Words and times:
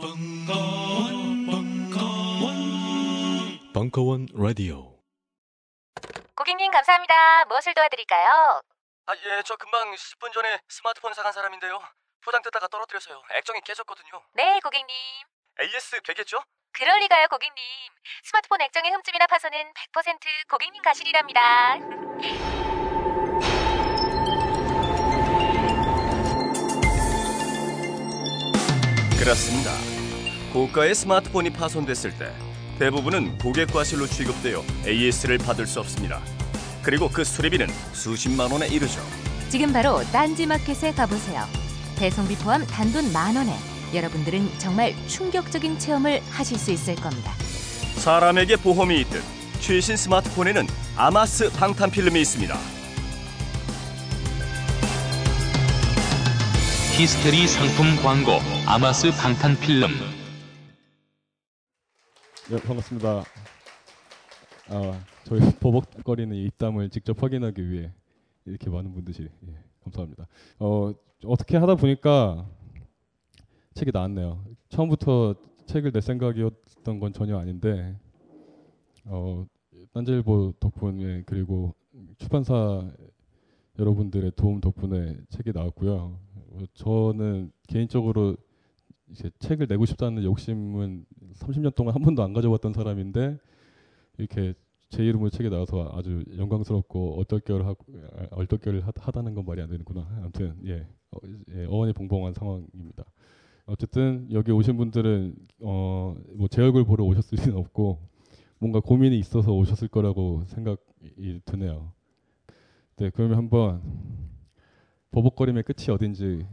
벙커원, 0.00 1.46
벙커원, 1.46 2.54
벙커원 3.74 4.26
라디오. 4.32 4.96
고객님 6.36 6.70
감사합니다. 6.70 7.44
무엇을 7.46 7.74
도와드릴까요? 7.74 8.62
아, 9.06 9.12
예, 9.16 9.42
저 9.44 9.56
금방 9.56 9.92
10분 9.92 10.32
전에 10.32 10.60
스마트폰 10.68 11.12
사간 11.14 11.32
사람인데요. 11.32 11.80
포장 12.20 12.40
뜯다가 12.42 12.68
떨어뜨려서요. 12.68 13.20
액정이 13.34 13.60
깨졌거든요. 13.62 14.22
네, 14.34 14.60
고객님. 14.62 14.86
AS 15.60 16.00
되겠죠? 16.02 16.44
그럴 16.70 17.00
리가요, 17.00 17.26
고객님. 17.26 17.56
스마트폰 18.22 18.60
액정의 18.60 18.92
흠집이나 18.92 19.26
파손은 19.26 19.72
100% 19.92 20.48
고객님 20.48 20.80
가실이랍니다. 20.80 21.78
그렇습니다. 29.18 29.77
고가의 30.52 30.94
스마트폰이 30.94 31.50
파손됐을 31.50 32.12
때 32.18 32.32
대부분은 32.78 33.38
고객 33.38 33.72
과실로 33.72 34.06
취급되어 34.06 34.62
AS를 34.86 35.38
받을 35.38 35.66
수 35.66 35.80
없습니다. 35.80 36.20
그리고 36.82 37.08
그 37.08 37.24
수리비는 37.24 37.66
수십만 37.92 38.50
원에 38.50 38.66
이르죠. 38.68 39.00
지금 39.50 39.72
바로 39.72 40.02
딴지마켓에 40.04 40.92
가보세요. 40.92 41.44
배송비 41.98 42.36
포함 42.36 42.64
단돈 42.66 43.12
만 43.12 43.36
원에 43.36 43.54
여러분들은 43.92 44.58
정말 44.58 44.94
충격적인 45.06 45.78
체험을 45.78 46.22
하실 46.30 46.58
수 46.58 46.70
있을 46.70 46.94
겁니다. 46.94 47.32
사람에게 47.96 48.56
보험이 48.56 49.00
있듯 49.00 49.22
최신 49.60 49.96
스마트폰에는 49.96 50.66
아마스 50.96 51.50
방탄 51.52 51.90
필름이 51.90 52.20
있습니다. 52.20 52.56
히스테리 56.96 57.46
상품 57.46 57.96
광고 58.02 58.40
아마스 58.66 59.10
방탄 59.12 59.58
필름 59.58 60.17
네, 62.50 62.56
반갑습니다. 62.62 63.24
아, 64.68 65.04
저희 65.24 65.38
버벅거리는 65.60 66.34
이 66.34 66.44
입담을 66.44 66.88
직접 66.88 67.22
확인하기 67.22 67.70
위해 67.70 67.92
이렇게 68.46 68.70
많은 68.70 68.90
분들이 68.90 69.28
예, 69.46 69.64
감사합니다. 69.84 70.26
어, 70.58 70.94
어떻게 71.26 71.58
하다 71.58 71.74
보니까 71.74 72.48
책이 73.74 73.90
나왔네요. 73.92 74.42
처음부터 74.70 75.34
책을 75.66 75.92
낼 75.92 76.00
생각이었던 76.00 76.98
건 76.98 77.12
전혀 77.12 77.36
아닌데 77.36 77.94
어, 79.04 79.44
딴지일보 79.92 80.54
덕분에 80.58 81.24
그리고 81.26 81.74
출판사 82.16 82.90
여러분들의 83.78 84.32
도움 84.36 84.62
덕분에 84.62 85.18
책이 85.28 85.52
나왔고요. 85.52 86.18
어, 86.34 86.58
저는 86.72 87.52
개인적으로 87.66 88.38
이제 89.10 89.30
책을 89.38 89.66
내고 89.68 89.86
싶다는 89.86 90.22
욕심은 90.24 91.04
30년 91.34 91.74
동안 91.74 91.94
한 91.94 92.02
번도 92.02 92.22
안 92.22 92.32
가져봤던 92.32 92.72
사람인데 92.72 93.38
이렇게 94.18 94.54
제 94.90 95.04
이름으로 95.04 95.30
책에 95.30 95.50
나와서 95.50 95.90
아주 95.94 96.24
영광스럽고 96.36 97.20
어떨결 97.20 97.66
하고 97.66 97.84
아, 98.16 98.26
얼떨결 98.30 98.82
하다는 98.96 99.34
건 99.34 99.44
말이 99.44 99.60
안 99.62 99.68
되는구나. 99.68 100.08
아무튼 100.22 100.56
예, 100.66 100.86
어, 101.10 101.18
예 101.54 101.64
어원이 101.66 101.92
봉봉한 101.92 102.32
상황입니다. 102.34 103.04
어쨌든 103.66 104.28
여기 104.32 104.50
오신 104.50 104.76
분들은 104.78 105.34
어 105.62 106.14
뭐 106.36 106.48
제 106.48 106.62
얼굴 106.62 106.84
보러 106.84 107.04
오셨을 107.04 107.38
리는 107.38 107.56
없고 107.58 107.98
뭔가 108.58 108.80
고민이 108.80 109.18
있어서 109.18 109.52
오셨을 109.52 109.88
거라고 109.88 110.44
생각이 110.46 111.42
드네요. 111.44 111.92
네, 112.96 113.10
그러면 113.10 113.36
한번 113.38 113.82
버벅거림의 115.10 115.62
끝이 115.64 115.90
어딘지 115.90 116.46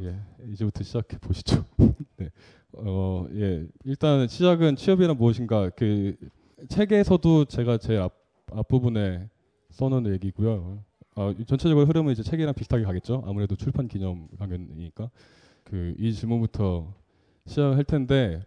예, 0.00 0.18
이제부터 0.50 0.82
시작해 0.82 1.18
보시죠. 1.18 1.64
네. 2.16 2.30
어, 2.72 3.26
예. 3.34 3.66
일단 3.84 4.28
시작은 4.28 4.76
취업이란 4.76 5.16
무엇인가 5.16 5.70
그 5.70 6.16
책에서도 6.68 7.44
제가 7.46 7.78
제 7.78 7.96
앞, 7.96 8.14
앞부분에 8.52 9.28
써놓은 9.70 10.06
얘기고요. 10.14 10.82
어, 11.16 11.34
전체적으로 11.46 11.86
흐름은 11.86 12.12
이제 12.12 12.22
책이랑 12.22 12.54
비슷하게 12.54 12.84
가겠죠. 12.84 13.22
아무래도 13.26 13.56
출판 13.56 13.88
기념 13.88 14.28
강연이니까 14.38 15.10
그 15.64 15.94
이 15.98 16.12
질문부터 16.12 16.94
시작할 17.46 17.84
텐데 17.84 18.42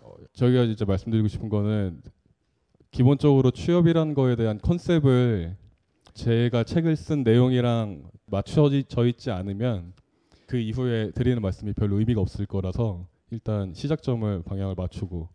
어, 0.00 0.14
저희가 0.32 0.62
이제 0.64 0.84
말씀드리고 0.84 1.28
싶은 1.28 1.48
거는 1.48 2.00
기본적으로 2.90 3.50
취업이란 3.50 4.14
거에 4.14 4.36
대한 4.36 4.58
컨셉을 4.58 5.56
제가 6.16 6.64
책을 6.64 6.96
쓴 6.96 7.24
내용이랑 7.24 8.10
맞춰져 8.24 9.06
있지 9.06 9.30
않으면 9.30 9.92
그 10.46 10.56
이후에 10.56 11.10
드리는 11.10 11.42
말씀이 11.42 11.74
별로 11.74 11.98
의미가 11.98 12.22
없을 12.22 12.46
거라서 12.46 13.06
일단 13.30 13.74
시작점을 13.74 14.42
방향을 14.44 14.74
맞추고 14.78 15.28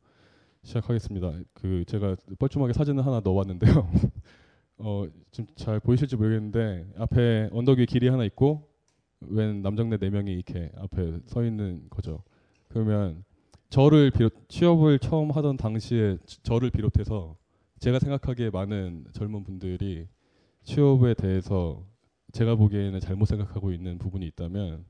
시작하겠습니다. 0.63 1.33
그 1.53 1.85
제가 1.85 2.15
뻘쭘하게 2.39 2.73
사진을 2.73 3.05
하나 3.05 3.21
넣어왔는데요. 3.23 3.91
어, 4.79 5.05
좀 5.31 5.45
잘 5.55 5.79
보이실지 5.79 6.15
모르겠는데 6.15 6.87
앞에 6.97 7.49
언덕 7.51 7.77
위에 7.77 7.85
길이 7.85 8.07
하나 8.07 8.23
있고 8.25 8.67
웬 9.19 9.61
남정네 9.61 9.97
네 9.97 10.09
명이 10.09 10.33
이렇게 10.33 10.71
앞에 10.77 11.19
서 11.27 11.45
있는 11.45 11.83
거죠. 11.91 12.23
그러면 12.69 13.23
저를 13.69 14.09
비롯 14.09 14.33
취업을 14.49 14.97
처음 14.97 15.29
하던 15.29 15.57
당시에 15.57 16.17
저를 16.41 16.71
비롯해서 16.71 17.37
제가 17.77 17.99
생각하기에 17.99 18.49
많은 18.49 19.05
젊은 19.13 19.43
분들이 19.43 20.07
취업에 20.63 21.13
대해서 21.13 21.83
제가 22.31 22.55
보기에는 22.55 22.99
잘못 22.99 23.25
생각하고 23.25 23.71
있는 23.71 23.97
부분이 23.97 24.25
있다면 24.27 24.85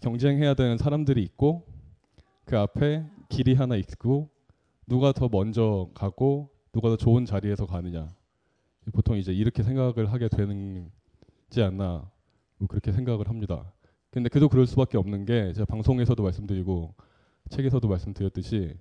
경쟁해야 0.00 0.54
되는 0.54 0.78
사람들이 0.78 1.22
있고 1.22 1.66
그 2.44 2.58
앞에 2.58 3.04
길이 3.28 3.54
하나 3.54 3.76
있고 3.76 4.30
누가 4.86 5.12
더 5.12 5.28
먼저 5.28 5.90
가고 5.94 6.50
누가 6.72 6.88
더 6.88 6.96
좋은 6.96 7.24
자리에서 7.24 7.66
가느냐 7.66 8.08
보통 8.92 9.16
이제 9.16 9.32
이렇게 9.32 9.62
생각을 9.62 10.12
하게 10.12 10.28
되는지 10.28 11.62
않나 11.62 12.08
뭐 12.58 12.68
그렇게 12.68 12.92
생각을 12.92 13.28
합니다. 13.28 13.72
근데 14.10 14.28
그도 14.28 14.48
그럴 14.48 14.66
수밖에 14.66 14.96
없는 14.96 15.24
게 15.24 15.52
제가 15.52 15.66
방송에서도 15.66 16.22
말씀드리고 16.22 16.94
책에서도 17.50 17.86
말씀드렸듯이 17.86 18.74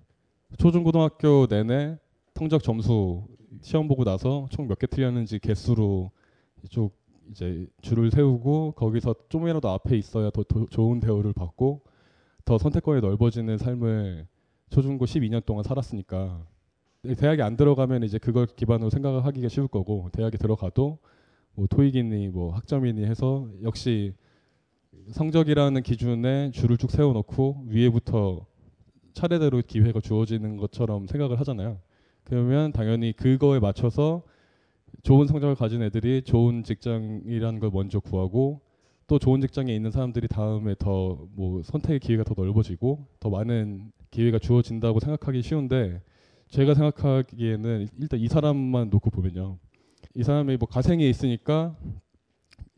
초중고등학교 0.57 1.47
내내 1.47 1.97
성적 2.35 2.63
점수 2.63 3.27
시험 3.61 3.87
보고 3.87 4.03
나서 4.03 4.47
총 4.51 4.67
몇 4.67 4.79
개 4.79 4.87
틀렸는지 4.87 5.39
개수로 5.39 6.11
쭉 6.69 6.91
이제 7.31 7.67
줄을 7.81 8.11
세우고 8.11 8.73
거기서 8.73 9.15
좀이라도 9.29 9.69
앞에 9.69 9.97
있어야 9.97 10.29
더 10.29 10.43
도, 10.43 10.67
좋은 10.67 10.99
대우를 10.99 11.33
받고 11.33 11.81
더 12.45 12.57
선택권이 12.57 13.01
넓어지는 13.01 13.57
삶을 13.57 14.27
초중고 14.69 15.05
12년 15.05 15.45
동안 15.45 15.63
살았으니까 15.63 16.45
대학에 17.17 17.41
안 17.41 17.55
들어가면 17.55 18.03
이제 18.03 18.17
그걸 18.17 18.45
기반으로 18.47 18.89
생각을 18.89 19.25
하기가 19.25 19.47
쉬울 19.49 19.67
거고 19.67 20.09
대학에 20.11 20.37
들어가도 20.37 20.99
뭐 21.55 21.67
토익이니 21.67 22.29
뭐 22.29 22.53
학점이니 22.53 23.05
해서 23.05 23.47
역시 23.63 24.13
성적이라는 25.11 25.81
기준에 25.83 26.51
줄을 26.51 26.77
쭉 26.77 26.91
세워놓고 26.91 27.65
위에부터 27.67 28.45
차례대로 29.13 29.61
기회가 29.65 29.99
주어지는 30.01 30.57
것처럼 30.57 31.07
생각을 31.07 31.39
하잖아요. 31.39 31.79
그러면 32.25 32.71
당연히 32.71 33.13
그거에 33.13 33.59
맞춰서 33.59 34.23
좋은 35.03 35.27
성적을 35.27 35.55
가진 35.55 35.81
애들이 35.81 36.21
좋은 36.23 36.63
직장이라는 36.63 37.59
걸 37.59 37.69
먼저 37.71 37.99
구하고 37.99 38.61
또 39.07 39.19
좋은 39.19 39.39
직장에 39.41 39.73
있는 39.73 39.91
사람들이 39.91 40.27
다음에 40.27 40.75
더 40.77 41.27
뭐 41.35 41.61
선택의 41.63 41.99
기회가 41.99 42.23
더 42.23 42.33
넓어지고 42.35 43.05
더 43.19 43.29
많은 43.29 43.91
기회가 44.09 44.39
주어진다고 44.39 44.99
생각하기 44.99 45.41
쉬운데 45.41 46.01
제가 46.49 46.73
생각하기에는 46.73 47.87
일단 47.99 48.19
이 48.19 48.27
사람만 48.27 48.89
놓고 48.89 49.09
보면요. 49.09 49.57
이 50.15 50.23
사람이 50.23 50.57
뭐 50.57 50.67
가생에 50.67 51.07
있으니까 51.07 51.75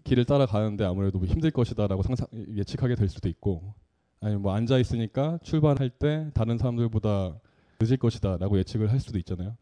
길을 0.03 0.25
따라가는데 0.25 0.83
아무래도 0.85 1.19
뭐 1.19 1.27
힘들 1.27 1.51
것이다라고 1.51 2.01
상상 2.01 2.27
예측하게 2.55 2.95
될 2.95 3.09
수도 3.09 3.29
있고 3.29 3.73
아니면 4.19 4.41
뭐 4.41 4.53
앉아 4.53 4.79
있으니까 4.79 5.37
출발할 5.43 5.91
때 5.91 6.31
다른 6.33 6.57
사람들보다 6.57 7.39
늦을 7.79 7.97
것이다라고 7.97 8.57
예측을 8.59 8.91
할 8.91 8.99
수도 8.99 9.17
있잖아요. 9.19 9.55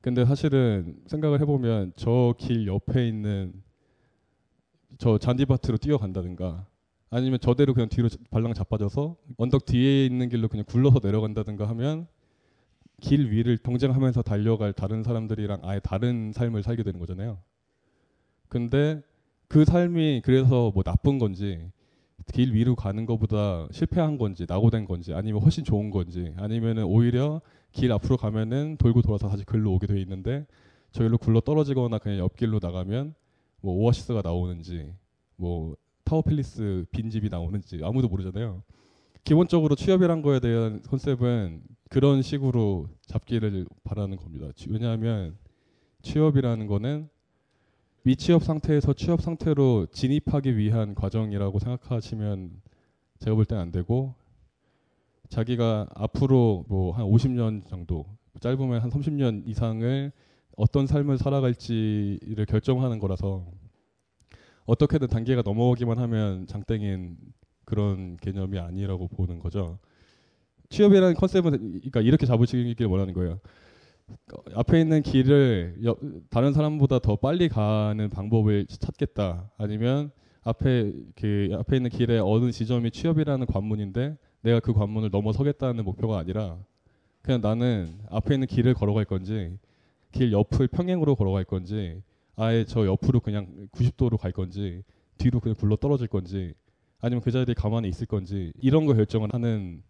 근데 0.00 0.24
사실은 0.24 0.96
생각을 1.06 1.40
해보면 1.40 1.92
저 1.96 2.34
길 2.38 2.66
옆에 2.66 3.06
있는 3.06 3.52
저 4.98 5.18
잔디밭으로 5.18 5.78
뛰어간다든가 5.78 6.66
아니면 7.10 7.38
저대로 7.40 7.74
그냥 7.74 7.88
뒤로 7.88 8.08
발랑 8.30 8.54
자빠져서 8.54 9.16
언덕 9.36 9.66
뒤에 9.66 10.06
있는 10.06 10.28
길로 10.28 10.48
그냥 10.48 10.64
굴러서 10.66 11.00
내려간다든가 11.02 11.68
하면 11.68 12.06
길 13.00 13.30
위를 13.30 13.56
경쟁하면서 13.56 14.22
달려갈 14.22 14.72
다른 14.72 15.02
사람들이랑 15.02 15.60
아예 15.62 15.80
다른 15.80 16.32
삶을 16.32 16.62
살게 16.62 16.82
되는 16.82 17.00
거잖아요. 17.00 17.38
근데 18.48 19.02
그 19.48 19.64
삶이 19.64 20.22
그래서 20.24 20.70
뭐 20.74 20.82
나쁜 20.82 21.18
건지 21.18 21.70
길 22.32 22.54
위로 22.54 22.74
가는 22.74 23.06
것보다 23.06 23.66
실패한 23.72 24.18
건지 24.18 24.46
낙오된 24.48 24.84
건지 24.84 25.12
아니면 25.14 25.42
훨씬 25.42 25.64
좋은 25.64 25.90
건지 25.90 26.32
아니면은 26.36 26.84
오히려 26.84 27.40
길 27.72 27.92
앞으로 27.92 28.16
가면은 28.16 28.76
돌고 28.78 29.02
돌아서 29.02 29.28
다시 29.28 29.44
글로 29.44 29.72
오게 29.74 29.86
돼 29.86 30.00
있는데 30.00 30.46
저길로 30.92 31.18
굴러 31.18 31.40
떨어지거나 31.40 31.98
그냥 31.98 32.18
옆길로 32.18 32.58
나가면 32.62 33.14
뭐 33.60 33.74
오아시스가 33.74 34.22
나오는지 34.22 34.92
뭐 35.36 35.76
타워 36.04 36.22
팰리스 36.22 36.86
빈집이 36.90 37.28
나오는지 37.28 37.80
아무도 37.84 38.08
모르잖아요. 38.08 38.62
기본적으로 39.22 39.74
취업이란 39.76 40.22
거에 40.22 40.40
대한 40.40 40.82
컨셉은 40.82 41.62
그런 41.90 42.22
식으로 42.22 42.88
잡기를 43.06 43.66
바라는 43.84 44.16
겁니다. 44.16 44.48
취- 44.56 44.68
왜냐하면 44.70 45.36
취업이라는 46.02 46.66
거는 46.66 47.08
미취업 48.02 48.42
상태에서 48.42 48.92
취업 48.94 49.20
상태로 49.20 49.86
진입하기 49.92 50.56
위한 50.56 50.94
과정이라고 50.94 51.58
생각하시면 51.58 52.62
제가 53.18 53.36
볼땐안 53.36 53.72
되고 53.72 54.14
자기가 55.28 55.86
앞으로 55.94 56.64
뭐 56.68 56.92
한 56.92 57.04
50년 57.06 57.66
정도 57.68 58.06
짧으면 58.40 58.80
한 58.80 58.90
30년 58.90 59.46
이상을 59.46 60.12
어떤 60.56 60.86
삶을 60.86 61.18
살아갈지를 61.18 62.46
결정하는 62.46 62.98
거라서 62.98 63.46
어떻게든 64.64 65.08
단계가 65.08 65.42
넘어오기만 65.42 65.98
하면 65.98 66.46
장땡인 66.46 67.16
그런 67.64 68.16
개념이 68.16 68.58
아니라고 68.58 69.08
보는 69.08 69.38
거죠. 69.38 69.78
취업이라는 70.70 71.14
컨셉은 71.14 71.50
그러니까 71.50 72.00
이렇게 72.00 72.26
잡으시길 72.26 72.86
원하는 72.86 73.12
거예요. 73.14 73.40
어, 74.32 74.42
앞에 74.54 74.80
있는 74.80 75.02
길을 75.02 75.78
여- 75.84 75.96
다른 76.30 76.52
사람보다 76.52 76.98
더 77.00 77.16
빨리 77.16 77.48
가는 77.48 78.08
방법을 78.08 78.66
찾겠다. 78.66 79.50
아니면 79.58 80.10
앞에 80.42 80.92
그 81.16 81.50
앞에 81.58 81.76
있는 81.76 81.90
길의 81.90 82.20
어느 82.20 82.50
지점이 82.50 82.90
취업이라는 82.90 83.46
관문인데 83.46 84.16
내가 84.42 84.60
그 84.60 84.72
관문을 84.72 85.10
넘어서겠다는 85.10 85.84
목표가 85.84 86.18
아니라 86.18 86.56
그냥 87.22 87.40
나는 87.42 87.98
앞에 88.08 88.34
있는 88.34 88.46
길을 88.46 88.74
걸어갈 88.74 89.04
건지 89.04 89.56
길 90.12 90.32
옆을 90.32 90.68
평행으로 90.68 91.14
걸어갈 91.14 91.44
건지 91.44 92.02
아예 92.36 92.64
저 92.64 92.86
옆으로 92.86 93.20
그냥 93.20 93.68
90도로 93.72 94.16
갈 94.18 94.32
건지 94.32 94.82
뒤로 95.18 95.40
그냥 95.40 95.54
굴러 95.56 95.76
떨어질 95.76 96.06
건지 96.08 96.54
아니면 97.00 97.20
그 97.22 97.30
자리에 97.30 97.54
가만히 97.54 97.88
있을 97.88 98.06
건지 98.06 98.52
이런 98.60 98.86
거 98.86 98.94
결정을 98.94 99.28
하는 99.32 99.82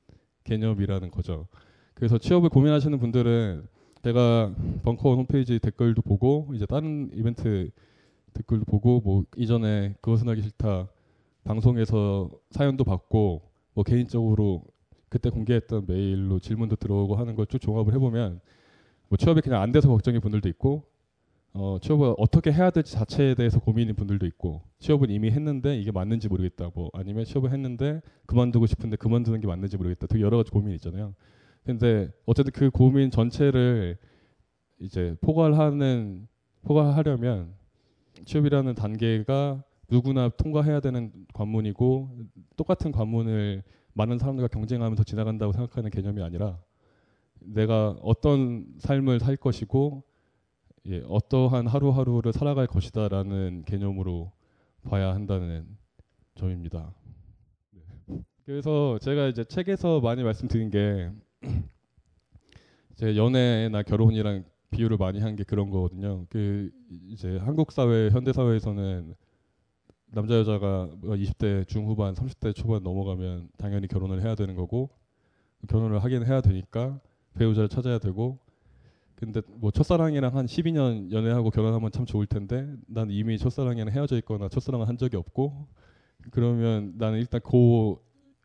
개념이라는 0.44 1.10
거죠. 1.12 1.46
그래서 1.94 2.18
취업을 2.18 2.48
고민하시는 2.48 2.98
분들은 2.98 3.66
제가 4.04 4.54
벙커원 4.82 5.18
홈페이지 5.18 5.58
댓글도 5.58 6.02
보고 6.02 6.48
이제 6.54 6.64
다른 6.66 7.10
이벤트 7.14 7.70
댓글도 8.32 8.64
보고 8.64 9.00
뭐 9.00 9.24
이전에 9.36 9.94
그것은 10.00 10.28
하기 10.28 10.42
싫다 10.42 10.88
방송에서 11.44 12.30
사연도 12.50 12.84
받고 12.84 13.42
뭐 13.74 13.84
개인적으로 13.84 14.64
그때 15.08 15.28
공개했던 15.28 15.84
메일로 15.86 16.38
질문도 16.38 16.76
들어오고 16.76 17.16
하는 17.16 17.34
걸 17.34 17.46
쭉 17.46 17.58
종합을 17.60 17.92
해보면 17.94 18.40
뭐 19.08 19.16
취업이 19.18 19.40
그냥 19.42 19.60
안 19.60 19.72
돼서 19.72 19.88
걱정인 19.88 20.20
분들도 20.20 20.48
있고 20.50 20.84
어, 21.52 21.78
취업을 21.82 22.14
어떻게 22.16 22.52
해야 22.52 22.70
될지 22.70 22.92
자체에 22.92 23.34
대해서 23.34 23.58
고민인 23.58 23.96
분들도 23.96 24.24
있고 24.26 24.62
취업은 24.78 25.10
이미 25.10 25.30
했는데 25.30 25.76
이게 25.78 25.90
맞는지 25.90 26.28
모르겠다 26.28 26.70
뭐 26.74 26.90
아니면 26.94 27.24
취업을 27.24 27.52
했는데 27.52 28.00
그만두고 28.26 28.66
싶은데 28.66 28.96
그만두는 28.96 29.40
게 29.40 29.46
맞는지 29.48 29.76
모르겠다 29.76 30.06
되게 30.06 30.22
여러 30.22 30.36
가지 30.38 30.52
고민이 30.52 30.76
있잖아요 30.76 31.14
근데 31.64 32.10
어쨌든 32.26 32.52
그 32.52 32.70
고민 32.70 33.10
전체를 33.10 33.98
이제 34.78 35.16
포괄하는 35.20 36.26
포괄하려면 36.62 37.54
취업이라는 38.24 38.74
단계가 38.74 39.62
누구나 39.88 40.28
통과해야 40.28 40.80
되는 40.80 41.12
관문이고 41.34 42.18
똑같은 42.56 42.92
관문을 42.92 43.62
많은 43.92 44.18
사람들과 44.18 44.48
경쟁하면서 44.48 45.04
지나간다고 45.04 45.52
생각하는 45.52 45.90
개념이 45.90 46.22
아니라 46.22 46.58
내가 47.40 47.90
어떤 48.02 48.66
삶을 48.78 49.20
살 49.20 49.36
것이고 49.36 50.04
예, 50.86 51.02
어떠한 51.06 51.66
하루하루를 51.66 52.32
살아갈 52.32 52.66
것이다라는 52.66 53.64
개념으로 53.66 54.32
봐야 54.82 55.14
한다는 55.14 55.66
점입니다. 56.36 56.94
네. 58.06 58.22
그래서 58.46 58.98
제가 59.00 59.26
이제 59.26 59.44
책에서 59.44 60.00
많이 60.00 60.22
말씀드린 60.22 60.70
게 60.70 61.10
제 62.94 63.16
연애나 63.16 63.82
결혼이랑 63.82 64.44
비유를 64.70 64.96
많이 64.98 65.20
한 65.20 65.36
게 65.36 65.44
그런 65.44 65.70
거거든요. 65.70 66.26
그 66.28 66.70
이제 67.08 67.38
한국 67.38 67.72
사회, 67.72 68.08
현대 68.10 68.32
사회에서는 68.32 69.14
남자 70.12 70.34
여자가 70.34 70.90
20대 71.02 71.66
중후반, 71.68 72.14
30대 72.14 72.54
초반 72.54 72.82
넘어가면 72.82 73.48
당연히 73.56 73.86
결혼을 73.88 74.22
해야 74.22 74.34
되는 74.34 74.54
거고 74.56 74.90
결혼을 75.68 76.02
하긴 76.02 76.26
해야 76.26 76.40
되니까 76.40 77.00
배우자를 77.34 77.68
찾아야 77.68 77.98
되고 77.98 78.38
근데 79.14 79.42
뭐 79.48 79.70
첫사랑이랑 79.70 80.34
한 80.34 80.46
12년 80.46 81.12
연애하고 81.12 81.50
결혼하면 81.50 81.92
참 81.92 82.06
좋을 82.06 82.26
텐데 82.26 82.66
난 82.86 83.10
이미 83.10 83.38
첫사랑이랑 83.38 83.90
헤어져 83.90 84.16
있거나 84.18 84.48
첫사랑을 84.48 84.88
한 84.88 84.96
적이 84.96 85.16
없고 85.16 85.66
그러면 86.30 86.94
나는 86.96 87.18
일단 87.18 87.40
그 87.42 87.96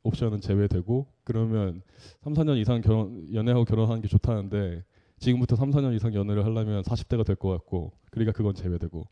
옵션은 0.06 0.42
제외되고 0.42 1.08
그러면 1.24 1.82
3, 2.24 2.34
4년 2.34 2.58
이상 2.58 2.82
결혼 2.82 3.34
연애하고 3.34 3.66
결혼하는 3.66 4.02
게 4.02 4.08
좋다는데 4.08 4.84
지금부터 5.20 5.56
3, 5.56 5.72
4년 5.72 5.96
이상 5.96 6.14
연애를 6.14 6.46
하려면 6.46 6.84
40대가 6.84 7.26
될 7.26 7.36
것 7.36 7.50
같고 7.50 7.92
그러니까 8.12 8.32
그건 8.32 8.54
제외되고 8.56 9.06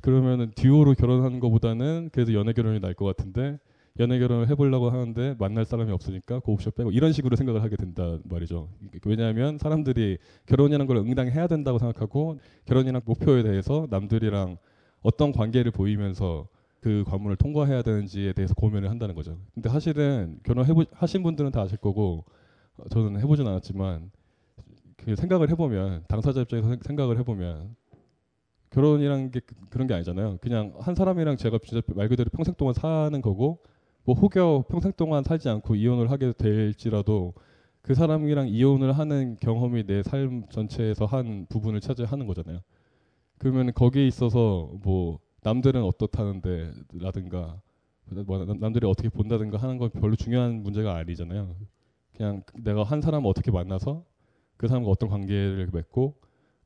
그러면은 0.00 0.52
듀오로 0.54 0.94
결혼하는 0.94 1.40
것보다는 1.40 2.10
그래도 2.12 2.34
연애 2.34 2.52
결혼이 2.52 2.80
나을 2.80 2.94
것 2.94 3.04
같은데 3.04 3.58
연애 4.00 4.18
결혼을 4.18 4.48
해보려고 4.48 4.90
하는데 4.90 5.36
만날 5.38 5.64
사람이 5.64 5.92
없으니까 5.92 6.40
그 6.40 6.50
옵션 6.50 6.72
빼고 6.76 6.90
이런 6.90 7.12
식으로 7.12 7.36
생각을 7.36 7.62
하게 7.62 7.76
된다 7.76 8.18
말이죠. 8.24 8.68
왜냐하면 9.06 9.56
사람들이 9.58 10.18
결혼이라는 10.46 10.86
걸 10.86 10.96
응당해야 10.96 11.46
된다고 11.46 11.78
생각하고 11.78 12.40
결혼이란 12.64 13.02
목표에 13.04 13.44
대해서 13.44 13.86
남들이랑 13.90 14.56
어떤 15.02 15.30
관계를 15.32 15.70
보이면서 15.70 16.48
그 16.84 17.02
관문을 17.06 17.36
통과해야 17.36 17.80
되는지에 17.80 18.34
대해서 18.34 18.52
고민을 18.54 18.90
한다는 18.90 19.14
거죠. 19.14 19.38
근데 19.54 19.70
사실은 19.70 20.38
결혼 20.44 20.66
해보 20.66 20.84
하신 20.92 21.22
분들은 21.22 21.50
다 21.50 21.62
아실 21.62 21.78
거고 21.78 22.26
어, 22.76 22.86
저는 22.90 23.18
해보진 23.22 23.46
않았지만 23.46 24.10
그 24.98 25.16
생각을 25.16 25.48
해보면 25.50 26.04
당사자 26.08 26.42
입장에서 26.42 26.68
생- 26.68 26.80
생각을 26.82 27.18
해보면 27.20 27.74
결혼이란 28.70 29.30
게 29.30 29.40
그- 29.40 29.54
그런 29.70 29.86
게 29.86 29.94
아니잖아요. 29.94 30.38
그냥 30.42 30.74
한 30.80 30.94
사람이랑 30.94 31.38
제가 31.38 31.58
진짜 31.64 31.80
말 31.94 32.08
그대로 32.08 32.28
평생 32.30 32.54
동안 32.54 32.74
사는 32.74 33.18
거고 33.22 33.60
뭐 34.04 34.14
혹여 34.16 34.64
평생 34.68 34.92
동안 34.96 35.22
살지 35.24 35.48
않고 35.48 35.76
이혼을 35.76 36.10
하게 36.10 36.32
될지라도 36.32 37.34
그 37.82 37.94
사람이랑 37.94 38.48
이혼을 38.48 38.92
하는 38.92 39.36
경험이 39.40 39.84
내 39.86 40.02
삶 40.02 40.44
전체에서 40.50 41.06
한 41.06 41.46
부분을 41.48 41.80
차지하는 41.80 42.26
거잖아요. 42.26 42.60
그러면 43.38 43.72
거기에 43.74 44.06
있어서 44.06 44.70
뭐 44.82 45.18
남들은 45.44 45.82
어떻다는데 45.84 46.72
라든가 46.94 47.62
뭐 48.26 48.44
남- 48.46 48.58
남들이 48.58 48.86
어떻게 48.86 49.08
본다든가 49.10 49.58
하는 49.58 49.78
건 49.78 49.90
별로 49.90 50.16
중요한 50.16 50.62
문제가 50.64 50.96
아니잖아요. 50.96 51.56
그냥 52.16 52.42
내가 52.54 52.84
한 52.84 53.00
사람을 53.02 53.28
어떻게 53.28 53.52
만나서 53.52 54.04
그 54.56 54.68
사람과 54.68 54.90
어떤 54.90 55.08
관계를 55.10 55.70
맺고 55.72 56.16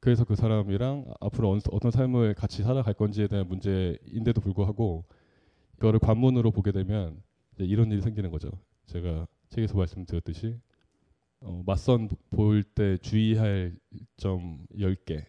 그래서 0.00 0.24
그 0.24 0.36
사람이랑 0.36 1.06
앞으로 1.20 1.58
어떤 1.72 1.90
삶을 1.90 2.34
같이 2.34 2.62
살아갈 2.62 2.94
건지에 2.94 3.28
대한 3.28 3.48
문제인데도 3.48 4.40
불구하고 4.42 5.04
이거를 5.78 6.00
관문으로 6.00 6.52
보게 6.52 6.72
되면 6.72 7.22
이런 7.58 7.90
일이 7.92 8.00
생기는 8.02 8.30
거죠. 8.30 8.50
제가 8.86 9.28
책에서 9.50 9.76
말씀드렸듯이 9.78 10.58
어, 11.40 11.62
맞선 11.66 12.10
볼 12.30 12.64
때 12.64 12.98
주의할 12.98 13.76
점 14.16 14.66
10개 14.78 15.24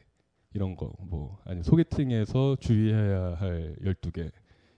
이런 0.53 0.75
거 0.75 0.91
뭐 1.01 1.39
아니 1.45 1.63
소개팅에서 1.63 2.57
주의해야 2.59 3.35
할 3.35 3.75
12개 3.83 4.31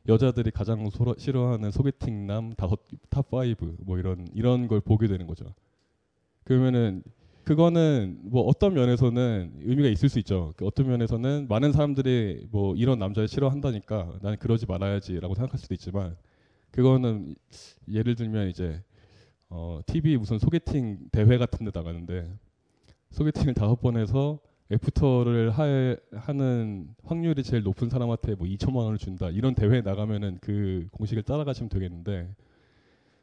여자들이 0.08 0.52
가장 0.52 0.90
소러, 0.90 1.16
싫어하는 1.18 1.72
소개팅남 1.72 2.54
다섯 2.56 2.80
top 3.10 3.61
5 3.61 3.78
뭐 3.86 4.00
이런 4.00 4.28
이런 4.34 4.68
걸 4.68 4.82
보게 4.82 5.08
되는 5.08 5.28
거죠. 5.28 5.46
그러면은 6.44 7.04
그거는 7.44 8.20
뭐 8.24 8.44
어떤 8.44 8.74
면에서는 8.74 9.54
의미가 9.62 9.90
있을 9.90 10.10
수 10.10 10.20
있죠. 10.20 10.54
그 10.58 10.66
어떤 10.66 10.88
면에서는 10.88 11.48
많은 11.50 11.72
사람들이 11.72 12.48
뭐 12.52 12.76
이런 12.76 13.00
남자를 13.00 13.28
싫어한다니까 13.28 14.20
나는 14.22 14.38
그러지 14.38 14.66
말아야지라고 14.68 15.36
생각할 15.36 15.60
수도 15.60 15.74
있지만 15.74 16.16
그거는 16.72 17.36
예를 17.90 18.16
들면 18.16 18.50
이제 18.50 18.82
어 19.50 19.82
TV 19.86 20.18
무슨 20.18 20.40
소개팅 20.40 21.00
대회 21.12 21.38
같은 21.38 21.66
데 21.66 21.72
나가는데 21.74 22.32
소개팅을 23.12 23.54
다섯 23.54 23.82
번 23.82 23.98
해서 23.98 24.40
애프터를 24.72 25.52
할, 25.52 26.00
하는 26.14 26.88
확률이 27.04 27.44
제일 27.44 27.64
높은 27.64 27.90
사람한테 27.90 28.36
뭐 28.36 28.48
2천만 28.48 28.78
원을 28.78 28.98
준다 28.98 29.30
이런 29.30 29.54
대회에 29.54 29.82
나가면은 29.82 30.38
그 30.42 30.88
공식을 30.92 31.24
따라가시면 31.24 31.70
되겠는데 31.70 32.34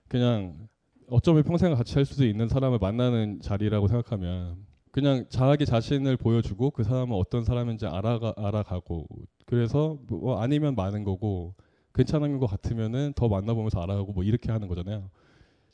그냥 0.09 0.69
어쩌면 1.09 1.43
평생을 1.43 1.77
같이 1.77 1.95
할 1.95 2.05
수도 2.05 2.27
있는 2.27 2.49
사람을 2.49 2.79
만나는 2.79 3.41
자리라고 3.41 3.89
생각하면 3.89 4.67
그냥 4.91 5.25
자기 5.31 5.65
자신을 5.65 6.17
보여주고 6.17 6.71
그 6.71 6.83
사람은 6.83 7.17
어떤 7.17 7.45
사람인지 7.45 7.87
알아가, 7.87 8.35
알아가고 8.37 9.07
그래서 9.47 9.99
뭐 10.09 10.41
아니면 10.41 10.75
많은 10.75 11.05
거고 11.05 11.55
괜찮은 11.95 12.39
것 12.39 12.47
같으면은 12.47 13.13
더 13.17 13.29
만나보면서 13.29 13.81
알아가고 13.81 14.13
뭐 14.13 14.23
이렇게 14.23 14.53
하는 14.53 14.69
거잖아요. 14.69 15.11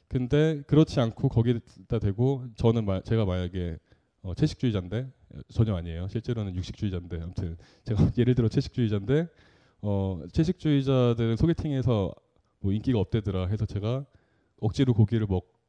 근데 0.09 0.63
그렇지 0.67 1.01
않고 1.01 1.29
거기다 1.29 1.99
대고 1.99 2.45
저는 2.55 2.85
마, 2.85 3.01
제가 3.01 3.25
만약에 3.25 3.79
어, 4.23 4.35
채식주의자인데 4.35 5.11
전혀 5.49 5.75
아니에요. 5.75 6.09
실제로는 6.09 6.55
육식주의자인데 6.57 7.21
아무튼 7.21 7.57
제가 7.85 8.11
예를 8.19 8.35
들어 8.35 8.49
채식주의자인데 8.49 9.29
어, 9.83 10.23
채식주의자들은 10.33 11.37
소개팅에서 11.37 12.15
뭐 12.61 12.73
인기가 12.73 12.99
없대더라 12.99 13.49
해서 13.49 13.67
제가 13.67 14.07
억지로 14.61 14.95
고기를 14.95 15.27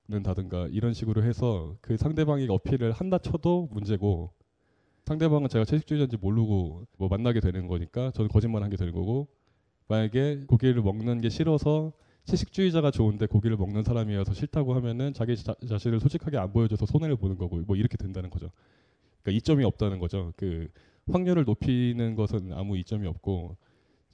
먹는다든가 0.07 0.67
이런 0.71 0.93
식으로 0.93 1.23
해서 1.23 1.75
그 1.81 1.97
상대방이 1.97 2.47
어필을 2.49 2.91
한다 2.93 3.17
쳐도 3.17 3.69
문제고 3.71 4.31
상대방은 5.05 5.49
제가 5.49 5.65
채식주의자인지 5.65 6.17
모르고 6.17 6.85
뭐 6.97 7.07
만나게 7.09 7.39
되는 7.39 7.67
거니까 7.67 8.11
저는 8.11 8.29
거짓말한 8.29 8.69
게 8.69 8.77
되는 8.77 8.93
거고 8.93 9.27
만약에 9.87 10.45
고기를 10.47 10.81
먹는 10.81 11.21
게 11.21 11.29
싫어서 11.29 11.93
채식주의자가 12.25 12.91
좋은데 12.91 13.27
고기를 13.27 13.55
먹는 13.57 13.83
사람이어서 13.83 14.33
싫다고 14.33 14.73
하면은 14.75 15.13
자기 15.13 15.35
자, 15.35 15.53
자신을 15.67 15.99
솔직하게 15.99 16.37
안 16.37 16.51
보여줘서 16.51 16.85
손해를 16.85 17.17
보는 17.17 17.37
거고 17.37 17.57
뭐 17.57 17.75
이렇게 17.75 17.97
된다는 17.97 18.29
거죠. 18.29 18.49
그러니까 19.25 19.31
이점이 19.31 19.63
없다는 19.65 19.97
거죠. 19.97 20.31
그 20.37 20.69
확률을 21.07 21.45
높이는 21.45 22.15
것은 22.15 22.53
아무 22.53 22.77
이점이 22.77 23.07
없고 23.07 23.57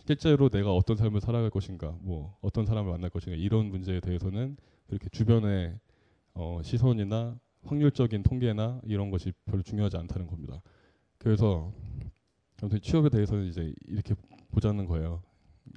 실제로 0.05 0.49
내가 0.49 0.73
어떤 0.73 0.95
삶을 0.95 1.19
살아갈 1.19 1.49
것인가, 1.49 1.95
뭐 2.01 2.37
어떤 2.41 2.65
사람을 2.65 2.89
만날 2.89 3.09
것인가 3.09 3.37
이런 3.37 3.67
문제에 3.67 3.99
대해서는 3.99 4.57
그렇게 4.87 5.09
주변의 5.09 5.77
어, 6.33 6.61
시선이나 6.63 7.37
확률적인 7.63 8.23
통계나 8.23 8.79
이런 8.85 9.11
것이 9.11 9.33
별로 9.45 9.61
중요하지 9.61 9.97
않다는 9.97 10.27
겁니다. 10.27 10.61
그래서 11.17 11.71
아무튼 12.61 12.79
취업에 12.81 13.09
대해서는 13.09 13.45
이제 13.45 13.73
이렇게 13.87 14.15
보자는 14.51 14.85
거예요. 14.85 15.21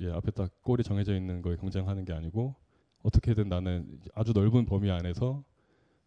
예, 0.00 0.10
앞에 0.10 0.30
딱 0.30 0.50
꼴이 0.62 0.82
정해져 0.84 1.14
있는 1.14 1.42
거에 1.42 1.56
경쟁하는 1.56 2.04
게 2.04 2.12
아니고 2.12 2.54
어떻게든 3.02 3.48
나는 3.48 4.00
아주 4.14 4.32
넓은 4.32 4.64
범위 4.64 4.90
안에서 4.90 5.44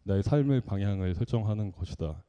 나의 0.04 0.22
삶의 0.22 0.62
방향을 0.62 1.14
설정하는 1.14 1.72
것이다. 1.72 2.22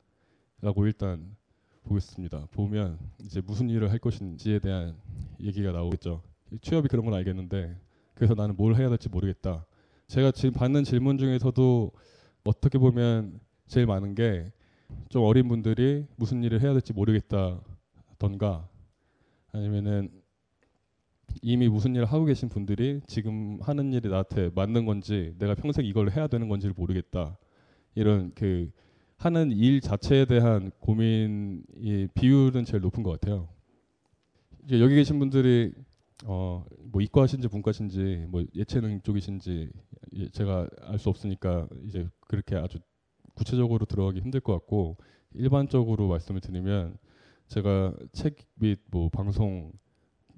라고 0.61 0.85
일단 0.85 1.35
보겠습니다. 1.83 2.47
보면 2.51 2.99
이제 3.23 3.41
무슨 3.41 3.69
일을 3.69 3.91
할 3.91 3.99
것인지에 3.99 4.59
대한 4.59 4.95
얘기가 5.39 5.71
나오겠죠. 5.71 6.21
취업이 6.61 6.87
그런 6.87 7.05
건 7.05 7.13
알겠는데 7.13 7.75
그래서 8.13 8.33
나는 8.35 8.55
뭘 8.55 8.75
해야 8.75 8.89
될지 8.89 9.09
모르겠다. 9.09 9.65
제가 10.07 10.31
지금 10.31 10.51
받는 10.53 10.83
질문 10.83 11.17
중에서도 11.17 11.91
어떻게 12.43 12.77
보면 12.77 13.39
제일 13.67 13.85
많은 13.85 14.15
게 14.15 14.51
좀 15.09 15.23
어린 15.23 15.47
분들이 15.47 16.05
무슨 16.15 16.43
일을 16.43 16.61
해야 16.61 16.73
될지 16.73 16.93
모르겠다던가 16.93 18.67
아니면은 19.51 20.11
이미 21.41 21.67
무슨 21.69 21.95
일을 21.95 22.05
하고 22.05 22.25
계신 22.25 22.49
분들이 22.49 23.01
지금 23.07 23.59
하는 23.61 23.93
일이 23.93 24.09
나한테 24.09 24.49
맞는 24.53 24.85
건지 24.85 25.35
내가 25.37 25.55
평생 25.55 25.85
이걸 25.85 26.11
해야 26.11 26.27
되는 26.27 26.49
건지를 26.49 26.73
모르겠다 26.75 27.37
이런 27.95 28.31
그 28.35 28.71
하는 29.19 29.51
일 29.51 29.81
자체에 29.81 30.25
대한 30.25 30.71
고민이 30.79 32.07
비율은 32.13 32.65
제일 32.65 32.81
높은 32.81 33.03
것 33.03 33.11
같아요. 33.19 33.49
이제 34.65 34.79
여기 34.79 34.95
계신 34.95 35.19
분들이 35.19 35.73
어 36.25 36.63
뭐 36.91 37.01
이과신지 37.03 37.47
문과신지 37.49 38.25
뭐 38.29 38.43
예체능 38.55 39.01
쪽이신지 39.03 39.69
예, 40.15 40.29
제가 40.29 40.67
알 40.81 40.97
수 40.97 41.09
없으니까 41.09 41.67
이제 41.85 42.07
그렇게 42.21 42.55
아주 42.55 42.79
구체적으로 43.35 43.85
들어가기 43.85 44.19
힘들 44.21 44.39
것 44.39 44.53
같고 44.53 44.97
일반적으로 45.35 46.07
말씀을 46.07 46.41
드리면 46.41 46.97
제가 47.47 47.93
책 48.11 48.37
및 48.55 48.79
뭐 48.89 49.09
방송 49.09 49.71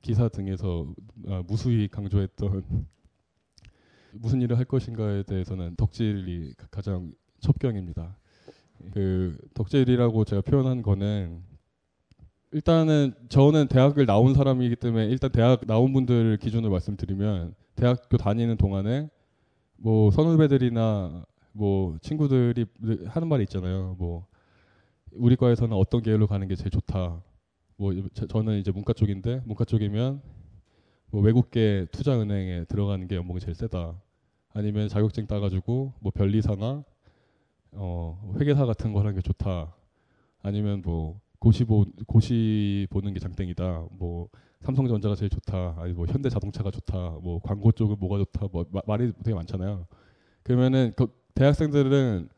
기사 0.01 0.27
등에서 0.27 0.93
아, 1.27 1.41
무수히 1.47 1.87
강조했던 1.87 2.63
무슨 4.13 4.41
일을 4.41 4.57
할 4.57 4.65
것인가에 4.65 5.23
대해서는 5.23 5.75
덕질이 5.77 6.53
가- 6.57 6.67
가장 6.69 7.13
첩경입니다. 7.39 8.17
그 8.93 9.37
덕질이라고 9.53 10.25
제가 10.25 10.41
표현한 10.41 10.81
거는 10.81 11.43
일단은 12.51 13.13
저는 13.29 13.67
대학을 13.67 14.05
나온 14.05 14.33
사람이기 14.33 14.75
때문에 14.75 15.05
일단 15.05 15.31
대학 15.31 15.65
나온 15.65 15.93
분들 15.93 16.37
기준으로 16.37 16.71
말씀드리면 16.71 17.55
대학교 17.75 18.17
다니는 18.17 18.57
동안에 18.57 19.09
뭐 19.77 20.11
선후배들이나 20.11 21.25
뭐 21.53 21.97
친구들이 22.01 22.65
하는 23.07 23.27
말이 23.27 23.43
있잖아요. 23.43 23.95
뭐 23.97 24.27
우리 25.13 25.35
과에서는 25.35 25.75
어떤 25.75 26.01
계열로 26.01 26.27
가는 26.27 26.47
게 26.47 26.55
제일 26.55 26.69
좋다. 26.71 27.21
뭐 27.77 27.93
저- 28.13 28.27
저는 28.27 28.59
이제 28.59 28.71
문과 28.71 28.93
쪽인데 28.93 29.41
문과 29.45 29.65
쪽이면 29.65 30.21
뭐 31.09 31.21
외국계 31.21 31.87
투자은행에 31.91 32.65
들어가는 32.65 33.07
게 33.07 33.15
연봉이 33.15 33.39
제일 33.39 33.55
세다. 33.55 33.95
아니면 34.53 34.89
자격증 34.89 35.25
따가지고 35.27 35.93
뭐 35.99 36.11
변리사나 36.13 36.83
어 37.73 38.33
회계사 38.39 38.65
같은 38.65 38.93
거 38.93 38.99
하는 38.99 39.15
게 39.15 39.21
좋다. 39.21 39.73
아니면 40.41 40.81
뭐 40.83 41.19
고시 41.39 41.63
보 41.65 41.85
고시 42.07 42.87
보는 42.89 43.13
게 43.13 43.19
장땡이다. 43.19 43.87
뭐 43.91 44.29
삼성전자가 44.61 45.15
제일 45.15 45.29
좋다. 45.29 45.75
아니 45.77 45.93
뭐 45.93 46.05
현대자동차가 46.05 46.71
좋다. 46.71 47.17
뭐 47.21 47.39
광고 47.41 47.71
쪽은 47.71 47.97
뭐가 47.99 48.17
좋다. 48.19 48.47
뭐 48.51 48.65
마- 48.71 48.81
말이 48.85 49.11
되게 49.23 49.33
많잖아요. 49.33 49.87
그러면은 50.43 50.93
그 50.95 51.07
대학생들은 51.35 52.29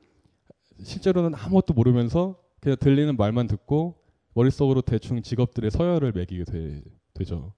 실제로는 0.83 1.35
아무것도 1.35 1.73
모르면서 1.73 2.35
그냥 2.59 2.77
들리는 2.79 3.15
말만 3.17 3.47
듣고 3.47 3.95
머릿속으로 4.33 4.81
대충 4.81 5.21
직업들의 5.21 5.69
서열을 5.71 6.11
매기게 6.13 6.43
되, 6.45 6.81
되죠. 7.13 7.53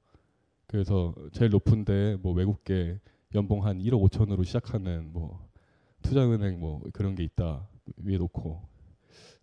그래서 0.67 1.13
제일 1.31 1.51
높은데 1.51 2.17
뭐 2.21 2.33
외국계 2.33 2.99
연봉 3.35 3.65
한 3.65 3.79
1억 3.79 4.01
5천으로 4.09 4.43
시작하는 4.45 5.11
뭐 5.13 5.47
투자은행 6.05 6.59
뭐 6.59 6.81
그런 6.93 7.15
게 7.15 7.23
있다 7.23 7.67
위에 7.97 8.17
놓고 8.17 8.61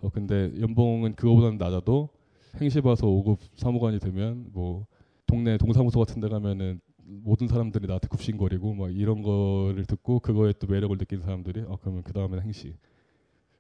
어 0.02 0.08
근데 0.10 0.52
연봉은 0.60 1.14
그거보다는 1.14 1.58
낮아도 1.58 2.08
행시 2.60 2.80
봐서 2.80 3.06
5급 3.06 3.38
사무관이 3.56 3.98
되면 3.98 4.46
뭐 4.52 4.86
동네 5.26 5.56
동사무소 5.58 5.98
같은 6.00 6.20
데 6.20 6.28
가면은 6.28 6.80
모든 7.04 7.48
사람들이 7.48 7.86
나한테 7.86 8.08
굽신거리고 8.08 8.74
막 8.74 8.94
이런 8.94 9.22
거를 9.22 9.84
듣고 9.86 10.20
그거에 10.20 10.52
또 10.58 10.66
매력을 10.66 10.96
느낀 10.98 11.20
사람들이 11.20 11.62
아 11.68 11.76
그러면 11.80 12.02
그 12.02 12.12
다음에는 12.12 12.42
행시 12.44 12.76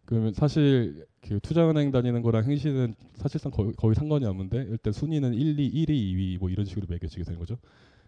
그러면 0.04 0.32
사실 0.34 1.06
그 1.20 1.40
투자은행 1.40 1.90
다니는 1.90 2.22
거랑 2.22 2.44
행시는 2.44 2.94
사실상 3.14 3.50
거의, 3.52 3.72
거의 3.74 3.94
상관이 3.94 4.24
없는데 4.26 4.66
일단 4.68 4.92
순위는 4.92 5.34
1, 5.34 5.58
2, 5.58 5.86
1위, 5.86 5.88
2위 5.88 6.38
뭐 6.38 6.50
이런 6.50 6.66
식으로 6.66 6.86
매겨지게 6.88 7.24
되는 7.24 7.38
거죠. 7.38 7.58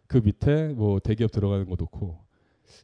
그 0.06 0.18
밑에 0.18 0.68
뭐 0.68 0.98
대기업 0.98 1.30
들어가는 1.30 1.66
거 1.66 1.76
놓고 1.78 2.18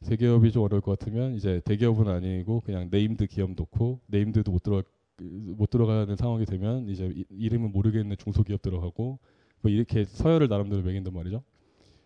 대기업이 0.09 0.53
좀 0.53 0.63
어려울 0.63 0.81
것 0.81 0.99
같으면 0.99 1.35
이제 1.35 1.61
대기업은 1.65 2.09
아니고 2.09 2.61
그냥 2.61 2.89
named 2.91 3.27
기업 3.27 3.53
놓고 3.55 4.01
named도 4.07 4.51
못 4.53 4.63
들어 4.63 4.83
못 5.21 5.69
들어가는 5.69 6.17
상황이 6.17 6.47
되면 6.47 6.89
이제 6.89 7.13
이- 7.15 7.25
이름은 7.31 7.73
모르겠는 7.73 8.17
중소기업 8.17 8.63
들어가고 8.63 9.19
뭐 9.61 9.71
이렇게 9.71 10.05
서열을 10.05 10.49
나름대로 10.49 10.83
매긴단 10.83 11.13
말이죠. 11.13 11.43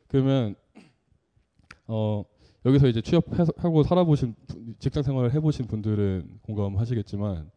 그러면 0.09 0.57
어 1.87 2.25
여기서 2.66 2.88
이제 2.88 3.00
취업하고 3.00 3.83
살아보신 3.83 4.35
분- 4.47 4.75
직장 4.78 5.02
생활을 5.02 5.33
해보신 5.35 5.66
분들은 5.66 6.40
공감하시겠지만 6.43 7.50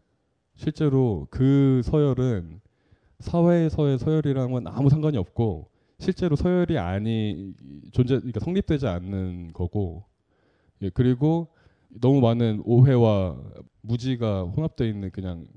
실제로 0.55 1.27
그 1.29 1.81
서열은 1.83 2.59
사회에서의 3.19 3.97
서열이랑은 3.99 4.67
아무 4.67 4.89
상관이 4.89 5.17
없고 5.17 5.69
실제로 5.99 6.35
서열이 6.35 6.77
아니 6.77 7.53
존재 7.91 8.17
그러니까 8.17 8.39
성립되지 8.39 8.87
않는 8.87 9.53
거고 9.53 10.05
예, 10.81 10.89
그리고 10.89 11.47
너무 11.89 12.21
많은 12.21 12.61
오해와 12.65 13.37
무지가 13.81 14.43
혼합되어 14.43 14.87
있는 14.87 15.09
그냥 15.11 15.47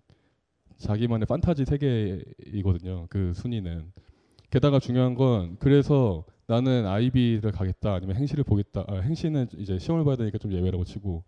자기만의 0.79 1.27
판타지 1.27 1.67
세계이거든요. 1.67 3.07
그 3.11 3.35
순위는 3.35 3.93
게다가 4.49 4.79
중요한 4.79 5.15
건 5.15 5.57
그래서 5.59 6.25
나는 6.47 6.87
아이비를 6.87 7.53
가겠다 7.53 7.95
아니면 7.95 8.17
행시를 8.17 8.45
보겠다. 8.45 8.85
아, 8.89 8.97
행시는 8.97 9.49
이제 9.59 9.79
시험을 9.79 10.05
봐야 10.05 10.17
되니까 10.17 10.39
좀 10.39 10.53
예외라고 10.53 10.85
치고 10.85 11.23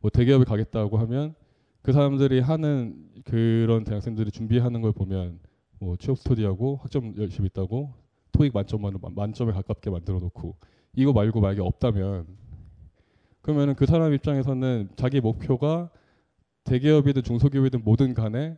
뭐 0.00 0.10
대기업을 0.10 0.44
가겠다고 0.44 0.98
하면 0.98 1.34
그 1.82 1.92
사람들이 1.92 2.40
하는 2.40 3.08
그런 3.24 3.84
대학생들이 3.84 4.30
준비하는 4.30 4.82
걸 4.82 4.92
보면 4.92 5.40
뭐 5.80 5.96
취업 5.96 6.18
스터디하고 6.18 6.80
학점 6.82 7.14
열심히 7.16 7.46
있다고 7.46 7.94
토익 8.38 8.52
만점만으로 8.54 9.00
만- 9.00 9.14
만점에 9.16 9.52
가깝게 9.52 9.90
만들어 9.90 10.20
놓고 10.20 10.54
이거 10.94 11.12
말고 11.12 11.40
만약에 11.40 11.60
없다면 11.60 12.26
그러면은 13.42 13.74
그 13.74 13.84
사람 13.84 14.12
입장에서는 14.14 14.90
자기 14.94 15.20
목표가 15.20 15.90
대기업이든 16.64 17.22
중소기업이든 17.24 17.82
뭐든 17.82 18.14
간에 18.14 18.56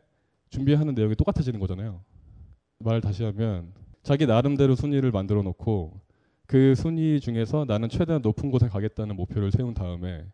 준비하는 0.50 0.94
내용이 0.94 1.14
똑같아지는 1.14 1.60
거잖아요. 1.60 2.02
말을 2.80 3.00
다시 3.00 3.24
하면 3.24 3.72
자기 4.02 4.26
나름대로 4.26 4.74
순위를 4.74 5.12
만들어 5.12 5.42
놓고 5.42 6.00
그 6.46 6.74
순위 6.74 7.20
중에서 7.20 7.64
나는 7.66 7.88
최대한 7.88 8.20
높은 8.20 8.50
곳에 8.50 8.68
가겠다는 8.68 9.16
목표를 9.16 9.50
세운 9.52 9.72
다음에 9.72 10.26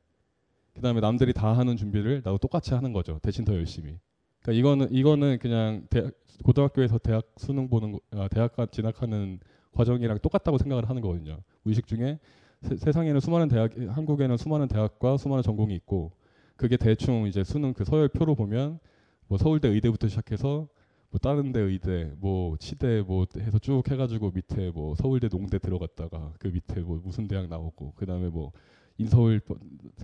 그 0.75 0.81
다음에 0.81 1.01
남들이 1.01 1.33
다 1.33 1.57
하는 1.57 1.77
준비를 1.77 2.23
나도 2.25 2.39
똑같이 2.39 2.75
하는 2.75 2.93
거죠. 2.93 3.19
대신 3.23 3.45
더 3.45 3.55
열심히. 3.55 3.99
그러니까 4.47 4.53
이거는 4.53 4.93
이거는 4.93 5.39
그냥 5.41 5.87
대학, 5.91 6.13
고등학교에서 6.45 6.99
대학 6.99 7.27
수능 7.37 7.69
보는 7.69 7.93
거- 7.93 8.01
아, 8.13 8.29
대학과 8.29 8.67
진학하는 8.67 9.41
과정이랑 9.73 10.21
똑같다고 10.21 10.59
생각을 10.59 10.89
하는 10.89 11.03
거거든요. 11.03 11.39
의식 11.65 11.87
중에 11.87 12.19
세, 12.63 12.93
상에는 12.93 13.21
수많은 13.21 13.49
대학 13.49 13.73
한국에는 13.77 14.37
수많은 14.37 14.69
대학과 14.69 15.17
수많은 15.17 15.43
전공이 15.43 15.75
있고 15.75 16.13
그게 16.57 16.77
대충 16.77 17.27
이제 17.27 17.43
수능 17.45 17.75
그 17.75 17.85
서열표로 17.85 18.35
보면 18.37 18.79
뭐 19.27 19.37
서울대 19.37 19.69
의대부터 19.69 20.09
시작해서 20.09 20.69
뭐 21.11 21.19
다른 21.21 21.53
데 21.53 21.61
의대 21.61 22.13
뭐 22.19 22.57
치대 22.59 23.03
뭐 23.03 23.27
해서 23.37 23.59
쭉 23.59 23.83
해가지고 23.91 24.31
밑에 24.31 24.71
뭐 24.71 24.95
서울대 24.95 25.29
농대 25.29 25.59
들어갔다가 25.59 26.33
그 26.39 26.49
밑에 26.49 26.81
뭐 26.81 27.01
무슨 27.05 27.27
대학 27.27 27.49
나오고 27.49 27.95
그 27.97 28.07
다음에 28.07 28.29
뭐 28.29 28.53
인서울 28.99 29.41
버- 29.41 29.57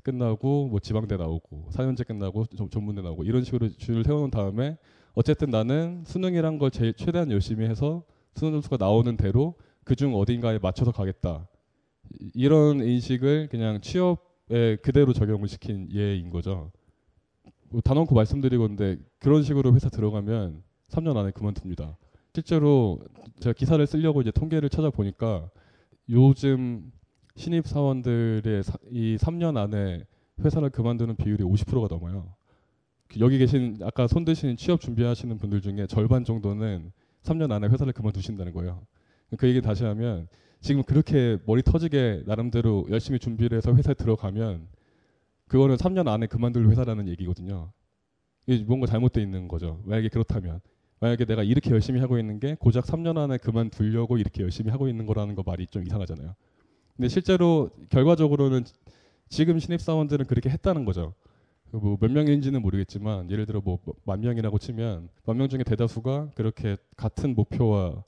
끝나고 0.02 0.68
뭐 0.68 0.80
지방대 0.80 1.16
나오고 1.16 1.68
사연제 1.70 2.04
끝나고 2.04 2.46
전- 2.56 2.68
전문대 2.70 3.02
나오고 3.02 3.24
이런 3.24 3.44
식으로 3.44 3.70
줄을 3.76 4.04
세워놓은 4.04 4.30
다음에 4.30 4.76
어쨌든 5.14 5.50
나는 5.50 6.02
수능이란 6.06 6.58
걸 6.58 6.70
제일 6.70 6.92
최대한 6.94 7.30
열심히 7.30 7.66
해서 7.66 8.04
수능 8.34 8.52
점수가 8.54 8.76
나오는 8.78 9.16
대로 9.16 9.54
그중 9.84 10.14
어딘가에 10.14 10.58
맞춰서 10.60 10.92
가겠다 10.92 11.48
이- 12.20 12.30
이런 12.34 12.80
인식을 12.80 13.48
그냥 13.50 13.80
취업에 13.80 14.76
그대로 14.82 15.12
적용을 15.12 15.48
시킨 15.48 15.88
예인 15.92 16.30
거죠. 16.30 16.70
뭐 17.70 17.80
단언코 17.80 18.14
말씀드리건데 18.14 18.98
그런 19.18 19.42
식으로 19.42 19.74
회사 19.74 19.88
들어가면 19.88 20.62
3년 20.88 21.16
안에 21.16 21.30
그만둡니다. 21.30 21.96
실제로 22.34 22.98
제가 23.40 23.54
기사를 23.54 23.86
쓰려고 23.86 24.20
이제 24.20 24.30
통계를 24.30 24.68
찾아보니까 24.68 25.48
요즘 26.10 26.90
신입 27.36 27.66
사원들의 27.66 28.62
사- 28.62 28.78
이 28.90 29.16
3년 29.18 29.56
안에 29.56 30.04
회사를 30.40 30.70
그만두는 30.70 31.16
비율이 31.16 31.44
50%가 31.44 31.88
넘어요. 31.88 32.34
그 33.08 33.20
여기 33.20 33.38
계신 33.38 33.78
아까 33.82 34.06
손 34.06 34.24
드시는 34.24 34.56
취업 34.56 34.80
준비하시는 34.80 35.36
분들 35.38 35.60
중에 35.60 35.86
절반 35.86 36.24
정도는 36.24 36.92
3년 37.22 37.52
안에 37.52 37.68
회사를 37.68 37.92
그만두신다는 37.92 38.52
거예요. 38.52 38.82
그 39.38 39.48
얘기 39.48 39.60
다시 39.62 39.84
하면 39.84 40.28
지금 40.60 40.82
그렇게 40.82 41.38
머리 41.46 41.62
터지게 41.62 42.24
나름대로 42.26 42.86
열심히 42.90 43.18
준비를 43.18 43.56
해서 43.58 43.74
회사에 43.74 43.94
들어가면 43.94 44.68
그거는 45.48 45.76
3년 45.76 46.08
안에 46.08 46.26
그만둘 46.26 46.68
회사라는 46.70 47.08
얘기거든요. 47.08 47.72
이게 48.46 48.64
뭔가 48.64 48.86
잘못돼 48.86 49.22
있는 49.22 49.48
거죠. 49.48 49.80
만약에 49.84 50.08
그렇다면 50.08 50.60
만약에 51.00 51.24
내가 51.24 51.42
이렇게 51.42 51.70
열심히 51.70 52.00
하고 52.00 52.18
있는 52.18 52.38
게 52.40 52.54
고작 52.58 52.84
3년 52.84 53.16
안에 53.18 53.38
그만두려고 53.38 54.18
이렇게 54.18 54.42
열심히 54.42 54.70
하고 54.70 54.88
있는 54.88 55.06
거라는 55.06 55.34
거 55.34 55.42
말이 55.44 55.66
좀 55.66 55.84
이상하잖아요. 55.84 56.34
근데 56.96 57.08
실제로 57.08 57.70
결과적으로는 57.88 58.64
지금 59.28 59.58
신입 59.58 59.80
사원들은 59.80 60.26
그렇게 60.26 60.50
했다는 60.50 60.84
거죠. 60.84 61.14
뭐 61.70 61.96
몇 62.00 62.10
명인지는 62.10 62.60
모르겠지만 62.60 63.30
예를 63.30 63.46
들어 63.46 63.60
뭐 63.62 63.78
만 64.04 64.20
명이라고 64.20 64.58
치면 64.58 65.08
만 65.24 65.36
명 65.38 65.48
중에 65.48 65.62
대다수가 65.64 66.30
그렇게 66.34 66.76
같은 66.96 67.34
목표와 67.34 68.04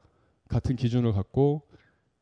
같은 0.49 0.77
기준을 0.77 1.13
갖고 1.13 1.63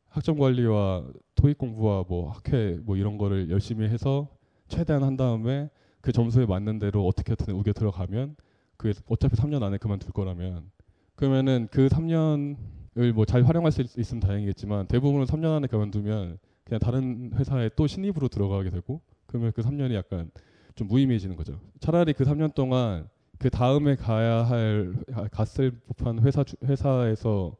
학점 0.09 0.37
관리와 0.37 1.03
토익 1.35 1.57
공부와 1.57 2.05
뭐 2.07 2.29
학회 2.31 2.79
뭐 2.83 2.95
이런 2.95 3.17
거를 3.17 3.49
열심히 3.49 3.87
해서 3.89 4.29
최대한 4.69 5.03
한 5.03 5.17
다음에 5.17 5.69
그 5.99 6.11
점수에 6.13 6.45
맞는 6.45 6.79
대로 6.79 7.05
어떻게든 7.07 7.53
우겨 7.55 7.73
들어가면 7.73 8.35
그 8.77 8.93
어차피 9.07 9.35
3년 9.35 9.63
안에 9.63 9.77
그만둘 9.77 10.11
거라면 10.13 10.71
그러면은 11.15 11.67
그 11.71 11.87
3년을 11.89 13.11
뭐 13.13 13.25
잘 13.25 13.43
활용할 13.43 13.71
수 13.73 13.81
있- 13.81 13.97
있으면 13.97 14.21
다행이겠지만 14.21 14.87
대부분은 14.87 15.25
3년 15.25 15.51
안에 15.57 15.67
그만두면 15.67 16.37
그냥 16.65 16.79
다른 16.79 17.31
회사에 17.35 17.69
또 17.75 17.87
신입으로 17.87 18.27
들어가게 18.29 18.69
되고 18.69 19.01
그러면 19.25 19.51
그 19.53 19.61
3년이 19.61 19.93
약간 19.93 20.31
좀 20.75 20.87
무의미해지는 20.87 21.35
거죠. 21.35 21.59
차라리 21.79 22.13
그 22.13 22.23
3년 22.23 22.53
동안 22.53 23.07
그 23.37 23.49
다음에 23.49 23.95
가야 23.95 24.43
할 24.43 24.93
갔을 25.31 25.71
법한 25.87 26.19
회사 26.23 26.43
주- 26.43 26.55
회사에서 26.63 27.55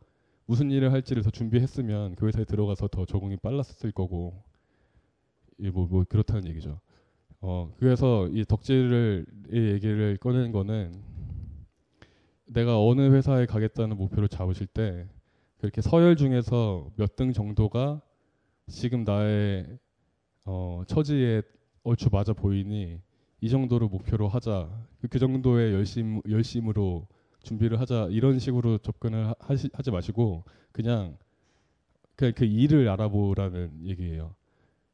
무슨 0.46 0.72
일을 0.72 0.92
할지를 0.92 1.24
더 1.24 1.30
준비했으면 1.30 2.16
그 2.16 2.28
회사에 2.28 2.44
들어가서 2.46 2.88
더 2.88 3.06
적응이 3.06 3.38
빨랐을 3.38 3.92
거고 3.94 4.42
이뭐 5.60 5.88
뭐 5.90 6.04
그렇다는 6.08 6.48
얘기죠. 6.48 6.80
어 7.42 7.74
그래서 7.78 8.28
이 8.30 8.46
덕질을 8.46 9.26
이 9.52 9.58
얘기를 9.58 10.18
꺼낸 10.18 10.52
거는 10.52 11.02
내가 12.46 12.80
어느 12.84 13.02
회사에 13.14 13.46
가겠다는 13.46 13.98
목표를 13.98 14.28
잡으실 14.30 14.68
때 14.68 15.08
그렇게 15.60 15.82
서열 15.82 16.16
중에서 16.16 16.90
몇 16.98 17.16
등 17.16 17.32
정도가 17.34 18.02
지금 18.68 19.04
나의 19.04 19.78
어, 20.46 20.84
처지에 20.88 21.42
얼추 21.84 22.10
맞아 22.12 22.34
보이니 22.34 23.02
이 23.42 23.50
정도를 23.50 23.88
목표로 23.88 24.28
하자. 24.30 24.70
그, 25.02 25.08
그 25.08 25.20
정도의 25.20 25.74
열심 25.74 26.22
열심으로 26.30 27.08
준비를 27.44 27.80
하자. 27.80 28.08
이런 28.12 28.40
식으로 28.40 28.78
접근을 28.80 29.28
하, 29.28 29.36
하시, 29.40 29.70
하지 29.74 29.92
마시고 29.92 30.46
그냥 30.72 31.18
그, 32.16 32.32
그 32.34 32.46
일을 32.46 32.88
알아보라는 32.90 33.86
얘기예요. 33.86 34.36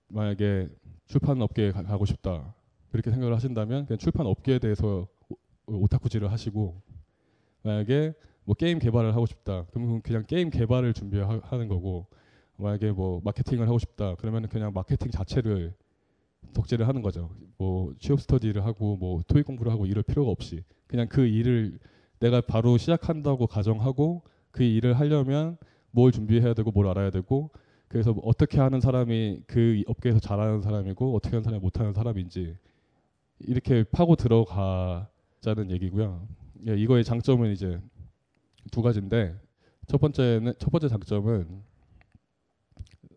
만약에 0.09 0.69
출판 1.07 1.41
업계에 1.41 1.71
가, 1.71 1.83
고 1.97 2.05
싶다. 2.05 2.55
그렇게 2.91 3.11
생각을 3.11 3.35
하신다면 3.35 3.85
그냥 3.85 3.99
출판 3.99 4.25
업계에 4.25 4.59
대해서 4.59 5.07
오- 5.67 5.83
오타쿠질을 5.83 6.31
하시고 6.31 6.81
만약에 7.63 8.13
뭐 8.45 8.55
게임 8.55 8.79
개발을 8.79 9.15
하고 9.15 9.25
싶다. 9.25 9.65
그러면 9.71 10.01
그냥 10.01 10.23
게임 10.27 10.49
개발을 10.49 10.93
준비하는 10.93 11.67
거고 11.67 12.07
만약에 12.59 12.91
뭐 12.91 13.21
마케팅을 13.23 13.67
하고 13.67 13.79
싶다 13.79 14.15
그러면 14.15 14.47
그냥 14.47 14.73
마케팅 14.73 15.09
자체를 15.11 15.73
덕질을 16.53 16.87
하는 16.87 17.01
거죠. 17.01 17.29
뭐 17.57 17.93
취업 17.99 18.21
스터디를 18.21 18.65
하고 18.65 18.97
뭐 18.97 19.21
토익 19.27 19.45
공부를 19.45 19.71
하고 19.71 19.85
이럴 19.85 20.03
필요가 20.03 20.29
없이 20.31 20.63
그냥 20.87 21.07
그 21.07 21.25
일을 21.25 21.79
내가 22.19 22.41
바로 22.41 22.77
시작한다고 22.77 23.47
가정하고 23.47 24.23
그 24.51 24.63
일을 24.63 24.99
하려면 24.99 25.57
뭘 25.91 26.11
준비해야 26.11 26.53
되고 26.53 26.71
뭘 26.71 26.87
알아야 26.87 27.11
되고 27.11 27.49
그래서 27.87 28.13
뭐 28.13 28.23
어떻게 28.25 28.59
하는 28.59 28.81
사람이 28.81 29.43
그 29.47 29.81
업계에서 29.87 30.19
잘하는 30.19 30.61
사람이고 30.61 31.15
어떻게 31.15 31.35
하는 31.35 31.43
사람이 31.43 31.61
못하는 31.61 31.93
사람인지 31.93 32.55
이렇게 33.39 33.83
파고 33.83 34.15
들어가자는 34.15 35.71
얘기고요. 35.71 36.27
예, 36.67 36.75
이거의 36.75 37.03
장점은 37.03 37.51
이제 37.51 37.79
두 38.71 38.81
가지인데 38.81 39.35
첫 39.87 39.99
번째는 39.99 40.53
첫 40.59 40.69
번째 40.69 40.89
장점은 40.89 41.63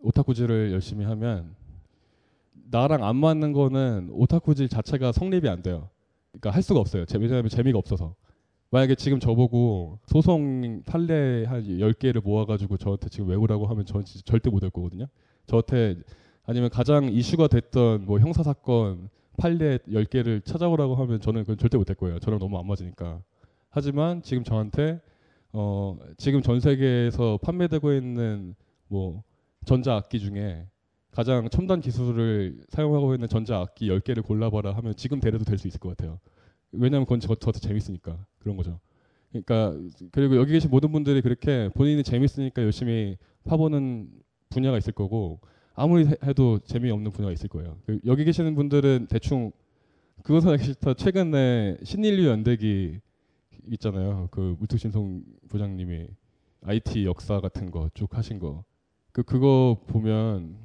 오타쿠질을 0.03 0.73
열심히 0.73 1.05
하면 1.05 1.55
나랑 2.71 3.05
안 3.05 3.17
맞는 3.17 3.53
거는 3.53 4.09
오타쿠질 4.13 4.69
자체가 4.69 5.13
성립이 5.13 5.49
안 5.49 5.63
돼요. 5.63 5.89
그러니까 6.33 6.51
할 6.51 6.63
수가 6.63 6.81
없어요. 6.81 7.05
재- 7.05 7.19
왜냐하면 7.19 7.49
재미가 7.49 7.79
없어서. 7.79 8.15
만약에 8.71 8.95
지금 8.95 9.21
저보고 9.21 9.99
소송 10.07 10.83
판례 10.87 11.45
한 11.45 11.63
10개를 11.63 12.23
모아가지고 12.25 12.79
저한테 12.79 13.11
지금 13.11 13.29
외우라고 13.29 13.67
하면 13.67 13.85
저는 13.85 14.05
진짜 14.07 14.23
절대 14.25 14.49
못 14.49 14.63
할 14.63 14.71
거거든요. 14.71 15.07
저한테 15.47 15.97
아니면 16.47 16.71
가장 16.71 17.05
이슈가 17.13 17.49
됐던 17.49 18.07
뭐 18.07 18.19
형사사건 18.19 19.11
판례 19.37 19.77
10개를 19.89 20.43
찾아오라고 20.45 20.95
하면 20.95 21.21
저는 21.21 21.43
그건 21.43 21.59
절대 21.59 21.77
못 21.77 21.91
할 21.91 21.97
거예요. 21.97 22.19
저랑 22.19 22.39
너무 22.39 22.59
안 22.59 22.67
맞으니까. 22.67 23.21
하지만 23.69 24.23
지금 24.23 24.43
저한테 24.43 25.01
어 25.53 25.99
지금 26.17 26.41
전 26.41 26.59
세계에서 26.61 27.39
판매되고 27.43 27.93
있는 27.93 28.55
뭐 28.89 29.23
전자악기 29.65 30.19
중에 30.21 30.67
가장 31.11 31.49
첨단 31.51 31.81
기술을 31.81 32.65
사용하고 32.71 33.15
있는 33.15 33.29
전자악기 33.29 33.89
10개를 33.89 34.25
골라봐라 34.25 34.73
하면 34.77 34.95
지금 34.97 35.21
데려도 35.21 35.45
될 35.45 35.59
수 35.59 35.69
있을 35.69 35.79
것 35.79 35.91
같아요. 35.91 36.19
왜냐하면 36.73 37.05
그건 37.05 37.21
저, 37.21 37.35
저한테 37.35 37.61
재밌으니까 37.61 38.25
그런 38.39 38.57
거죠. 38.57 38.81
그러니까 39.31 39.75
그리고 40.11 40.37
여기 40.37 40.53
계신 40.53 40.71
모든 40.71 40.91
분들이 40.93 41.21
그렇게 41.23 41.69
본인이 41.75 42.03
재밌으니까 42.03 42.63
열심히 42.63 43.17
파보는 43.45 44.11
분야가 44.51 44.79
있을 44.79 44.93
거고 44.93 45.41
아무리 45.75 46.07
해- 46.07 46.17
해도 46.25 46.59
재미없는 46.61 47.11
분야가 47.13 47.33
있을 47.33 47.49
거예요. 47.49 47.79
그 47.87 47.99
여기 48.07 48.25
계시는 48.25 48.55
분들은 48.55 49.07
대충 49.11 49.53
그것은 50.23 50.51
알기 50.51 50.65
싫다. 50.65 50.95
최근에 50.95 51.79
신인류 51.83 52.27
연대기 52.27 53.01
있잖아요. 53.73 54.29
그 54.31 54.57
물뚝신송 54.59 55.23
부장님이 55.49 56.07
IT 56.65 57.05
역사 57.05 57.41
같은 57.41 57.71
거 57.71 57.89
쭉 57.95 58.17
하신 58.17 58.39
거. 58.39 58.65
그 59.13 59.23
그거 59.23 59.77
보면 59.87 60.57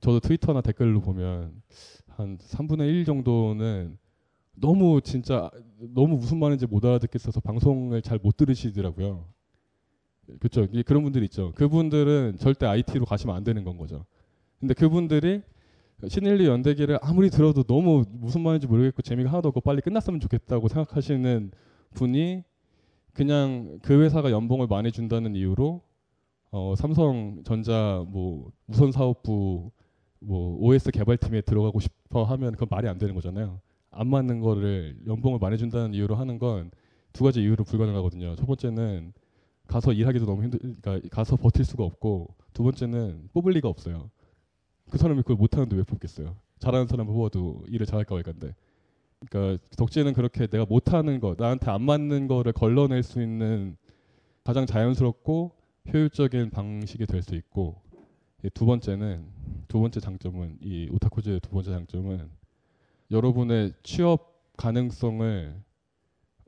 저도 0.00 0.20
트위터나 0.20 0.62
댓글로 0.62 1.00
보면 1.00 1.62
한 2.08 2.38
3분의 2.38 2.88
1 2.88 3.04
정도는 3.04 3.98
너무 4.54 5.00
진짜 5.02 5.50
너무 5.78 6.16
무슨 6.16 6.38
말인지 6.38 6.66
못 6.66 6.84
알아듣겠어서 6.84 7.40
방송을 7.40 8.00
잘 8.00 8.18
못 8.22 8.36
들으시더라고요. 8.36 9.26
그렇죠. 10.40 10.66
그런 10.86 11.02
분들 11.02 11.22
있죠. 11.24 11.52
그분들은 11.54 12.36
절대 12.38 12.66
IT로 12.66 13.04
가시면 13.04 13.36
안 13.36 13.44
되는 13.44 13.62
건 13.62 13.76
거죠. 13.76 14.06
근데 14.58 14.72
그분들이 14.72 15.42
신일리 16.08 16.46
연대기를 16.46 16.98
아무리 17.02 17.30
들어도 17.30 17.62
너무 17.62 18.04
무슨 18.10 18.42
말인지 18.42 18.66
모르겠고 18.66 19.02
재미가 19.02 19.30
하나도 19.30 19.48
없고 19.48 19.60
빨리 19.60 19.82
끝났으면 19.82 20.20
좋겠다고 20.20 20.68
생각하시는 20.68 21.50
분이 21.94 22.42
그냥 23.12 23.78
그 23.82 24.02
회사가 24.02 24.30
연봉을 24.30 24.66
많이 24.66 24.90
준다는 24.90 25.36
이유로 25.36 25.82
어, 26.50 26.74
삼성전자 26.76 28.04
뭐 28.08 28.50
무선 28.66 28.92
사업부 28.92 29.70
뭐 30.20 30.56
OS 30.60 30.90
개발팀에 30.90 31.42
들어가고 31.42 31.80
싶어 31.80 32.24
하면 32.24 32.52
그건 32.52 32.68
말이 32.70 32.88
안 32.88 32.98
되는 32.98 33.14
거잖아요. 33.14 33.60
안 33.90 34.08
맞는 34.08 34.40
거를 34.40 34.98
연봉을 35.06 35.38
많이 35.38 35.58
준다는 35.58 35.94
이유로 35.94 36.14
하는 36.16 36.38
건 36.38 36.70
두 37.16 37.24
가지 37.24 37.40
이유로 37.40 37.64
불가능하거든요. 37.64 38.36
첫 38.36 38.44
번째는 38.44 39.14
가서 39.66 39.92
일하기도 39.94 40.26
너무 40.26 40.42
힘들, 40.44 40.58
그러니까 40.60 41.00
가서 41.10 41.36
버틸 41.36 41.64
수가 41.64 41.82
없고 41.82 42.28
두 42.52 42.62
번째는 42.62 43.30
뽑을 43.32 43.54
리가 43.54 43.70
없어요. 43.70 44.10
그 44.90 44.98
사람이 44.98 45.22
그걸 45.22 45.36
못하는데 45.36 45.74
왜 45.74 45.82
뽑겠어요? 45.82 46.36
잘하는 46.58 46.86
사람 46.86 47.06
뽑아도 47.06 47.64
일을 47.68 47.86
잘할까 47.86 48.14
말까인데. 48.14 48.54
그러니까 49.30 49.64
덕질은 49.78 50.12
그렇게 50.12 50.46
내가 50.46 50.66
못하는 50.66 51.18
거, 51.18 51.34
나한테 51.38 51.70
안 51.70 51.82
맞는 51.82 52.28
거를 52.28 52.52
걸러낼 52.52 53.02
수 53.02 53.22
있는 53.22 53.78
가장 54.44 54.66
자연스럽고 54.66 55.52
효율적인 55.92 56.50
방식이 56.50 57.06
될 57.06 57.22
수 57.22 57.34
있고 57.34 57.80
예, 58.44 58.48
두 58.50 58.66
번째는 58.66 59.24
두 59.68 59.80
번째 59.80 60.00
장점은 60.00 60.58
이 60.60 60.88
오타쿠즈의 60.92 61.40
두 61.40 61.50
번째 61.50 61.70
장점은 61.70 62.28
여러분의 63.10 63.72
취업 63.82 64.34
가능성을 64.56 65.54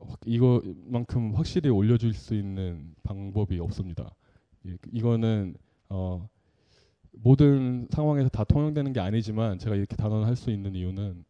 확- 0.00 0.20
이거만큼 0.26 1.34
확실히 1.34 1.70
올려줄 1.70 2.14
수 2.14 2.34
있는 2.34 2.94
방법이 3.02 3.58
없습니다. 3.60 4.14
예, 4.66 4.76
이거는 4.92 5.54
어, 5.88 6.28
모든 7.12 7.88
상황에서 7.90 8.28
다 8.28 8.44
통용되는 8.44 8.92
게 8.92 9.00
아니지만 9.00 9.58
제가 9.58 9.74
이렇게 9.76 9.96
단언 9.96 10.24
할 10.24 10.36
수 10.36 10.50
있는 10.50 10.74
이유는 10.74 11.24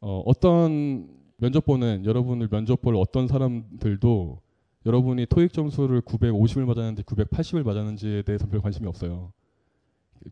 어, 0.00 0.22
어떤 0.26 1.08
면접 1.36 1.64
보는 1.64 2.04
여러분을 2.04 2.48
면접 2.48 2.80
볼 2.82 2.96
어떤 2.96 3.28
사람들도 3.28 4.40
여러분이 4.86 5.26
토익 5.26 5.52
점수를 5.52 6.00
950을 6.02 6.64
맞았는지 6.64 7.02
980을 7.02 7.62
맞았는지에 7.64 8.22
대해서 8.22 8.46
별 8.46 8.60
관심이 8.62 8.86
없어요. 8.88 9.32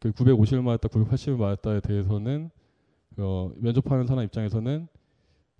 그 0.00 0.12
950을 0.12 0.62
맞았다, 0.62 0.88
980을 0.88 1.36
맞았다에 1.36 1.80
대해서는 1.80 2.50
어, 3.18 3.50
면접하는 3.56 4.06
사람 4.06 4.24
입장에서는 4.24 4.86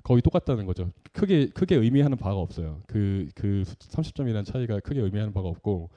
거의 0.05 0.23
똑같다는 0.23 0.65
거죠. 0.65 0.91
크게 1.13 1.49
크게 1.49 1.75
의미하는 1.77 2.17
바가 2.17 2.37
없어요. 2.37 2.81
그그 2.87 3.65
30점이라는 3.79 4.45
차이가 4.47 4.81
크게 4.81 5.01
의미하는 5.01 5.33
바가 5.35 5.49
없고 5.49 5.91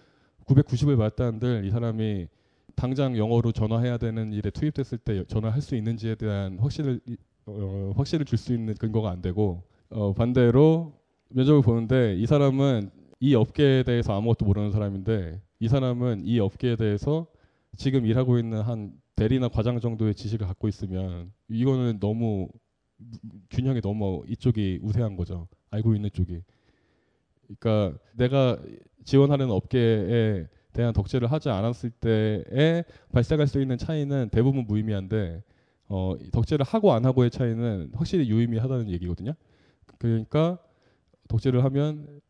990을 0.47 0.95
맞았다는들 0.97 1.65
이 1.65 1.69
사람이 1.71 2.27
당장 2.75 3.15
영어로 3.17 3.51
전화해야 3.51 3.97
되는 3.97 4.33
일에 4.33 4.49
투입됐을 4.49 4.97
때 4.97 5.23
전화할 5.27 5.61
수 5.61 5.75
있는지에 5.75 6.15
대한 6.15 6.57
확신을 6.59 6.99
이- 7.05 7.15
어, 7.45 7.93
확신을 7.95 8.25
줄 8.25 8.37
수 8.37 8.53
있는 8.53 8.73
근거가 8.75 9.11
안 9.11 9.21
되고 9.21 9.63
어, 9.89 10.13
반대로 10.13 10.93
면접을 11.33 11.61
보는데 11.61 12.15
이 12.15 12.25
사람은 12.25 12.89
이 13.19 13.35
업계에 13.35 13.83
대해서 13.83 14.15
아무것도 14.17 14.45
모르는 14.45 14.71
사람인데 14.71 15.41
이 15.59 15.67
사람은 15.67 16.25
이 16.25 16.39
업계에 16.39 16.75
대해서 16.75 17.27
지금 17.77 18.05
일하고 18.05 18.39
있는 18.39 18.61
한 18.61 18.93
대리나 19.15 19.47
과장 19.49 19.79
정도의 19.79 20.15
지식을 20.15 20.47
갖고 20.47 20.67
있으면 20.67 21.31
이거는 21.47 21.99
너무 21.99 22.49
균형이 23.49 23.81
너무 23.81 24.23
이쪽이 24.27 24.79
우세한 24.81 25.15
거죠. 25.15 25.47
알고 25.69 25.95
있는 25.95 26.09
쪽이. 26.11 26.41
그러니까 27.59 27.97
내가 28.15 28.57
지원하는 29.03 29.49
업계에 29.51 30.47
대한 30.73 30.93
덕질을 30.93 31.31
하지 31.31 31.49
않았을 31.49 31.89
때에 31.91 32.83
발생할 33.11 33.47
수 33.47 33.61
있는 33.61 33.77
차이는 33.77 34.29
대부분 34.31 34.65
무의미한데 34.65 35.43
어, 35.87 36.15
덕질을 36.31 36.65
하고 36.65 36.93
안 36.93 37.05
하고의 37.05 37.29
차이는 37.29 37.91
확실히 37.93 38.29
유의미하다는 38.29 38.89
얘기거든요. 38.89 39.33
그러니까 39.97 40.57
덕질을 41.31 41.63
하면 41.63 42.21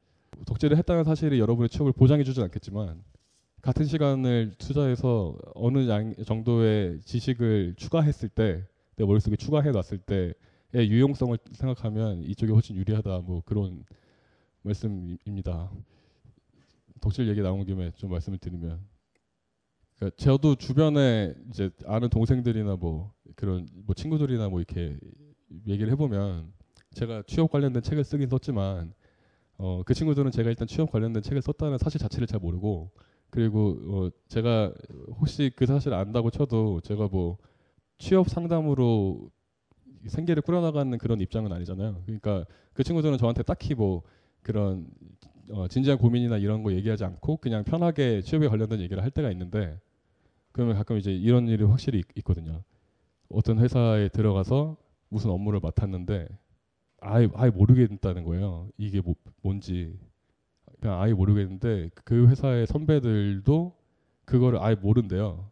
덕질을 0.45 0.77
했다는 0.77 1.03
사실이 1.03 1.39
여러분의 1.39 1.69
취업을 1.69 1.91
보장해 1.91 2.23
주진 2.23 2.43
않겠지만 2.43 3.03
같은 3.61 3.85
시간을 3.85 4.53
투자해서 4.57 5.37
어느 5.55 5.87
양 5.89 6.15
정도의 6.25 7.01
지식을 7.01 7.75
추가했을 7.77 8.29
때 8.29 8.71
내 9.01 9.05
머릿속에 9.05 9.35
추가해 9.35 9.71
놨을 9.71 9.97
때의 10.05 10.91
유용성을 10.91 11.35
생각하면 11.53 12.21
이쪽이 12.21 12.51
훨씬 12.51 12.75
유리하다 12.75 13.21
뭐 13.21 13.41
그런 13.43 13.83
말씀입니다. 14.61 15.71
덕질 16.99 17.27
얘기 17.27 17.41
나온 17.41 17.65
김에 17.65 17.91
좀 17.95 18.11
말씀을 18.11 18.37
드리면 18.37 18.79
그러니까 19.95 20.15
저도 20.17 20.55
주변에 20.55 21.33
이제 21.49 21.71
아는 21.85 22.09
동생들이나 22.09 22.75
뭐 22.75 23.11
그런 23.35 23.67
뭐 23.73 23.95
친구들이나 23.95 24.49
뭐 24.49 24.59
이렇게 24.59 24.99
얘기를 25.65 25.91
해보면 25.93 26.53
제가 26.93 27.23
취업 27.25 27.51
관련된 27.51 27.81
책을 27.81 28.03
쓰긴 28.03 28.27
썼지만 28.27 28.93
어, 29.57 29.83
그 29.85 29.93
친구들은 29.93 30.31
제가 30.31 30.49
일단 30.49 30.67
취업 30.67 30.91
관련된 30.91 31.21
책을 31.21 31.41
썼다는 31.41 31.77
사실 31.77 31.99
자체를 31.99 32.27
잘 32.27 32.39
모르고 32.39 32.91
그리고 33.29 33.77
어, 33.87 34.09
제가 34.27 34.73
혹시 35.19 35.51
그 35.55 35.65
사실을 35.65 35.97
안다고 35.97 36.31
쳐도 36.31 36.81
제가 36.81 37.07
뭐 37.07 37.37
취업 37.97 38.29
상담으로 38.29 39.31
생계를 40.07 40.41
꾸려나가는 40.41 40.97
그런 40.97 41.21
입장은 41.21 41.51
아니잖아요. 41.53 42.01
그러니까 42.05 42.45
그 42.73 42.83
친구들은 42.83 43.17
저한테 43.17 43.43
딱히 43.43 43.75
뭐 43.75 44.01
그런 44.41 44.87
어, 45.51 45.67
진지한 45.67 45.97
고민이나 45.97 46.37
이런 46.37 46.63
거 46.63 46.73
얘기하지 46.73 47.03
않고 47.03 47.37
그냥 47.37 47.63
편하게 47.63 48.21
취업에 48.21 48.47
관련된 48.47 48.79
얘기를 48.81 49.03
할 49.03 49.11
때가 49.11 49.31
있는데 49.31 49.79
그러면 50.51 50.75
가끔 50.75 50.97
이제 50.97 51.13
이런 51.13 51.47
일이 51.47 51.63
확실히 51.63 51.99
있, 51.99 52.05
있거든요. 52.17 52.63
어떤 53.29 53.59
회사에 53.59 54.09
들어가서 54.09 54.75
무슨 55.09 55.29
업무를 55.29 55.59
맡았는데 55.61 56.27
아예 57.01 57.27
아예 57.33 57.49
모르겠다는 57.49 58.23
거예요. 58.23 58.69
이게 58.77 59.01
뭐, 59.01 59.15
뭔지 59.41 59.97
그냥 60.79 61.01
아예 61.01 61.13
모르겠는데 61.13 61.89
그 62.05 62.27
회사의 62.27 62.67
선배들도 62.67 63.75
그거를 64.25 64.59
아예 64.61 64.75
모른대요. 64.75 65.51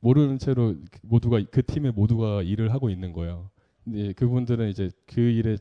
모르는 0.00 0.38
채로 0.38 0.76
모두가 1.02 1.42
그 1.50 1.62
팀의 1.64 1.92
모두가 1.92 2.42
일을 2.42 2.72
하고 2.72 2.90
있는 2.90 3.12
거예요. 3.12 3.50
근데 3.84 4.12
그분들은 4.12 4.68
이제 4.68 4.90
그 5.06 5.20
일에 5.20 5.56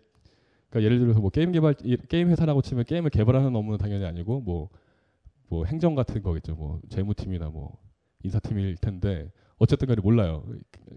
그러니까 0.69 0.85
예를 0.85 0.99
들어서 0.99 1.19
뭐 1.21 1.29
게임 1.29 1.51
개발 1.51 1.75
일- 1.83 1.97
게임 2.07 2.29
회사라고 2.29 2.61
치면 2.61 2.85
게임을 2.85 3.09
개발하는 3.09 3.55
업무는 3.55 3.77
당연히 3.77 4.05
아니고 4.05 4.41
뭐뭐 4.41 5.65
행정 5.65 5.95
같은 5.95 6.21
거겠죠. 6.21 6.55
뭐 6.55 6.81
재무팀이나 6.89 7.49
뭐 7.49 7.77
인사팀일 8.23 8.75
텐데 8.77 9.31
어쨌든 9.57 9.87
간에 9.87 10.01
몰라요. 10.01 10.43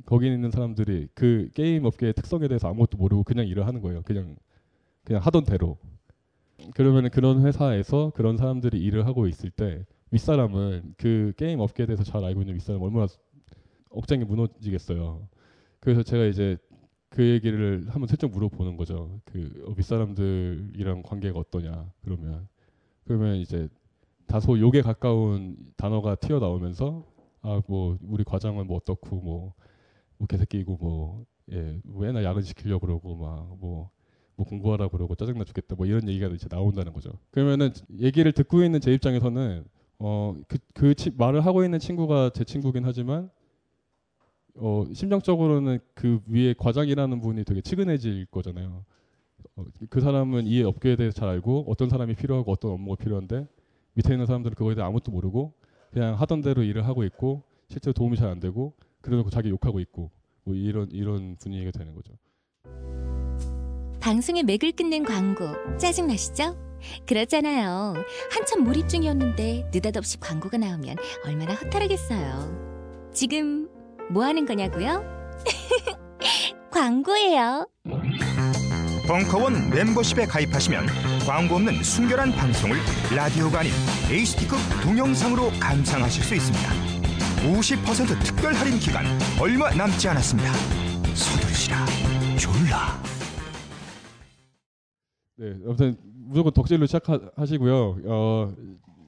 거기 0.04 0.26
있는 0.26 0.50
사람들이 0.50 1.08
그 1.14 1.48
게임 1.54 1.84
업계의 1.84 2.12
특성에 2.14 2.48
대해서 2.48 2.68
아무것도 2.68 2.98
모르고 2.98 3.24
그냥 3.24 3.46
일을 3.46 3.66
하는 3.66 3.80
거예요. 3.80 4.02
그냥 4.02 4.36
그냥 5.04 5.22
하던 5.22 5.44
대로. 5.44 5.78
그러면 6.74 7.08
그런 7.10 7.46
회사에서 7.46 8.12
그런 8.14 8.36
사람들이 8.36 8.78
일을 8.78 9.06
하고 9.06 9.26
있을 9.28 9.50
때 9.50 9.86
윗사람은 10.10 10.94
그 10.96 11.32
게임 11.36 11.60
업계에 11.60 11.86
대해서 11.86 12.02
잘 12.02 12.24
알고 12.24 12.42
있는 12.42 12.54
윗사람 12.54 12.82
얼마나 12.82 13.06
억장이 13.90 14.24
무너지겠어요. 14.24 15.28
그래서 15.80 16.02
제가 16.02 16.24
이제 16.24 16.58
그 17.10 17.26
얘기를 17.26 17.86
한번 17.88 18.06
슬쩍 18.06 18.30
물어보는 18.30 18.76
거죠. 18.76 19.20
그 19.24 19.64
어, 19.66 19.74
윗사람들이랑 19.76 21.02
관계가 21.02 21.38
어떠냐. 21.38 21.90
그러면 22.02 22.48
그러면 23.04 23.36
이제 23.36 23.68
다소 24.26 24.58
욕에 24.58 24.82
가까운 24.82 25.56
단어가 25.76 26.14
튀어나오면서 26.16 27.06
아 27.42 27.60
뭐 27.68 27.98
우리 28.02 28.24
과장은 28.24 28.66
뭐 28.66 28.76
어떻고 28.76 29.16
뭐, 29.20 29.54
뭐 30.18 30.26
개새끼고 30.26 30.76
뭐 30.80 31.26
예, 31.52 31.80
뭐 31.84 32.02
맨날 32.02 32.24
야근 32.24 32.42
시키려고 32.42 32.86
그러고 32.86 33.16
막뭐 33.16 33.90
뭐 34.36 34.46
공부하라 34.46 34.88
그러고 34.88 35.14
짜증나 35.14 35.44
죽겠다 35.44 35.74
뭐 35.76 35.86
이런 35.86 36.08
얘기가 36.08 36.28
이제 36.28 36.48
나온다는 36.48 36.92
거죠. 36.92 37.10
그러면은 37.30 37.72
얘기를 37.98 38.32
듣고 38.32 38.62
있는 38.62 38.80
제 38.80 38.92
입장에서는 38.94 39.64
어그 39.98 40.58
그 40.74 40.94
말을 41.16 41.44
하고 41.44 41.64
있는 41.64 41.78
친구가 41.78 42.30
제 42.34 42.44
친구긴 42.44 42.84
하지만 42.84 43.30
어 44.56 44.84
심정적으로는 44.92 45.78
그 45.94 46.20
위에 46.26 46.54
과장이라는 46.58 47.20
분이 47.20 47.44
되게 47.44 47.60
측은해질 47.60 48.26
거잖아요. 48.26 48.84
어, 49.56 49.64
그 49.90 50.00
사람은 50.00 50.46
이 50.46 50.62
업계에 50.62 50.96
대해서 50.96 51.14
잘 51.16 51.28
알고 51.28 51.66
어떤 51.68 51.88
사람이 51.88 52.14
필요하고 52.16 52.52
어떤 52.52 52.72
업무가 52.72 52.96
필요한데 53.02 53.46
밑에 53.94 54.14
있는 54.14 54.26
사람들은 54.26 54.54
그거에 54.56 54.74
대해 54.74 54.86
아무것도 54.86 55.12
모르고 55.12 55.54
그냥 55.92 56.14
하던 56.14 56.42
대로 56.42 56.62
일을 56.62 56.86
하고 56.86 57.04
있고 57.04 57.42
실제로 57.68 57.92
도움이 57.92 58.16
잘 58.16 58.28
안 58.28 58.40
되고 58.40 58.74
그래놓고 59.00 59.30
자기 59.30 59.48
욕하고 59.50 59.80
있고 59.80 60.10
뭐 60.44 60.54
이런 60.54 60.88
이런 60.90 61.36
분위기가 61.36 61.70
되는 61.70 61.94
거죠. 61.94 62.12
방송의 64.00 64.44
맥을 64.44 64.72
끊는 64.72 65.04
광고 65.04 65.44
짜증 65.76 66.06
나시죠? 66.06 66.56
그렇잖아요. 67.06 67.94
한참 68.30 68.64
몰입 68.64 68.88
중이었는데 68.88 69.70
느닷없이 69.74 70.18
광고가 70.20 70.58
나오면 70.58 70.96
얼마나 71.26 71.54
허탈하겠어요. 71.54 73.10
지금 73.12 73.68
뭐 74.10 74.24
하는 74.24 74.46
거냐고요? 74.46 75.02
광고예요. 76.70 77.66
벙커원 79.08 79.70
멤버십에 79.70 80.26
가입하시면 80.26 80.84
광고 81.26 81.54
없는 81.54 81.82
순결한 81.82 82.30
방송을 82.30 82.76
라디오가 83.16 83.60
아닌 83.60 83.72
HD급 84.10 84.58
동영상으로 84.82 85.48
감상하실 85.58 86.24
수 86.24 86.34
있습니다. 86.34 86.68
50% 87.48 88.22
특별 88.22 88.52
할인 88.52 88.78
기간 88.78 89.06
얼마 89.40 89.70
남지 89.70 90.06
않았습니다. 90.08 90.52
서두르시라 91.14 91.86
졸라. 92.36 93.02
네, 95.36 95.54
아무튼 95.64 95.96
무조건 96.12 96.52
덕질로 96.52 96.84
시작하시고요. 96.84 98.00
어, 98.04 98.54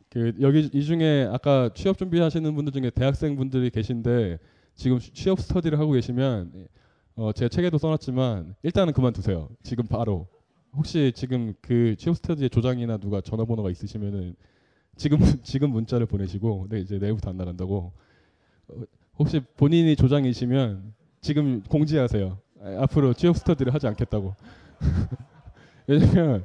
그 0.09 0.33
여기 0.41 0.71
이 0.73 0.83
중에 0.83 1.29
아까 1.31 1.69
취업 1.75 1.99
준비하시는 1.99 2.55
분들 2.55 2.73
중에 2.73 2.89
대학생 2.89 3.37
분들이 3.37 3.69
계신데 3.69 4.39
지금 4.75 4.99
취업 4.99 5.41
스터디를 5.41 5.79
하고 5.79 5.93
계시면 5.93 6.71
어, 7.17 7.33
제 7.33 7.49
책에도 7.49 7.79
써놨지만 7.79 8.55
일단은 8.63 8.93
그만두세요. 8.93 9.49
지금 9.63 9.87
바로 9.87 10.27
혹시 10.75 11.13
지금 11.15 11.55
그 11.61 11.97
취업 11.99 12.17
스터디의 12.17 12.51
조장이나 12.51 12.97
누가 12.99 13.21
전화번호가 13.21 13.71
있으시면은 13.71 14.35
지금 14.97 15.19
지금 15.43 15.71
문자를 15.71 16.07
보내시고 16.07 16.67
네 16.71 16.81
이제 16.81 16.99
내일부터 16.99 17.31
안 17.31 17.37
나간다고 17.37 17.93
어, 18.69 18.75
혹시 19.19 19.41
본인이 19.57 19.97
조장이시면 19.97 20.95
지금 21.21 21.63
공지하세요. 21.69 22.39
아, 22.63 22.77
앞으로 22.83 23.13
취업 23.15 23.37
스터디를 23.37 23.75
하지 23.75 23.87
않겠다고. 23.87 24.35
왜냐면 25.87 26.45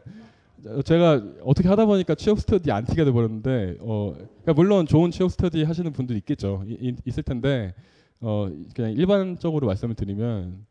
어, 0.66 0.82
제가 0.82 1.22
어떻게 1.44 1.70
하다 1.70 1.86
보니까 1.86 2.16
취업 2.16 2.40
스터디 2.40 2.72
안티가 2.72 3.06
돼 3.06 3.12
버렸는데 3.12 3.78
어 3.82 4.14
그러니까 4.16 4.54
물론 4.54 4.88
좋은 4.88 5.12
취업 5.12 5.32
스터디 5.32 5.64
하시는 5.64 5.92
분들 5.94 6.16
있겠죠 6.18 6.64
이- 6.66 6.78
이- 6.82 6.96
있을 7.06 7.22
텐데 7.24 7.74
어 8.22 8.48
그냥 8.76 8.92
일반적으로 8.94 9.68
말씀을 9.68 9.96
드리면 9.96 10.66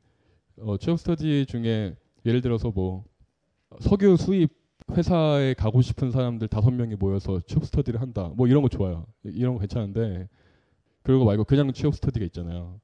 어 0.61 0.77
취업 0.79 0.99
스터디 0.99 1.47
중에 1.47 1.95
예를 2.27 2.41
들어서 2.41 2.71
뭐 2.71 3.05
석유 3.81 4.17
수입 4.17 4.51
회사에 4.93 5.55
가고 5.55 5.81
싶은 5.83 6.11
사람들 6.11 6.49
다섯 6.49 6.71
명이 6.71 6.97
모여서 6.97 7.41
취업 7.47 7.65
스터디를 7.65 8.01
한다. 8.01 8.31
뭐 8.37 8.47
이런 8.47 8.63
거 8.63 8.69
좋아요. 8.69 9.07
이- 9.25 9.31
이런 9.35 9.55
거 9.55 9.61
괜찮은데 9.61 10.29
그리고 11.03 11.25
말고 11.25 11.45
그냥 11.45 11.73
취업 11.73 11.95
스터디가 11.95 12.25
있잖아요. 12.27 12.81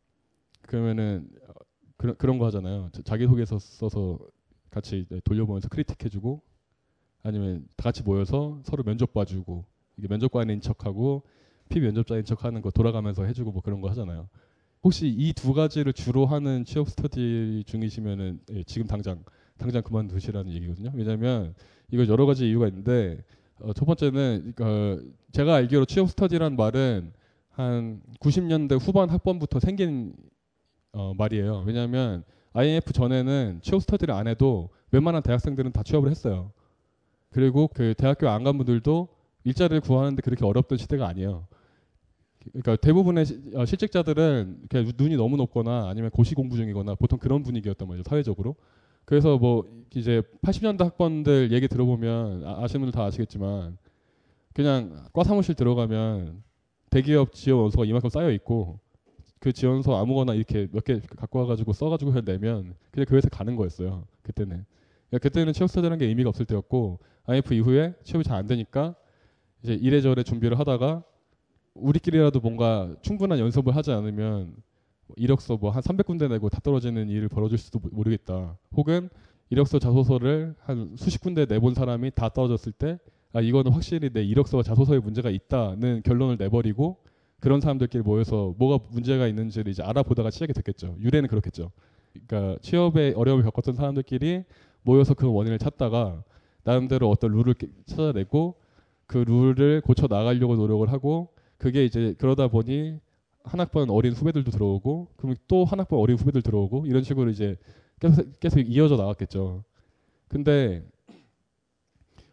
그러면은 0.62 1.28
어, 1.48 1.52
그런 1.96 2.16
그런 2.16 2.38
거 2.38 2.46
하잖아요. 2.46 2.88
자- 2.92 3.02
자기 3.04 3.26
소개서 3.26 3.58
써서 3.58 4.18
같이 4.70 5.06
돌려보면서 5.24 5.68
크리틱해주고 5.68 6.42
아니면 7.22 7.66
다 7.76 7.84
같이 7.84 8.02
모여서 8.02 8.60
서로 8.64 8.82
면접 8.82 9.12
봐주고 9.12 9.64
이게 9.98 10.08
면접관인 10.08 10.60
척하고 10.60 11.22
피면접자인 11.68 12.24
척하는 12.24 12.62
거 12.62 12.70
돌아가면서 12.70 13.24
해주고 13.24 13.52
뭐 13.52 13.62
그런 13.62 13.80
거 13.80 13.88
하잖아요. 13.90 14.28
혹시 14.82 15.08
이 15.08 15.32
두 15.34 15.52
가지를 15.52 15.92
주로 15.92 16.26
하는 16.26 16.64
취업 16.64 16.88
스터디 16.88 17.64
중이시면은 17.66 18.40
예, 18.52 18.62
지금 18.64 18.86
당장 18.86 19.22
당장 19.58 19.82
그만두시라는 19.82 20.52
얘기거든요. 20.52 20.90
왜냐하면 20.94 21.54
이거 21.90 22.06
여러 22.06 22.24
가지 22.26 22.48
이유가 22.48 22.66
있는데 22.68 23.22
어, 23.60 23.72
첫 23.74 23.84
번째는 23.84 24.54
어, 24.60 24.98
제가 25.32 25.54
알기로 25.56 25.84
취업 25.84 26.08
스터디란 26.10 26.56
말은 26.56 27.12
한 27.50 28.00
90년대 28.20 28.78
후반 28.80 29.10
학번부터 29.10 29.60
생긴 29.60 30.14
어, 30.92 31.12
말이에요. 31.14 31.64
왜냐하면 31.66 32.24
IMF 32.54 32.92
전에는 32.92 33.60
취업 33.62 33.82
스터디를 33.82 34.14
안 34.14 34.26
해도 34.28 34.70
웬만한 34.92 35.22
대학생들은 35.22 35.72
다 35.72 35.82
취업을 35.82 36.10
했어요. 36.10 36.52
그리고 37.30 37.68
그 37.68 37.94
대학교 37.96 38.28
안 38.28 38.44
간 38.44 38.56
분들도 38.56 39.08
일자리를 39.44 39.80
구하는데 39.82 40.20
그렇게 40.22 40.44
어렵던 40.44 40.78
시대가 40.78 41.06
아니에요. 41.08 41.46
그러니까 42.52 42.76
대부분의 42.76 43.26
시- 43.26 43.40
어, 43.54 43.64
실직자들은 43.66 44.62
그냥 44.68 44.92
눈이 44.96 45.16
너무 45.16 45.36
높거나 45.36 45.88
아니면 45.88 46.10
고시 46.10 46.34
공부 46.34 46.56
중이거나 46.56 46.94
보통 46.94 47.18
그런 47.18 47.42
분위기였단 47.42 47.86
말이죠 47.88 48.08
사회적으로. 48.08 48.56
그래서 49.04 49.38
뭐 49.38 49.64
이제 49.94 50.22
80년대 50.42 50.84
학번들 50.84 51.52
얘기 51.52 51.68
들어보면 51.68 52.44
아, 52.46 52.62
아시는 52.64 52.82
분들 52.86 52.92
다 52.92 53.04
아시겠지만 53.06 53.76
그냥 54.54 55.06
과 55.12 55.24
사무실 55.24 55.54
들어가면 55.54 56.42
대기업 56.90 57.32
지원 57.34 57.62
원서가 57.62 57.84
이만큼 57.84 58.10
쌓여 58.10 58.30
있고 58.32 58.80
그 59.40 59.52
지원서 59.52 59.96
아무거나 60.00 60.34
이렇게 60.34 60.68
몇 60.72 60.84
개 60.84 61.00
갖고 61.16 61.40
와가지고 61.40 61.72
써가지고 61.72 62.12
그냥 62.12 62.24
내면 62.26 62.74
그냥 62.90 63.06
그 63.08 63.16
회사 63.16 63.28
가는 63.30 63.56
거였어요 63.56 64.04
그때는. 64.22 64.64
그러니까 65.10 65.28
그때는 65.28 65.52
취업 65.52 65.68
스터디라는 65.70 65.98
게 65.98 66.06
의미가 66.06 66.28
없을 66.30 66.46
때였고 66.46 66.98
IMF 67.26 67.54
이후에 67.54 67.94
취업이 68.04 68.24
잘 68.24 68.36
안 68.38 68.46
되니까 68.46 68.94
이제 69.62 69.74
이래저래 69.74 70.22
준비를 70.22 70.58
하다가 70.58 71.04
우리끼리라도 71.74 72.40
뭔가 72.40 72.94
충분한 73.02 73.38
연습을 73.38 73.74
하지 73.76 73.92
않으면 73.92 74.54
뭐 75.06 75.14
이력서 75.16 75.56
뭐 75.56 75.70
한 75.70 75.82
300군데 75.82 76.28
내고 76.28 76.48
다 76.48 76.60
떨어지는 76.62 77.08
일을 77.08 77.28
벌어질 77.28 77.58
수도 77.58 77.78
모- 77.78 77.88
모르겠다. 77.92 78.56
혹은 78.76 79.08
이력서 79.50 79.78
자소서를 79.78 80.54
한 80.60 80.94
수십 80.96 81.20
군데 81.20 81.46
내본 81.46 81.74
사람이 81.74 82.12
다 82.14 82.28
떨어졌을 82.28 82.72
때 82.72 82.98
아 83.32 83.40
이거는 83.40 83.70
확실히 83.70 84.10
내 84.10 84.24
이력서와 84.24 84.64
자소서에 84.64 84.98
문제가 84.98 85.30
있다는 85.30 86.02
결론을 86.04 86.36
내버리고 86.36 86.96
그런 87.38 87.60
사람들끼리 87.60 88.02
모여서 88.02 88.54
뭐가 88.58 88.84
문제가 88.90 89.28
있는지를 89.28 89.70
이제 89.70 89.84
알아보다가 89.84 90.30
시작이 90.30 90.52
됐겠죠. 90.52 90.96
유래는 90.98 91.28
그렇겠죠. 91.28 91.70
그러니까 92.26 92.58
취업에 92.60 93.12
어려움을 93.16 93.44
겪었던 93.44 93.74
사람들끼리 93.76 94.42
모여서 94.82 95.14
그 95.14 95.32
원인을 95.32 95.60
찾다가 95.60 96.24
나름대로 96.64 97.08
어떤 97.08 97.30
룰을 97.30 97.54
깨- 97.54 97.68
찾아내고 97.86 98.56
그 99.06 99.18
룰을 99.18 99.80
고쳐 99.82 100.08
나가려고 100.08 100.56
노력을 100.56 100.90
하고 100.90 101.28
그게 101.60 101.84
이제 101.84 102.14
그러다 102.18 102.48
보니 102.48 102.98
한 103.44 103.60
학번 103.60 103.90
어린 103.90 104.12
후배들도 104.14 104.50
들어오고 104.50 105.08
그럼 105.16 105.36
또 105.48 105.64
한 105.64 105.78
학번 105.80 105.98
어린 106.00 106.16
후배들 106.16 106.42
들어오고 106.42 106.86
이런 106.86 107.02
식으로 107.04 107.30
이제 107.30 107.56
계속 108.00 108.40
계속 108.40 108.60
이어져 108.60 108.96
나갔겠죠. 108.96 109.62
근데 110.28 110.82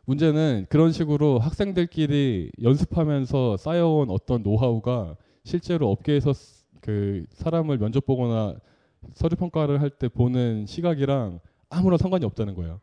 문제는 0.06 0.68
그런 0.70 0.92
식으로 0.94 1.40
학생들끼리 1.40 2.52
연습하면서 2.64 3.58
쌓여온 3.58 4.10
어떤 4.10 4.42
노하우가 4.44 5.18
실제로 5.44 5.92
업계에서 5.92 6.34
쓰- 6.34 6.66
그 6.82 7.26
사람을 7.34 7.78
면접 7.80 8.06
보거나 8.06 8.56
서류 9.14 9.36
평가를 9.36 9.82
할 9.82 9.90
때 9.90 10.08
보는 10.08 10.66
시각이랑 10.66 11.40
아무런 11.70 11.98
상관이 11.98 12.24
없다는 12.26 12.56
거예요. 12.56 12.80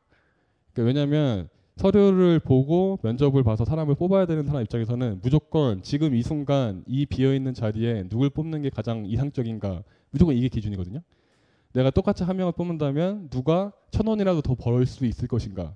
그러니까 0.75 0.87
왜냐하면 1.01 1.49
서류를 1.77 2.39
보고 2.39 2.99
면접을 3.03 3.43
봐서 3.43 3.65
사람을 3.65 3.97
뽑아야 3.97 4.27
되는 4.27 4.47
사람 4.47 4.63
입장에서는 4.63 5.21
무조건 5.23 5.83
지금 5.83 6.15
이 6.15 6.23
순간 6.23 6.85
이 6.87 7.05
비어 7.05 7.35
있는 7.35 7.53
자리에 7.53 8.05
누굴 8.09 8.31
뽑는 8.31 8.63
게 8.63 8.71
가장 8.71 9.05
이상적인가 9.07 9.83
무조건 10.11 10.37
이게 10.37 10.49
기준이거든요. 10.49 11.01
내가 11.73 11.91
똑같이 11.91 12.23
한 12.23 12.37
명을 12.37 12.53
뽑는다면 12.53 13.29
누가 13.31 13.73
천 13.91 14.07
원이라도 14.07 14.43
더 14.43 14.55
벌 14.55 14.87
수 14.87 15.05
있을 15.07 15.27
것인가. 15.27 15.75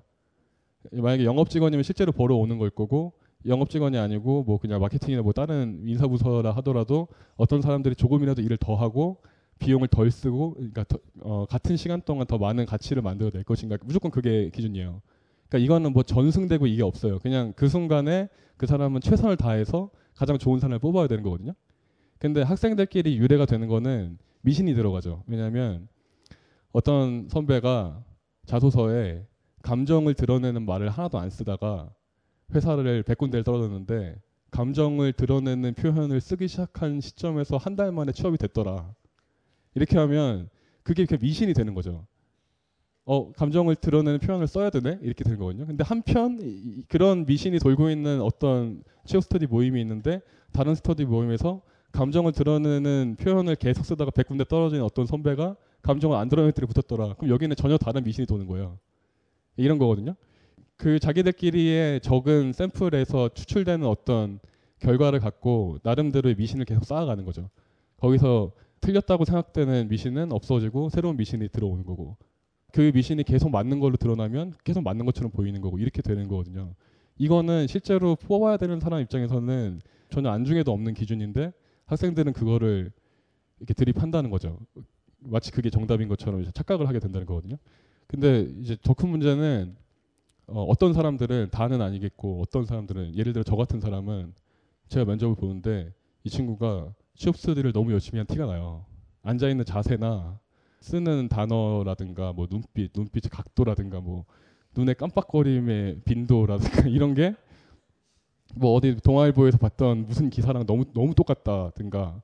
만약에 0.93 1.25
영업 1.25 1.49
직원이면 1.49 1.83
실제로 1.83 2.11
벌어오는 2.13 2.57
걸 2.57 2.69
거고 2.69 3.13
영업 3.45 3.69
직원이 3.69 3.97
아니고 3.97 4.43
뭐 4.43 4.57
그냥 4.59 4.79
마케팅이나 4.81 5.21
뭐 5.21 5.33
다른 5.33 5.81
인사 5.85 6.07
부서라 6.07 6.51
하더라도 6.57 7.07
어떤 7.35 7.61
사람들이 7.61 7.95
조금이라도 7.95 8.41
일을 8.41 8.57
더 8.57 8.75
하고 8.75 9.17
비용을 9.59 9.89
덜 9.89 10.09
쓰고 10.11 10.53
그러니까 10.53 10.85
더- 10.85 10.99
어, 11.21 11.45
같은 11.45 11.75
시간 11.75 12.01
동안 12.01 12.25
더 12.27 12.37
많은 12.37 12.65
가치를 12.65 13.01
만들어낼 13.01 13.43
것인가 13.43 13.77
무조건 13.83 14.11
그게 14.11 14.49
기준이에요. 14.51 15.01
그러니까 15.49 15.65
이거는 15.65 15.93
뭐 15.93 16.03
전승되고 16.03 16.67
이게 16.67 16.83
없어요. 16.83 17.19
그냥 17.19 17.53
그 17.55 17.67
순간에 17.67 18.29
그 18.57 18.67
사람은 18.67 19.01
최선을 19.01 19.37
다해서 19.37 19.89
가장 20.15 20.37
좋은 20.37 20.59
사람을 20.59 20.79
뽑아야 20.79 21.07
되는 21.07 21.23
거거든요. 21.23 21.53
근데 22.19 22.41
학생들끼리 22.41 23.17
유래가 23.17 23.45
되는 23.45 23.67
거는 23.67 24.17
미신이 24.41 24.73
들어가죠. 24.75 25.23
왜냐하면 25.27 25.87
어떤 26.71 27.27
선배가 27.29 28.03
자소서에 28.45 29.25
감정을 29.63 30.13
드러내는 30.13 30.65
말을 30.65 30.89
하나도 30.89 31.17
안 31.17 31.29
쓰다가 31.29 31.89
회사를 32.53 33.03
100군데를 33.03 33.43
떨어졌는데 33.43 34.15
감정을 34.51 35.13
드러내는 35.13 35.73
표현을 35.75 36.21
쓰기 36.21 36.47
시작한 36.47 37.01
시점에서 37.01 37.57
한 37.57 37.75
달 37.75 37.91
만에 37.91 38.11
취업이 38.11 38.37
됐더라. 38.37 38.93
이렇게 39.75 39.97
하면 39.97 40.49
그게 40.83 41.05
그냥 41.05 41.19
미신이 41.21 41.53
되는 41.53 41.73
거죠. 41.73 42.05
어 43.11 43.31
감정을 43.31 43.75
드러내는 43.75 44.19
표현을 44.19 44.45
써야 44.45 44.69
되네 44.69 44.99
이렇게 45.01 45.23
되는 45.23 45.39
거거든요. 45.39 45.65
근데 45.65 45.83
한편 45.83 46.37
이- 46.43 46.45
이- 46.45 46.83
그런 46.87 47.25
미신이 47.25 47.57
돌고 47.57 47.89
있는 47.89 48.21
어떤 48.21 48.83
취업 49.03 49.23
스터디 49.23 49.47
모임이 49.47 49.81
있는데 49.81 50.21
다른 50.51 50.75
스터디 50.75 51.05
모임에서 51.05 51.61
감정을 51.91 52.33
드러내는 52.33 53.15
표현을 53.19 53.55
계속 53.55 53.83
쓰다가 53.83 54.11
100군데 54.11 54.47
떨어진 54.47 54.83
어떤 54.83 55.07
선배가 55.07 55.55
감정을 55.81 56.17
안 56.17 56.29
드러낼 56.29 56.51
때를 56.51 56.67
붙었더라. 56.67 57.15
그럼 57.15 57.31
여기는 57.31 57.55
전혀 57.55 57.77
다른 57.79 58.03
미신이 58.03 58.27
도는 58.27 58.45
거예요. 58.45 58.77
이런 59.57 59.79
거거든요. 59.79 60.13
그 60.77 60.99
자기들끼리의 60.99 62.01
적은 62.01 62.53
샘플에서 62.53 63.29
추출되는 63.33 63.87
어떤 63.87 64.39
결과를 64.81 65.19
갖고 65.19 65.79
나름대로의 65.81 66.35
미신을 66.35 66.65
계속 66.65 66.85
쌓아가는 66.85 67.25
거죠. 67.25 67.49
거기서 67.97 68.51
틀렸다고 68.81 69.25
생각되는 69.25 69.87
미신은 69.87 70.31
없어지고 70.31 70.89
새로운 70.89 71.17
미신이 71.17 71.49
들어오는 71.49 71.83
거고 71.85 72.17
그 72.71 72.91
미신이 72.93 73.23
계속 73.23 73.49
맞는 73.49 73.79
걸로 73.79 73.97
드러나면 73.97 74.53
계속 74.63 74.83
맞는 74.83 75.05
것처럼 75.05 75.31
보이는 75.31 75.59
거고 75.61 75.79
이렇게 75.79 76.01
되는 76.01 76.27
거거든요. 76.27 76.73
이거는 77.17 77.67
실제로 77.67 78.15
뽑아야 78.15 78.57
되는 78.57 78.79
사람 78.79 79.01
입장에서는 79.01 79.81
전혀 80.09 80.29
안중에도 80.29 80.71
없는 80.71 80.93
기준인데 80.93 81.51
학생들은 81.85 82.33
그거를 82.33 82.91
이렇게 83.59 83.73
들이판다는 83.73 84.29
거죠. 84.29 84.59
마치 85.19 85.51
그게 85.51 85.69
정답인 85.69 86.07
것처럼 86.07 86.45
착각을 86.53 86.87
하게 86.87 86.99
된다는 86.99 87.25
거거든요. 87.27 87.57
근데 88.07 88.47
이제 88.61 88.77
더 88.81 88.93
큰 88.93 89.09
문제는 89.09 89.75
어, 90.47 90.63
어떤 90.63 90.93
사람들은 90.93 91.49
다는 91.51 91.81
아니겠고 91.81 92.41
어떤 92.41 92.65
사람들은 92.65 93.15
예를 93.15 93.33
들어 93.33 93.43
저 93.43 93.55
같은 93.55 93.79
사람은 93.79 94.33
제가 94.87 95.05
면접을 95.05 95.35
보는데 95.35 95.93
이 96.23 96.29
친구가 96.29 96.93
취업 97.15 97.37
스터디를 97.37 97.71
너무 97.73 97.91
열심히 97.91 98.17
한 98.17 98.25
티가 98.25 98.45
나요. 98.45 98.85
앉아 99.23 99.49
있는 99.49 99.65
자세나 99.65 100.39
쓰는 100.81 101.27
단어라든가 101.29 102.33
뭐 102.33 102.47
눈빛, 102.47 102.91
눈빛의 102.95 103.29
각도라든가 103.31 103.99
뭐 103.99 104.25
눈의 104.75 104.95
깜빡거림의 104.95 106.01
빈도라든가 106.05 106.87
이런 106.89 107.13
게 107.13 107.35
뭐 108.55 108.73
어디 108.73 108.95
동아일보에서 108.97 109.57
봤던 109.57 110.05
무슨 110.05 110.29
기사랑 110.29 110.65
너무 110.65 110.85
너무 110.93 111.13
똑같다든가 111.13 112.21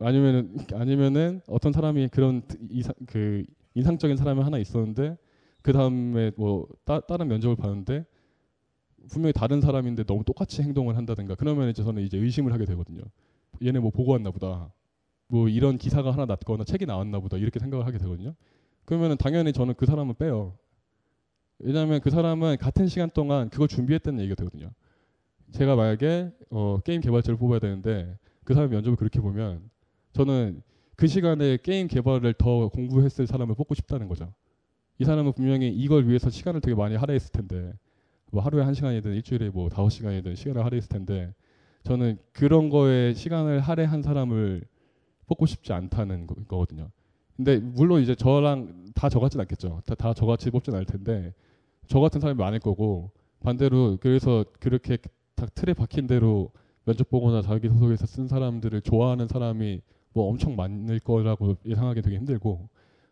아니면은 0.00 0.56
아니면은 0.74 1.40
어떤 1.48 1.72
사람이 1.72 2.08
그런 2.08 2.42
이상 2.70 2.94
그 3.06 3.44
인상적인 3.74 4.16
사람이 4.16 4.42
하나 4.42 4.58
있었는데 4.58 5.16
그 5.62 5.72
다음에 5.72 6.32
뭐 6.36 6.68
따, 6.84 7.00
다른 7.00 7.28
면접을 7.28 7.56
봤는데 7.56 8.04
분명히 9.10 9.32
다른 9.32 9.60
사람인데 9.60 10.04
너무 10.04 10.24
똑같이 10.24 10.62
행동을 10.62 10.96
한다든가 10.96 11.34
그러면 11.34 11.70
이제 11.70 11.82
저는 11.82 12.02
이제 12.02 12.18
의심을 12.18 12.52
하게 12.52 12.64
되거든요. 12.66 13.02
얘네 13.62 13.78
뭐 13.80 13.90
보고 13.90 14.12
왔나 14.12 14.30
보다. 14.30 14.70
뭐 15.28 15.48
이런 15.48 15.78
기사가 15.78 16.10
하나 16.10 16.26
났거나 16.26 16.64
책이 16.64 16.86
나왔나 16.86 17.20
보다 17.20 17.36
이렇게 17.36 17.58
생각을 17.58 17.86
하게 17.86 17.98
되거든요. 17.98 18.34
그러면은 18.84 19.16
당연히 19.16 19.52
저는 19.52 19.74
그 19.74 19.86
사람은 19.86 20.14
빼요. 20.18 20.56
왜냐하면 21.58 22.00
그 22.00 22.10
사람은 22.10 22.56
같은 22.56 22.86
시간 22.86 23.10
동안 23.10 23.50
그걸 23.50 23.68
준비했다는 23.68 24.20
얘기가 24.20 24.34
되거든요. 24.36 24.70
제가 25.52 25.76
만약에 25.76 26.30
어, 26.50 26.78
게임 26.84 27.00
개발자를 27.00 27.38
뽑아야 27.38 27.58
되는데 27.58 28.16
그 28.44 28.54
사람 28.54 28.70
면접을 28.70 28.96
그렇게 28.96 29.20
보면 29.20 29.68
저는 30.12 30.62
그 30.96 31.06
시간에 31.06 31.58
게임 31.62 31.86
개발을 31.86 32.34
더 32.34 32.68
공부했을 32.68 33.26
사람을 33.26 33.54
뽑고 33.54 33.74
싶다는 33.74 34.08
거죠. 34.08 34.32
이 34.98 35.04
사람은 35.04 35.32
분명히 35.32 35.68
이걸 35.68 36.08
위해서 36.08 36.30
시간을 36.30 36.60
되게 36.60 36.74
많이 36.74 36.96
할애했을 36.96 37.30
텐데 37.30 37.72
뭐 38.30 38.42
하루에 38.42 38.62
한 38.62 38.74
시간이든 38.74 39.14
일주일에 39.14 39.50
뭐 39.50 39.68
다섯 39.68 39.90
시간이든 39.90 40.34
시간을 40.34 40.64
할애했을 40.64 40.88
텐데 40.88 41.34
저는 41.84 42.18
그런 42.32 42.68
거에 42.68 43.14
시간을 43.14 43.60
할애한 43.60 44.02
사람을 44.02 44.62
뽑고 45.28 45.46
싶지 45.46 45.72
않다는 45.72 46.26
거, 46.26 46.34
거거든요. 46.46 46.90
근데 47.36 47.58
물론 47.58 48.02
이제 48.02 48.14
저랑 48.14 48.86
다 48.94 49.08
저같진 49.08 49.40
않겠죠. 49.40 49.82
다, 49.86 49.94
다 49.94 50.12
저같이 50.12 50.50
뽑진 50.50 50.74
않을 50.74 50.86
텐데 50.86 51.32
저 51.86 52.00
같은 52.00 52.20
사람이 52.20 52.38
많을 52.38 52.58
거고 52.58 53.10
반대로 53.40 53.96
그래서 54.00 54.44
그렇게 54.58 54.98
딱 55.36 55.54
틀에 55.54 55.72
박힌 55.74 56.06
대로 56.08 56.50
면접 56.84 57.08
보거나 57.10 57.42
자기 57.42 57.68
소속에서 57.68 58.06
쓴 58.06 58.26
사람들을 58.26 58.80
좋아하는 58.82 59.28
사람이 59.28 59.80
뭐 60.14 60.28
엄청 60.28 60.56
많을 60.56 60.98
거라고 61.00 61.56
예상하기 61.64 62.02
되게 62.02 62.16
힘들고 62.16 62.68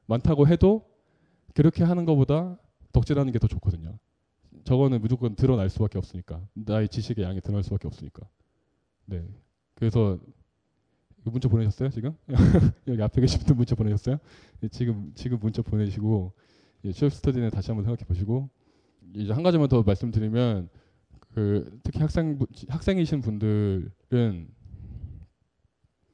많다고 0.06 0.48
해도 0.48 0.84
그렇게 1.54 1.84
하는 1.84 2.04
것보다 2.04 2.58
덕질하는 2.92 3.32
게 3.32 3.38
더 3.38 3.46
좋거든요. 3.46 3.98
저거는 4.64 5.00
무조건 5.00 5.36
드러날 5.36 5.70
수밖에 5.70 5.98
없으니까 5.98 6.40
나의 6.54 6.88
지식의 6.88 7.24
양이 7.24 7.40
드러날 7.40 7.62
수밖에 7.62 7.86
없으니까. 7.86 8.26
네. 9.04 9.24
그래서 9.74 10.18
문자 11.32 11.48
보내셨어요 11.48 11.90
지금? 11.90 12.14
여기 12.88 13.02
앞에 13.02 13.20
계신 13.20 13.40
분 13.40 13.56
문자 13.56 13.74
보내셨어요? 13.74 14.18
네, 14.60 14.68
지금 14.68 15.12
지금 15.14 15.38
문자 15.38 15.62
보내시고 15.62 16.32
예, 16.84 16.92
취업 16.92 17.12
스터디는 17.12 17.50
다시 17.50 17.70
한번 17.70 17.84
생각해 17.84 18.06
보시고 18.06 18.48
이제 19.14 19.32
한 19.32 19.42
가지만 19.42 19.68
더 19.68 19.82
말씀드리면 19.82 20.68
그 21.34 21.80
특히 21.82 22.00
학생 22.00 22.38
학생이신 22.68 23.20
분들은 23.20 24.48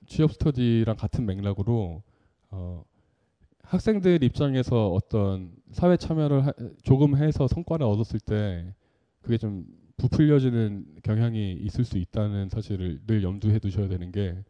취업 0.06 0.32
스터디랑 0.32 0.96
같은 0.96 1.24
맥락으로 1.26 2.02
어, 2.50 2.84
학생들 3.62 4.22
입장에서 4.22 4.92
어떤 4.92 5.52
사회 5.70 5.96
참여를 5.96 6.46
하, 6.46 6.52
조금 6.82 7.16
해서 7.16 7.48
성과를 7.48 7.86
얻었을 7.86 8.20
때 8.20 8.74
그게 9.22 9.38
좀 9.38 9.64
부풀려지는 9.96 10.96
경향이 11.02 11.52
있을 11.52 11.84
수 11.84 11.96
있다는 11.96 12.48
사실을 12.48 13.00
늘 13.06 13.22
염두해 13.22 13.58
두셔야 13.58 13.88
되는 13.88 14.10
게 14.10 14.44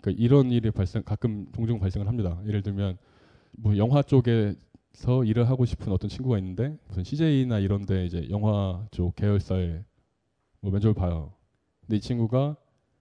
그러니까 0.00 0.22
이런 0.22 0.50
일이 0.50 0.70
발생 0.70 1.02
가끔 1.02 1.46
종종 1.54 1.78
발생을 1.80 2.06
합니다. 2.08 2.40
예를 2.46 2.62
들면 2.62 2.98
뭐 3.52 3.76
영화 3.76 4.02
쪽에서 4.02 5.24
일을 5.24 5.48
하고 5.48 5.64
싶은 5.64 5.92
어떤 5.92 6.08
친구가 6.08 6.38
있는데 6.38 6.76
무슨 6.88 7.04
CJ나 7.04 7.58
이런데 7.58 8.06
이제 8.06 8.28
영화 8.30 8.86
쪽 8.90 9.16
계열사에 9.16 9.82
뭐 10.60 10.72
면접을 10.72 10.94
봐요. 10.94 11.32
근데 11.82 11.96
이 11.96 12.00
친구가 12.00 12.56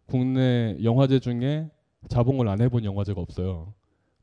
국내 0.05 0.77
영화제 0.83 1.19
중에 1.19 1.69
자봉을 2.07 2.47
안 2.47 2.61
해본 2.61 2.85
영화제가 2.85 3.19
없어요. 3.21 3.73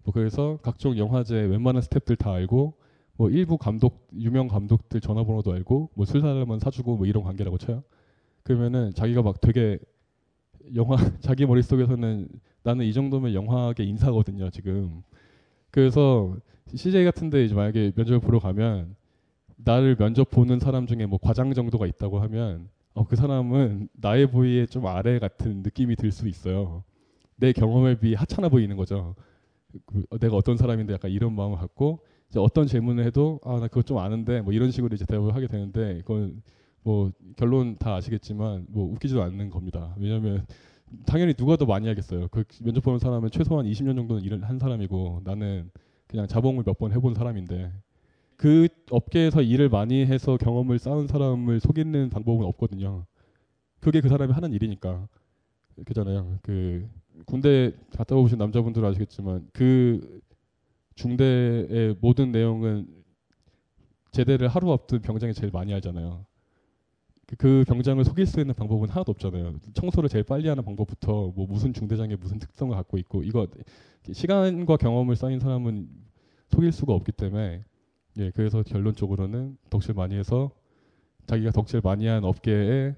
뭐 0.02 0.12
그래서 0.12 0.58
각종 0.62 0.96
영화제 0.98 1.34
웬만한 1.34 1.82
스탭들 1.82 2.18
다 2.18 2.32
알고 2.32 2.74
뭐 3.16 3.30
일부 3.30 3.56
감독 3.58 4.08
유명 4.14 4.48
감독들 4.48 5.00
전화번호도 5.00 5.52
알고 5.52 5.90
뭐 5.94 6.04
술 6.06 6.20
사람은 6.20 6.58
사주고 6.58 6.96
뭐 6.96 7.06
이런 7.06 7.22
관계라고 7.22 7.58
쳐요. 7.58 7.82
그러면은 8.42 8.92
자기가 8.94 9.22
막 9.22 9.40
되게 9.40 9.78
영화 10.74 10.96
자기 11.20 11.46
머릿속에서는 11.46 12.28
나는 12.64 12.86
이 12.86 12.94
정도면 12.94 13.34
영화계 13.34 13.84
인사거든요 13.84 14.50
지금. 14.50 15.02
그래서 15.70 16.36
CJ 16.74 17.04
같은데 17.04 17.44
이제 17.44 17.54
만약에 17.54 17.92
면접을 17.96 18.20
보러 18.20 18.40
가면 18.40 18.96
나를 19.56 19.96
면접 19.96 20.30
보는 20.30 20.60
사람 20.60 20.86
중에 20.86 21.06
뭐 21.06 21.18
과장 21.22 21.52
정도가 21.54 21.86
있다고 21.86 22.20
하면 22.20 22.68
어, 22.94 23.06
그 23.06 23.16
사람은 23.16 23.88
나의 23.94 24.30
부위에 24.30 24.66
좀 24.66 24.86
아래 24.86 25.18
같은 25.20 25.62
느낌이 25.62 25.96
들 25.96 26.12
수 26.12 26.28
있어요. 26.28 26.84
내 27.36 27.52
경험에 27.52 27.98
비해 28.00 28.16
하찮아 28.16 28.48
보이는 28.50 28.76
거죠. 28.76 29.14
그, 29.86 30.04
어, 30.10 30.18
내가 30.18 30.36
어떤 30.36 30.56
사람인데 30.56 30.94
약간 30.94 31.10
이런 31.10 31.34
마음을 31.34 31.58
갖고 31.58 32.00
이제 32.30 32.38
어떤 32.40 32.66
질문을 32.66 33.04
해도 33.04 33.40
아 33.44 33.58
나 33.60 33.68
그거 33.68 33.82
좀 33.82 33.98
아는데 33.98 34.40
뭐 34.42 34.52
이런 34.52 34.70
식으로 34.70 34.94
이제 34.94 35.04
대답을 35.06 35.34
하게 35.34 35.46
되는데 35.48 35.98
그건 36.04 36.42
뭐 36.82 37.10
결론 37.36 37.76
다 37.78 37.94
아시겠지만 37.96 38.66
뭐 38.70 38.90
웃기지도 38.92 39.22
않는 39.22 39.50
겁니다. 39.50 39.94
왜냐하면 39.98 40.46
당연히 41.06 41.34
누가 41.34 41.56
더 41.56 41.66
많이 41.66 41.88
하겠어요. 41.88 42.28
그 42.28 42.44
면접 42.62 42.82
보는 42.82 42.98
사람은 42.98 43.30
최소한 43.30 43.66
20년 43.66 43.96
정도는 43.96 44.22
일을 44.22 44.44
한 44.48 44.58
사람이고 44.58 45.22
나는 45.24 45.70
그냥 46.06 46.26
자봉을 46.26 46.64
몇 46.64 46.78
번 46.78 46.92
해본 46.92 47.14
사람인데 47.14 47.72
그 48.36 48.68
업계에서 48.90 49.42
일을 49.42 49.68
많이 49.68 50.04
해서 50.06 50.36
경험을 50.36 50.78
쌓은 50.78 51.06
사람을 51.06 51.60
속이는 51.60 52.10
방법은 52.10 52.46
없거든요. 52.46 53.06
그게 53.80 54.00
그 54.00 54.08
사람이 54.08 54.32
하는 54.32 54.52
일이니까. 54.52 55.08
그잖아요. 55.86 56.38
그 56.42 56.88
군대 57.26 57.72
갔다 57.96 58.16
오신 58.16 58.38
남자분들은 58.38 58.88
아시겠지만 58.88 59.48
그 59.52 60.20
중대의 60.96 61.96
모든 62.00 62.32
내용은 62.32 62.86
제대를 64.12 64.48
하루 64.48 64.72
앞둔 64.72 65.00
병장이 65.02 65.34
제일 65.34 65.50
많이 65.52 65.72
하잖아요. 65.72 66.24
그- 67.26 67.36
그 67.36 67.64
병장을 67.66 68.04
속일 68.04 68.26
수 68.26 68.40
있는 68.40 68.54
방법은 68.54 68.88
하나도 68.88 69.12
없잖아요. 69.12 69.54
청소를 69.74 70.08
제일 70.08 70.24
빨리 70.24 70.48
하는 70.48 70.64
방법부터 70.64 71.32
뭐 71.34 71.46
무슨 71.46 71.72
중대장의 71.72 72.16
무슨 72.18 72.38
특성을 72.38 72.74
갖고 72.74 72.98
있고 72.98 73.22
이거 73.22 73.46
시간과 74.12 74.76
경험을 74.76 75.16
쌓인 75.16 75.40
사람은 75.40 75.88
속일 76.50 76.72
수가 76.72 76.92
없기 76.92 77.12
때문에 77.12 77.64
예 78.18 78.30
그래서 78.32 78.62
결론적으로는 78.62 79.56
덕질 79.70 79.94
많이 79.94 80.14
해서 80.16 80.50
자기가 81.26 81.50
덕질 81.52 81.80
많이 81.82 82.06
한 82.06 82.24
업계에 82.24 82.94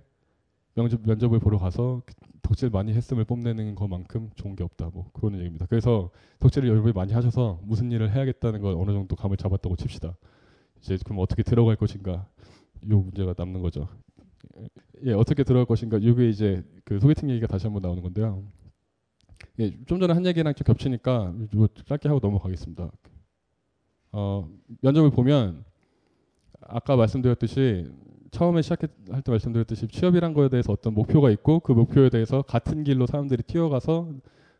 면접 0.74 1.00
면접을 1.06 1.38
보러 1.40 1.58
가서 1.58 2.02
그 2.06 2.14
덕질 2.42 2.70
많이 2.70 2.92
했음을 2.92 3.24
뽐내는 3.24 3.74
것만큼 3.74 4.30
좋은 4.36 4.56
게 4.56 4.64
없다 4.64 4.90
뭐 4.92 5.10
그런 5.12 5.34
얘기입니다. 5.36 5.66
그래서 5.66 6.10
덕질을 6.40 6.68
여러분이 6.68 6.92
많이 6.92 7.12
하셔서 7.12 7.60
무슨 7.64 7.90
일을 7.92 8.12
해야겠다는 8.14 8.60
걸 8.60 8.74
어느 8.76 8.92
정도 8.92 9.16
감을 9.16 9.36
잡았다고 9.36 9.76
칩시다. 9.76 10.16
이제 10.80 10.98
그럼 11.04 11.20
어떻게 11.20 11.42
들어갈 11.42 11.76
것인가 11.76 12.28
요 12.90 13.00
문제가 13.00 13.34
남는 13.36 13.62
거죠. 13.62 13.88
예, 15.04 15.12
어떻게 15.12 15.44
들어갈 15.44 15.66
것인가. 15.66 15.98
이게 16.00 16.28
이제 16.28 16.64
그 16.84 16.98
소개팅 17.00 17.30
얘기가 17.30 17.46
다시 17.46 17.66
한번 17.66 17.82
나오는 17.82 18.02
건데요. 18.02 18.42
예, 19.58 19.72
좀 19.86 20.00
전에 20.00 20.12
한 20.12 20.24
얘기랑 20.26 20.54
좀 20.54 20.64
겹치니까 20.64 21.32
뭐 21.52 21.68
짧게 21.86 22.08
하고 22.08 22.20
넘어가겠습니다. 22.22 22.90
어, 24.12 24.48
면접을 24.82 25.10
보면 25.10 25.64
아까 26.60 26.96
말씀드렸듯이 26.96 27.90
처음에 28.30 28.62
시작할 28.62 28.88
때 29.22 29.30
말씀드렸듯이 29.30 29.88
취업이란 29.88 30.34
거에 30.34 30.48
대해서 30.48 30.72
어떤 30.72 30.94
목표가 30.94 31.30
있고 31.30 31.60
그 31.60 31.72
목표에 31.72 32.10
대해서 32.10 32.42
같은 32.42 32.84
길로 32.84 33.06
사람들이 33.06 33.42
뛰어가서 33.44 34.12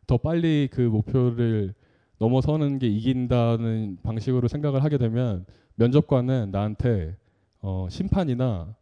더 0.07 0.17
빨리 0.19 0.69
그 0.71 0.81
목표를 0.81 1.75
넘어서는 2.19 2.79
게 2.79 2.87
이긴다는 2.87 3.99
방식으로 4.03 4.49
생각을 4.49 4.83
하게 4.83 4.99
되면 4.99 5.45
면접관은 5.75 6.51
나한테 6.51 7.17
어, 7.61 7.87
심판이나 7.91 8.75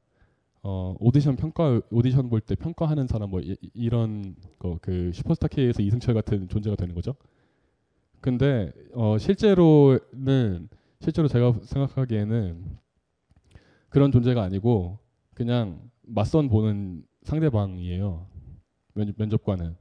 어, 0.64 0.96
오디션 0.98 1.36
평가 1.36 1.80
오디션 1.90 2.30
볼 2.30 2.40
때 2.40 2.54
평가하는 2.54 3.06
사람 3.06 3.30
뭐 3.30 3.40
이, 3.40 3.56
이런 3.74 4.34
거 4.58 4.78
그 4.80 5.10
슈퍼스타 5.12 5.48
K에서 5.48 5.82
이승철 5.82 6.14
같은 6.14 6.48
존재가 6.48 6.76
되는 6.76 6.94
거죠. 6.94 7.14
근데 8.20 8.72
어, 8.94 9.18
실제로는 9.18 10.68
실제로 11.00 11.28
제가 11.28 11.52
생각하기에는 11.64 12.64
그런 13.90 14.10
존재가 14.10 14.42
아니고 14.42 14.98
그냥 15.34 15.80
맞선 16.02 16.48
보는 16.48 17.04
상대방이에요. 17.22 18.26
면, 18.94 19.14
면접관은 19.18 19.76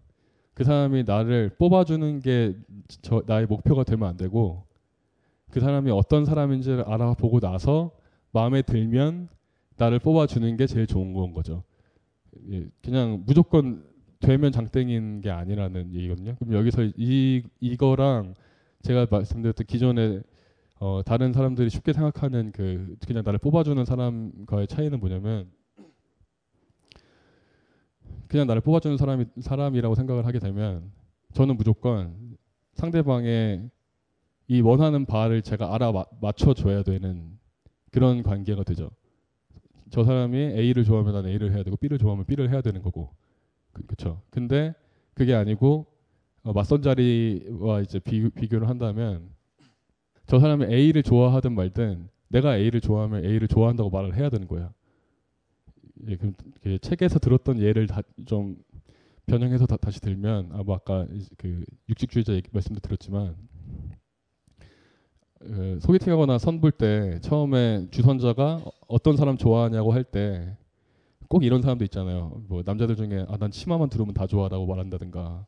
그 0.54 0.64
사람이 0.64 1.04
나를 1.06 1.56
뽑아주는 1.58 2.20
게 2.20 2.56
저, 3.02 3.24
나의 3.26 3.46
목표가 3.48 3.84
되면 3.84 4.08
안 4.10 4.18
되고 4.18 4.66
그 5.52 5.60
사람이 5.62 5.92
어떤 5.92 6.26
사람인지를 6.26 6.84
알아보고 6.84 7.40
나서 7.40 7.92
마음에 8.32 8.62
들면 8.62 9.30
나를 9.78 10.00
뽑아주는 10.00 10.58
게 10.58 10.68
제일 10.68 10.88
좋은 10.88 11.14
건 11.14 11.34
거죠. 11.34 11.64
예, 12.50 12.68
그냥 12.82 13.24
무조건 13.26 13.84
되면 14.20 14.52
장땡인 14.52 15.22
게 15.22 15.30
아니라는 15.30 15.94
얘기거든요. 15.94 16.36
그럼 16.40 16.54
여기서 16.54 16.84
이 16.96 17.44
이거랑 17.60 18.36
제가 18.82 19.08
말씀드렸던 19.10 19.66
기존에 19.68 20.22
어, 20.80 21.02
다른 21.06 21.32
사람들이 21.32 21.70
쉽게 21.70 21.94
생각하는 21.94 22.52
그 22.52 22.96
그냥 23.06 23.24
나를 23.24 23.40
뽑아주는 23.40 23.84
사람과의 23.86 24.68
차이는 24.68 25.00
뭐냐면 25.00 25.50
그냥 28.28 28.48
나를 28.48 28.62
뽑아주는 28.62 28.98
사람이 28.98 29.26
사람이라고 29.42 29.96
생각을 29.96 30.26
하게 30.26 30.40
되면 30.40 30.92
저는 31.34 31.56
무조건 31.56 32.38
상대방의 32.74 33.70
이 34.48 34.62
원하는 34.62 35.06
바를 35.06 35.42
제가 35.42 35.74
알아 35.74 35.94
맞춰 36.20 36.54
줘야 36.54 36.84
되는 36.84 37.38
그런 37.92 38.24
관계가 38.24 38.64
되죠. 38.64 38.90
저 39.94 40.04
사람이 40.04 40.36
A를 40.36 40.84
좋아하면 40.84 41.14
난 41.14 41.28
A를 41.28 41.54
해야 41.54 41.62
되고 41.62 41.78
B를 41.78 42.00
좋아하면 42.00 42.26
B를 42.26 42.50
해야 42.50 42.62
되는 42.62 42.82
거고 42.82 43.14
그, 43.74 43.84
그쵸 43.86 44.24
근데 44.32 44.74
그게 45.14 45.36
아니고 45.36 45.86
어, 46.42 46.52
맞선 46.52 46.82
자리와 46.82 47.82
이제 47.82 48.00
비, 48.00 48.28
비교를 48.32 48.68
한다면 48.68 49.30
저 50.26 50.40
사람이 50.40 50.66
A를 50.66 51.04
좋아하든 51.04 51.54
말든 51.54 52.10
내가 52.30 52.58
A를 52.58 52.82
좋아하면 52.82 53.24
A를 53.24 53.48
좋아한다고 53.48 53.92
말을 53.92 54.16
해야 54.16 54.32
되는 54.32 54.48
거야. 54.48 54.74
예, 56.08 56.16
그럼 56.18 56.34
그 56.64 56.80
책에서 56.80 57.20
들었던 57.20 57.60
예를 57.60 57.86
다 57.86 58.02
좀 58.26 58.58
변형해서 59.28 59.66
다, 59.68 59.78
시 59.92 60.02
들면 60.02 60.50
아, 60.54 60.64
뭐 60.64 60.76
아까 60.76 61.08
그 61.38 61.64
육식주의자 61.90 62.34
얘기, 62.34 62.50
말씀도 62.52 62.80
드렸지만 62.82 63.36
그 65.46 65.80
소개팅하거나 65.82 66.38
선볼 66.38 66.72
때 66.72 67.20
처음에 67.22 67.88
주선자가 67.92 68.62
어떤 68.88 69.18
사람 69.18 69.38
좋아하냐고 69.38 69.92
할 69.94 70.04
때 70.06 70.56
꼭 71.30 71.44
이런 71.44 71.62
사람도 71.64 71.84
있잖아요. 71.86 72.44
뭐 72.48 72.62
남자들 72.66 72.96
중에 72.96 73.26
아 73.28 73.38
난 73.38 73.50
치마만 73.52 73.90
들으면 73.90 74.14
다 74.14 74.28
좋아라고 74.28 74.68
말한다든가 74.68 75.46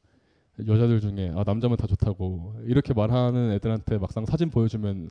여자들 0.67 1.01
중에 1.01 1.31
아 1.35 1.43
남자면 1.45 1.77
다 1.77 1.85
좋다고 1.87 2.55
이렇게 2.65 2.93
말하는 2.93 3.51
애들한테 3.53 3.97
막상 3.99 4.25
사진 4.25 4.49
보여주면 4.49 5.09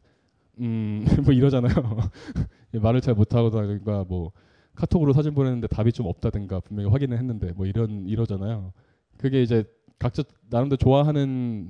음 0.60 1.04
뭐 1.24 1.32
이러잖아요. 1.34 1.74
말을 2.74 3.00
잘 3.02 3.14
못하고다든가 3.14 4.04
뭐 4.08 4.32
카톡으로 4.74 5.12
사진 5.12 5.34
보냈는데 5.34 5.68
답이 5.68 5.92
좀 5.92 6.06
없다든가 6.06 6.60
분명히 6.60 6.90
확인을 6.90 7.18
했는데 7.18 7.52
뭐 7.52 7.66
이런 7.66 8.08
이러잖아요. 8.08 8.72
그게 9.18 9.42
이제 9.42 9.64
각자 9.98 10.24
나름대로 10.50 10.76
좋아하는 10.78 11.68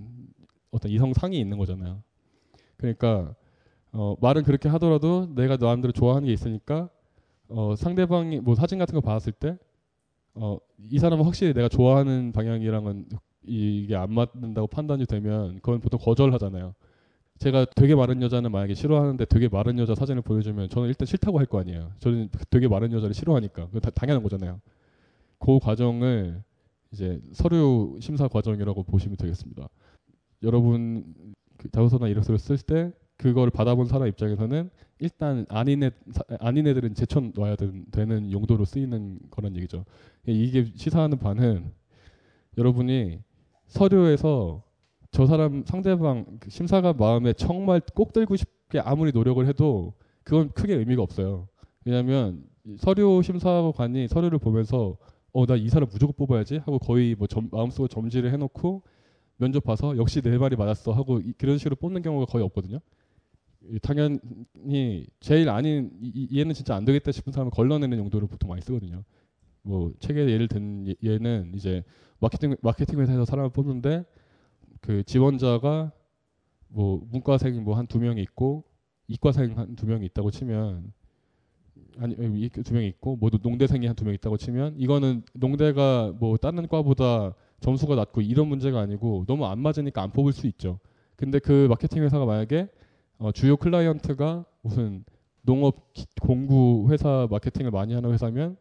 어떤 0.70 0.90
이성상이 0.90 1.38
있는 1.38 1.58
거잖아요. 1.58 2.02
그러니까 2.76 3.34
어, 3.92 4.16
말은 4.20 4.42
그렇게 4.42 4.68
하더라도 4.70 5.28
내가 5.34 5.56
나름대로 5.56 5.92
좋아하는 5.92 6.26
게 6.26 6.32
있으니까 6.32 6.88
어, 7.48 7.74
상대방이 7.76 8.40
뭐 8.40 8.54
사진 8.54 8.78
같은 8.78 8.94
거 8.94 9.00
봤을 9.00 9.32
때 9.32 9.56
어, 10.34 10.58
이 10.90 10.98
사람은 10.98 11.24
확실히 11.24 11.54
내가 11.54 11.68
좋아하는 11.68 12.32
방향이랑은 12.32 13.06
이게 13.46 13.94
안 13.94 14.12
맞는다고 14.12 14.66
판단이 14.66 15.06
되면 15.06 15.56
그건 15.56 15.80
보통 15.80 16.00
거절하잖아요. 16.00 16.74
제가 17.38 17.66
되게 17.76 17.94
마른 17.94 18.22
여자는 18.22 18.50
만약에 18.52 18.74
싫어하는데 18.74 19.24
되게 19.26 19.48
마른 19.48 19.78
여자 19.78 19.94
사진을 19.94 20.22
보여주면 20.22 20.68
저는 20.70 20.88
일단 20.88 21.06
싫다고 21.06 21.38
할 21.38 21.46
거 21.46 21.60
아니에요. 21.60 21.92
저는 21.98 22.30
되게 22.50 22.68
마른 22.68 22.92
여자를 22.92 23.14
싫어하니까 23.14 23.68
그 23.70 23.80
당연한 23.80 24.22
거잖아요. 24.22 24.60
그 25.38 25.58
과정을 25.58 26.42
이제 26.92 27.20
서류 27.32 27.98
심사 28.00 28.28
과정이라고 28.28 28.84
보시면 28.84 29.16
되겠습니다. 29.16 29.68
여러분 30.42 31.04
그 31.64 31.70
자소서나 31.70 32.08
이력서를 32.08 32.38
쓸 32.38 32.58
때 32.58 32.92
그걸 33.16 33.48
받아본 33.48 33.86
사람 33.86 34.06
입장에서는 34.08 34.68
일단 34.98 35.46
아닌 35.48 35.82
애 35.82 35.90
아닌 36.40 36.66
애들은 36.66 36.94
제쳐 36.94 37.20
놔야 37.34 37.56
되는 37.90 38.30
용도로 38.30 38.64
쓰이는 38.66 39.18
거란 39.30 39.56
얘기죠. 39.56 39.84
이게 40.26 40.70
시사하는 40.74 41.18
바는 41.18 41.72
여러분이 42.58 43.20
서류에서 43.66 44.62
저 45.10 45.26
사람 45.26 45.64
상대방 45.64 46.26
그 46.38 46.50
심사가 46.50 46.92
마음에 46.92 47.32
정말 47.32 47.80
꼭 47.94 48.12
들고 48.12 48.36
싶게 48.36 48.80
아무리 48.80 49.10
노력을 49.12 49.44
해도 49.46 49.94
그건 50.22 50.50
크게 50.50 50.74
의미가 50.74 51.02
없어요. 51.02 51.48
왜냐하면 51.86 52.44
서류 52.78 53.22
심사관이 53.22 54.08
서류를 54.08 54.38
보면서 54.38 54.96
어 55.32 55.46
나 55.46 55.56
이 55.56 55.68
사람 55.68 55.88
무조건 55.90 56.14
뽑아야지 56.16 56.58
하고 56.58 56.78
거의 56.78 57.14
뭐 57.16 57.26
점, 57.26 57.48
마음속으로 57.50 57.88
점지를 57.88 58.32
해놓고 58.32 58.82
면접 59.36 59.64
봐서 59.64 59.96
역시 59.96 60.20
내 60.22 60.36
말이 60.38 60.56
맞았어 60.56 60.92
하고 60.92 61.20
이, 61.20 61.32
그런 61.38 61.58
식으로 61.58 61.76
뽑는 61.76 62.02
경우가 62.02 62.26
거의 62.26 62.44
없거든요. 62.44 62.80
당연히 63.82 65.06
제일 65.20 65.48
아닌 65.48 65.90
이, 66.00 66.38
얘는 66.38 66.52
진짜 66.54 66.76
안 66.76 66.84
되겠다 66.84 67.12
싶은 67.12 67.32
사람을 67.32 67.50
걸러내는 67.50 67.98
용도로 67.98 68.26
보통 68.26 68.50
많이 68.50 68.60
쓰거든요. 68.62 69.04
뭐 69.62 69.92
책에 70.00 70.20
예를 70.28 70.48
든 70.48 70.94
얘는 71.02 71.52
이제 71.54 71.82
마케팅 72.20 72.56
마케팅 72.62 73.00
회사에서 73.00 73.24
사람을 73.24 73.50
뽑는데 73.50 74.04
그 74.80 75.02
지원자가 75.04 75.92
뭐 76.68 77.02
문과생 77.10 77.62
뭐 77.64 77.76
한 77.76 77.86
두 77.86 77.98
명이 77.98 78.20
있고 78.22 78.64
이과생 79.08 79.56
한 79.58 79.76
두 79.76 79.86
명이 79.86 80.06
있다고 80.06 80.30
치면 80.30 80.92
아니 81.98 82.16
두 82.64 82.74
명이 82.74 82.86
있고 82.88 83.16
뭐 83.16 83.30
농대생이 83.42 83.86
한 83.86 83.96
두 83.96 84.04
명 84.04 84.14
있다고 84.14 84.36
치면 84.36 84.74
이거는 84.78 85.22
농대가 85.34 86.12
뭐 86.18 86.36
다른 86.36 86.66
과보다 86.68 87.34
점수가 87.64 87.94
낮고 87.94 88.20
이런 88.20 88.48
문제가 88.48 88.80
아니고 88.80 89.24
너무 89.26 89.46
안 89.46 89.58
맞으니까 89.58 90.02
안 90.02 90.12
뽑을 90.12 90.34
수 90.34 90.46
있죠. 90.48 90.78
근데 91.16 91.38
그 91.38 91.66
마케팅 91.70 92.02
회사가 92.02 92.26
만약에 92.26 92.68
어, 93.16 93.32
주요 93.32 93.56
클라이언트가 93.56 94.44
무슨 94.60 95.02
농업 95.40 95.90
공구 96.20 96.86
회사 96.90 97.26
마케팅을 97.30 97.70
많이 97.70 97.94
하는 97.94 98.12
회사면 98.12 98.58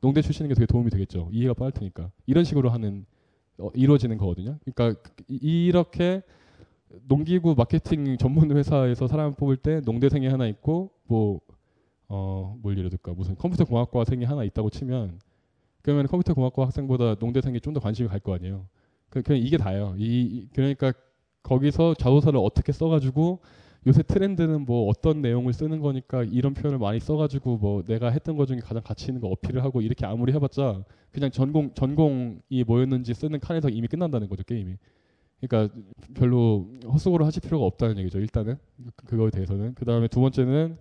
농대 0.00 0.22
출신인 0.22 0.48
게 0.48 0.54
되게 0.54 0.64
도움이 0.64 0.88
되겠죠. 0.88 1.28
이해가 1.32 1.52
빠를 1.52 1.72
테니까 1.72 2.10
이런 2.24 2.44
식으로 2.44 2.70
하는 2.70 3.04
어, 3.58 3.68
이루어지는 3.74 4.16
거거든요. 4.16 4.58
그러니까 4.64 4.98
이렇게 5.28 6.22
농기구 7.08 7.54
마케팅 7.56 8.16
전문 8.16 8.56
회사에서 8.56 9.06
사람 9.06 9.34
뽑을 9.34 9.58
때 9.58 9.80
농대생이 9.84 10.28
하나 10.28 10.46
있고 10.46 10.92
뭐 11.04 11.40
어, 12.08 12.56
뭘 12.62 12.78
예를 12.78 12.88
들까 12.88 13.12
무슨 13.12 13.34
컴퓨터 13.36 13.66
공학과생이 13.66 14.24
하나 14.24 14.44
있다고 14.44 14.70
치면 14.70 15.18
그러면 15.86 16.06
컴퓨터 16.08 16.34
공학과 16.34 16.64
학생보다 16.66 17.14
농대생이 17.20 17.60
좀 17.60 17.72
더 17.74 17.80
관심이 17.80 18.08
갈 18.08 18.18
거 18.20 18.34
아니에요. 18.34 18.66
그, 19.08 19.22
그냥 19.22 19.40
이게 19.42 19.56
다예요. 19.56 19.94
이 19.98 20.48
그러니까 20.52 20.92
거기서 21.44 21.94
자소서를 21.94 22.40
어떻게 22.42 22.72
써가지고 22.72 23.40
요새 23.86 24.02
트렌드는 24.02 24.64
뭐 24.66 24.88
어떤 24.88 25.22
내용을 25.22 25.52
쓰는 25.52 25.78
거니까 25.80 26.24
이런 26.24 26.54
표현을 26.54 26.78
많이 26.80 26.98
써가지고 26.98 27.58
뭐 27.58 27.82
내가 27.84 28.10
했던 28.10 28.36
것 28.36 28.46
중에 28.46 28.58
가장 28.58 28.82
가치 28.82 29.06
있는 29.06 29.20
거 29.20 29.28
어필을 29.28 29.62
하고 29.62 29.80
이렇게 29.80 30.04
아무리 30.06 30.32
해봤자 30.32 30.82
그냥 31.12 31.30
전공 31.30 31.72
전공이 31.74 32.64
뭐였는지 32.66 33.14
쓰는 33.14 33.38
칸에서 33.38 33.68
이미 33.68 33.86
끝난다는 33.86 34.28
거죠 34.28 34.42
게임이. 34.42 34.76
그러니까 35.40 35.72
별로 36.14 36.66
헛수고를 36.84 37.24
하실 37.26 37.42
필요가 37.42 37.64
없다는 37.66 37.98
얘기죠 37.98 38.18
일단은 38.18 38.56
그거에 38.96 39.30
대해서는. 39.30 39.74
그 39.74 39.84
다음에 39.84 40.08
두 40.08 40.20
번째는 40.20 40.78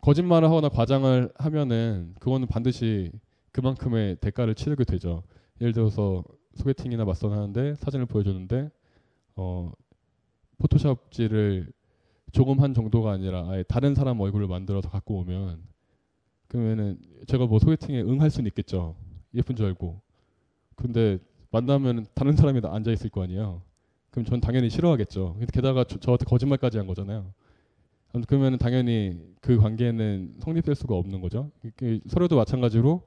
거짓말을 0.00 0.48
하거나 0.48 0.68
과장을 0.70 1.32
하면은 1.36 2.14
그거는 2.20 2.46
반드시 2.48 3.12
그만큼의 3.52 4.16
대가를 4.16 4.54
치르게 4.54 4.84
되죠. 4.84 5.22
예를 5.60 5.72
들어서 5.72 6.24
소개팅이나 6.54 7.04
맞선 7.04 7.32
하는데 7.32 7.74
사진을 7.76 8.06
보여줬는데 8.06 8.70
어 9.36 9.72
포토샵지를 10.58 11.72
조금 12.32 12.60
한 12.60 12.74
정도가 12.74 13.12
아니라 13.12 13.48
아예 13.48 13.62
다른 13.64 13.94
사람 13.94 14.20
얼굴을 14.20 14.46
만들어서 14.46 14.88
갖고 14.88 15.18
오면 15.18 15.62
그러면은 16.48 16.98
제가 17.26 17.46
뭐 17.46 17.58
소개팅에 17.58 18.02
응할 18.02 18.30
수는 18.30 18.48
있겠죠. 18.48 18.96
예쁜 19.34 19.56
줄 19.56 19.66
알고. 19.66 20.00
근데 20.74 21.18
만나면 21.50 22.06
다른 22.14 22.36
사람이 22.36 22.60
앉아 22.64 22.90
있을 22.92 23.10
거 23.10 23.22
아니에요. 23.22 23.62
그럼 24.10 24.24
전 24.24 24.40
당연히 24.40 24.70
싫어하겠죠. 24.70 25.38
게다가 25.52 25.84
저, 25.84 25.98
저한테 25.98 26.24
거짓말까지 26.24 26.78
한 26.78 26.86
거잖아요. 26.86 27.32
그러면 28.26 28.58
당연히 28.58 29.20
그 29.40 29.56
관계는 29.58 30.36
성립될 30.40 30.74
수가 30.74 30.96
없는 30.96 31.20
거죠. 31.20 31.50
서로도 32.08 32.36
마찬가지로 32.36 33.02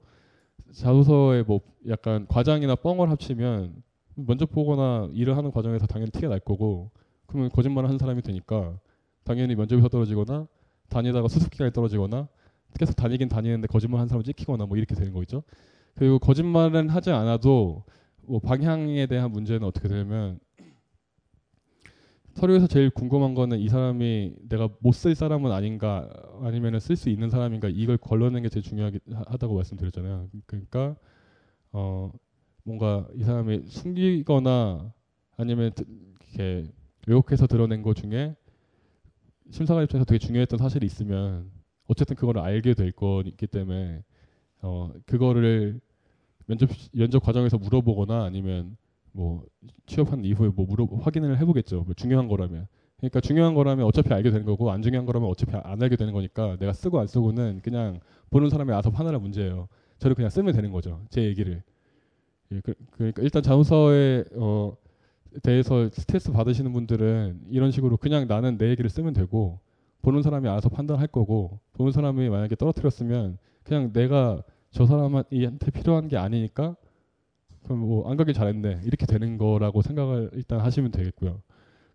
자소서에 0.73 1.43
뭐 1.43 1.61
약간 1.87 2.25
과장이나 2.27 2.75
뻥을 2.75 3.09
합치면 3.09 3.83
먼저 4.15 4.45
보거나 4.45 5.09
일을 5.13 5.37
하는 5.37 5.51
과정에서 5.51 5.87
당연히 5.87 6.11
티가 6.11 6.27
날 6.27 6.39
거고 6.39 6.91
그러면 7.25 7.49
거짓말을 7.49 7.89
한 7.89 7.97
사람이 7.97 8.21
되니까 8.21 8.79
당연히 9.23 9.55
면접에서 9.55 9.87
떨어지거나 9.87 10.47
다니다가 10.89 11.27
수습 11.27 11.49
기간에 11.49 11.71
떨어지거나 11.71 12.27
계속 12.79 12.95
다니긴 12.95 13.29
다니는데 13.29 13.67
거짓말 13.67 14.01
한 14.01 14.07
사람을 14.07 14.23
찍히거나 14.23 14.65
뭐 14.65 14.77
이렇게 14.77 14.95
되는 14.95 15.13
거죠. 15.13 15.43
그리고 15.95 16.19
거짓말은 16.19 16.89
하지 16.89 17.11
않아도 17.11 17.83
뭐 18.21 18.39
방향에 18.39 19.05
대한 19.05 19.31
문제는 19.31 19.63
어떻게 19.63 19.87
되냐면 19.87 20.39
서류에서 22.33 22.67
제일 22.67 22.89
궁금한 22.89 23.35
거는 23.35 23.59
이 23.59 23.69
사람이 23.69 24.35
내가 24.49 24.69
못 24.79 24.93
쓸 24.93 25.15
사람은 25.15 25.51
아닌가 25.51 26.09
아니면 26.41 26.79
쓸 26.79 26.95
수 26.95 27.09
있는 27.09 27.29
사람인가 27.29 27.69
이걸 27.69 27.97
걸러내는 27.97 28.43
게 28.43 28.49
제일 28.49 28.63
중요하다고 28.63 29.55
말씀드렸잖아요. 29.55 30.29
그러니까 30.45 30.95
어 31.73 32.11
뭔가 32.63 33.07
이 33.15 33.23
사람이 33.23 33.63
숨기거나 33.67 34.93
아니면 35.37 35.71
이렇게 36.31 36.71
왜곡해서 37.07 37.47
드러낸 37.47 37.81
것 37.83 37.95
중에 37.95 38.35
심사관 39.51 39.83
입장에서 39.83 40.05
되게 40.05 40.19
중요했던 40.19 40.57
사실이 40.59 40.85
있으면 40.85 41.51
어쨌든 41.87 42.15
그걸 42.15 42.39
알게 42.39 42.73
될 42.73 42.91
거기 42.91 43.47
때문에 43.47 44.03
어 44.61 44.91
그거를 45.07 45.81
면접 46.47 46.69
면접 46.93 47.21
과정에서 47.23 47.57
물어보거나 47.57 48.25
아니면 48.25 48.77
뭐 49.13 49.43
취업한 49.85 50.25
이후에 50.25 50.49
뭐 50.49 50.65
물어 50.65 50.85
확인을 50.85 51.39
해보겠죠. 51.39 51.83
뭐 51.83 51.93
중요한 51.93 52.27
거라면. 52.27 52.67
그러니까 52.97 53.19
중요한 53.19 53.53
거라면 53.53 53.85
어차피 53.85 54.13
알게 54.13 54.31
되는 54.31 54.45
거고 54.45 54.71
안 54.71 54.81
중요한 54.81 55.05
거라면 55.05 55.29
어차피 55.29 55.55
안 55.55 55.81
알게 55.81 55.95
되는 55.95 56.13
거니까 56.13 56.57
내가 56.57 56.73
쓰고 56.73 56.99
안 56.99 57.07
쓰고는 57.07 57.59
그냥 57.61 57.99
보는 58.29 58.49
사람이 58.49 58.71
알아서 58.71 58.91
판단할 58.91 59.19
문제예요. 59.19 59.67
저를 59.99 60.15
그냥 60.15 60.29
쓰면 60.29 60.53
되는 60.53 60.71
거죠. 60.71 61.01
제 61.09 61.23
얘기를. 61.23 61.63
예, 62.51 62.61
그, 62.61 62.73
러니까 62.97 63.21
일단 63.21 63.43
자소서에 63.43 64.25
어 64.35 64.75
대해서 65.41 65.89
스트레스 65.89 66.31
받으시는 66.31 66.71
분들은 66.71 67.41
이런 67.49 67.71
식으로 67.71 67.97
그냥 67.97 68.27
나는 68.27 68.57
내 68.57 68.69
얘기를 68.69 68.89
쓰면 68.89 69.13
되고 69.13 69.59
보는 70.01 70.21
사람이 70.21 70.47
알아서 70.47 70.69
판단할 70.69 71.07
거고 71.07 71.59
보는 71.73 71.91
사람이 71.91 72.29
만약에 72.29 72.55
떨어뜨렸으면 72.55 73.37
그냥 73.63 73.91
내가 73.93 74.43
저 74.71 74.85
사람한테 74.85 75.71
필요한 75.71 76.07
게 76.07 76.17
아니니까 76.17 76.75
그럼 77.63 77.79
뭐 77.79 78.09
안 78.09 78.17
가길 78.17 78.33
잘했네 78.33 78.81
이렇게 78.85 79.05
되는 79.05 79.37
거라고 79.37 79.81
생각을 79.81 80.29
일단 80.33 80.59
하시면 80.59 80.91
되겠고요. 80.91 81.41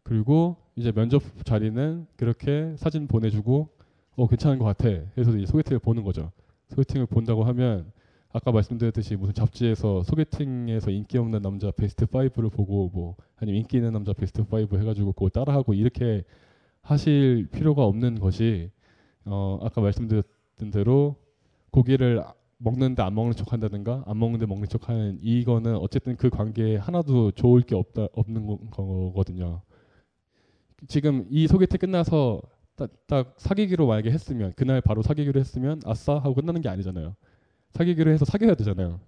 그리고 0.03 0.57
이제 0.77 0.93
면접 0.93 1.23
자리는 1.45 2.07
그렇게 2.17 2.75
사진 2.77 3.07
보내주고 3.07 3.69
어 4.17 4.27
괜찮은 4.27 4.59
것 4.59 4.65
같아. 4.65 4.89
그래서 5.15 5.37
이제 5.37 5.47
소개팅을 5.47 5.79
보는 5.81 6.03
거죠. 6.03 6.33
소개팅을 6.69 7.07
본다고 7.07 7.45
하면 7.45 7.93
아까 8.33 8.53
말씀드렸듯이 8.53 9.17
무슨 9.17 9.35
잡지에서 9.35 10.03
소개팅에서 10.03 10.91
인기 10.91 11.19
없는 11.19 11.43
남자 11.43 11.71
베스트 11.71 12.07
5를 12.07 12.51
보고 12.53 12.91
뭐 12.93 13.17
아니면 13.37 13.61
인기 13.61 13.79
있는 13.79 13.93
남자 13.93 14.13
베스트 14.13 14.43
5 14.51 14.79
해가지고 14.79 15.13
그거 15.13 15.29
따라하고 15.29 15.75
이렇게 15.75 16.25
하실 16.83 17.49
필요가 17.53 17.85
없는 17.85 18.19
것이 18.21 18.71
어 19.25 19.59
아까 19.63 19.81
말씀드렸던 19.81 20.71
대로 20.73 21.17
고기를 21.71 22.23
먹는데 22.59 23.03
안 23.03 23.15
먹는 23.15 23.35
척 23.35 23.53
한다든가 23.53 24.03
안 24.07 24.19
먹는데 24.19 24.47
먹는 24.47 24.69
척 24.69 24.89
하는 24.89 25.19
이거는 25.23 25.77
어쨌든 25.77 26.17
그 26.17 26.29
관계에 26.29 26.77
하나도 26.77 27.33
좋을 27.33 27.63
게 27.63 27.75
없다 27.75 28.09
없는 28.13 28.47
거- 28.47 28.59
거거든요. 28.71 29.63
지금 30.89 31.27
이 31.31 31.47
소개팅 31.47 31.79
끝나서 31.79 32.43
딱, 32.77 32.91
딱 33.07 33.35
사귀기로 33.39 33.87
만약에 33.87 34.11
했으면 34.11 34.53
그날 34.57 34.81
바로 34.81 35.03
사귀기로 35.03 35.39
했으면 35.41 35.81
아싸 35.85 36.15
하고 36.15 36.35
끝나는 36.35 36.61
게 36.61 36.69
아니잖아요. 36.69 37.15
사귀기로 37.73 38.11
해서 38.11 38.25
사귀어야 38.25 38.55
되잖아요. 38.55 39.01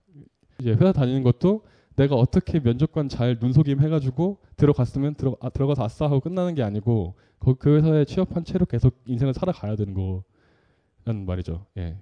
이제 0.61 0.73
회사 0.73 0.93
다니는 0.93 1.23
것도 1.23 1.65
내가 1.97 2.15
어떻게 2.17 2.61
면접관 2.61 3.09
잘 3.09 3.39
눈속임 3.41 3.81
해가지고 3.81 4.39
들어갔으면 4.57 5.15
들어 5.15 5.37
아, 5.41 5.51
들어가서 5.51 5.85
아싸 5.85 6.07
하고 6.07 6.21
끝나는 6.21 6.55
게 6.55 6.63
아니고 6.63 7.15
거, 7.39 7.55
그 7.55 7.77
회사에 7.77 8.05
취업한 8.05 8.45
채로 8.45 8.67
계속 8.67 9.01
인생을 9.07 9.35
살아가야 9.35 9.77
되는 9.77 9.95
거라는 9.95 11.27
말이죠. 11.27 11.67
예. 11.79 11.97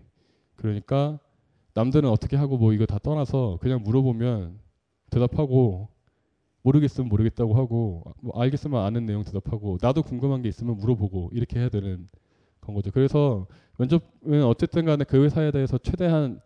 그러니까 0.56 1.18
남들은 1.78 2.08
어떻게 2.10 2.36
하고 2.36 2.58
뭐 2.58 2.72
이거 2.72 2.86
다 2.86 2.98
떠나서 2.98 3.58
그냥 3.60 3.84
물어보면 3.84 4.58
대답하고 5.10 5.88
모르겠으면 6.62 7.08
모르겠다고 7.08 7.54
하고 7.54 8.02
뭐 8.20 8.40
알겠으면 8.40 8.84
아는 8.84 9.06
내용 9.06 9.22
대답하고 9.22 9.78
나도 9.80 10.02
궁금한 10.02 10.42
게 10.42 10.48
있으면 10.48 10.76
물어보고 10.76 11.30
이렇게 11.32 11.60
해야 11.60 11.68
되는 11.68 12.08
건 12.60 12.74
거죠. 12.74 12.90
그래서 12.90 13.46
면접은 13.78 14.42
어쨌든 14.42 14.86
간에 14.86 15.04
그 15.04 15.22
회사에 15.22 15.52
대해서 15.52 15.78
최대한 15.78 16.40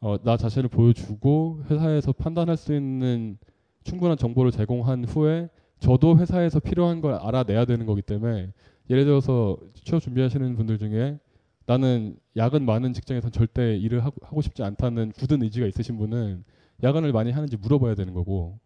어, 0.00 0.16
나 0.24 0.36
자신을 0.36 0.68
보여주고 0.70 1.62
회사에서 1.70 2.10
판단할 2.10 2.56
수 2.56 2.74
있는 2.74 3.38
충분한 3.84 4.16
정보를 4.16 4.50
제공한 4.50 5.04
후에 5.04 5.50
저도 5.78 6.18
회사에서 6.18 6.58
필요한 6.58 7.00
걸 7.00 7.14
알아내야 7.14 7.64
되는 7.64 7.86
거기 7.86 8.02
때문에 8.02 8.50
예를 8.90 9.04
들어서 9.04 9.56
취업 9.74 10.02
준비하시는 10.02 10.56
분들 10.56 10.78
중에 10.78 11.20
나는 11.66 12.16
야근 12.36 12.64
많은 12.66 12.92
직장에선 12.92 13.32
절대 13.32 13.76
일을 13.76 14.04
하고, 14.04 14.16
하고 14.22 14.42
싶지 14.42 14.62
않다는 14.62 15.12
굳은 15.12 15.42
의지가 15.42 15.66
있으신 15.66 15.96
분은 15.96 16.44
야근을 16.82 17.12
많이 17.12 17.30
하는지 17.30 17.56
물어봐야 17.56 17.94
되는 17.94 18.12
거고. 18.12 18.58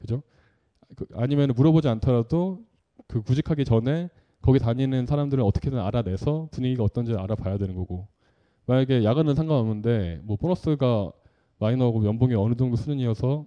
그죠? 0.00 0.22
그, 0.96 1.06
아니면 1.14 1.52
물어보지 1.54 1.88
않더라도 1.88 2.64
그 3.06 3.22
구직하기 3.22 3.64
전에 3.64 4.08
거기 4.42 4.58
다니는 4.58 5.06
사람들을 5.06 5.42
어떻게든 5.42 5.78
알아내서 5.78 6.48
분위기가 6.50 6.84
어떤지 6.84 7.14
알아봐야 7.14 7.58
되는 7.58 7.74
거고. 7.74 8.08
만약에 8.66 9.04
야근은 9.04 9.34
상관없는데 9.34 10.20
뭐 10.24 10.36
보너스가 10.36 11.12
나오고 11.58 12.04
연봉이 12.04 12.34
어느 12.34 12.54
정도 12.54 12.76
수준이어서 12.76 13.46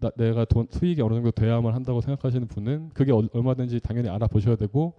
나, 0.00 0.10
내가 0.16 0.44
돈 0.44 0.66
수익이 0.70 1.00
어느 1.02 1.14
정도 1.14 1.30
돼야만 1.30 1.74
한다고 1.74 2.00
생각하시는 2.00 2.48
분은 2.48 2.90
그게 2.94 3.12
어- 3.12 3.28
얼마든지 3.32 3.80
당연히 3.80 4.08
알아보셔야 4.08 4.56
되고 4.56 4.94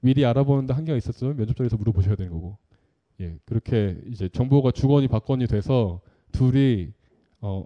미리 0.00 0.24
알아보는데 0.24 0.74
한계가 0.74 0.96
있었으면 0.96 1.36
면접장에서 1.36 1.76
물어보셔야 1.76 2.16
되는 2.16 2.32
거고 2.32 2.56
예 3.20 3.38
그렇게 3.44 4.00
이제 4.06 4.28
정보가 4.28 4.70
주거니 4.72 5.08
받거니 5.08 5.46
돼서 5.46 6.00
둘이 6.32 6.92
어 7.40 7.64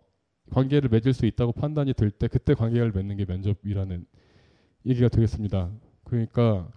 관계를 0.51 0.89
맺을 0.91 1.13
수 1.13 1.27
있다고 1.27 1.53
판단이 1.53 1.95
들때 1.95 2.29
그때 2.29 2.55
관계를 2.55 2.93
맺는 2.93 3.17
게 3.17 3.25
면접이라는 3.27 4.07
얘기가 4.87 5.09
되겠습니다. 5.09 5.71
그러니까 6.05 6.69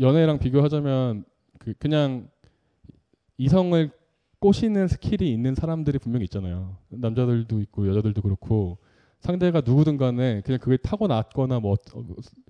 연애랑 0.00 0.38
비교하자면 0.38 1.24
그 1.58 1.74
그냥 1.78 2.28
이성을 3.38 3.90
꼬시는 4.40 4.88
skill이 4.88 5.32
있는 5.32 5.54
사람들이 5.54 5.98
분명히 5.98 6.24
있잖아요. 6.24 6.76
남자들도 6.88 7.60
있고 7.62 7.88
여자들도 7.88 8.22
그렇고 8.22 8.78
상대가 9.20 9.60
누구든 9.64 9.98
간에 9.98 10.40
그냥 10.42 10.58
그게 10.60 10.76
타고났거나 10.76 11.60
뭐 11.60 11.74
어, 11.94 12.04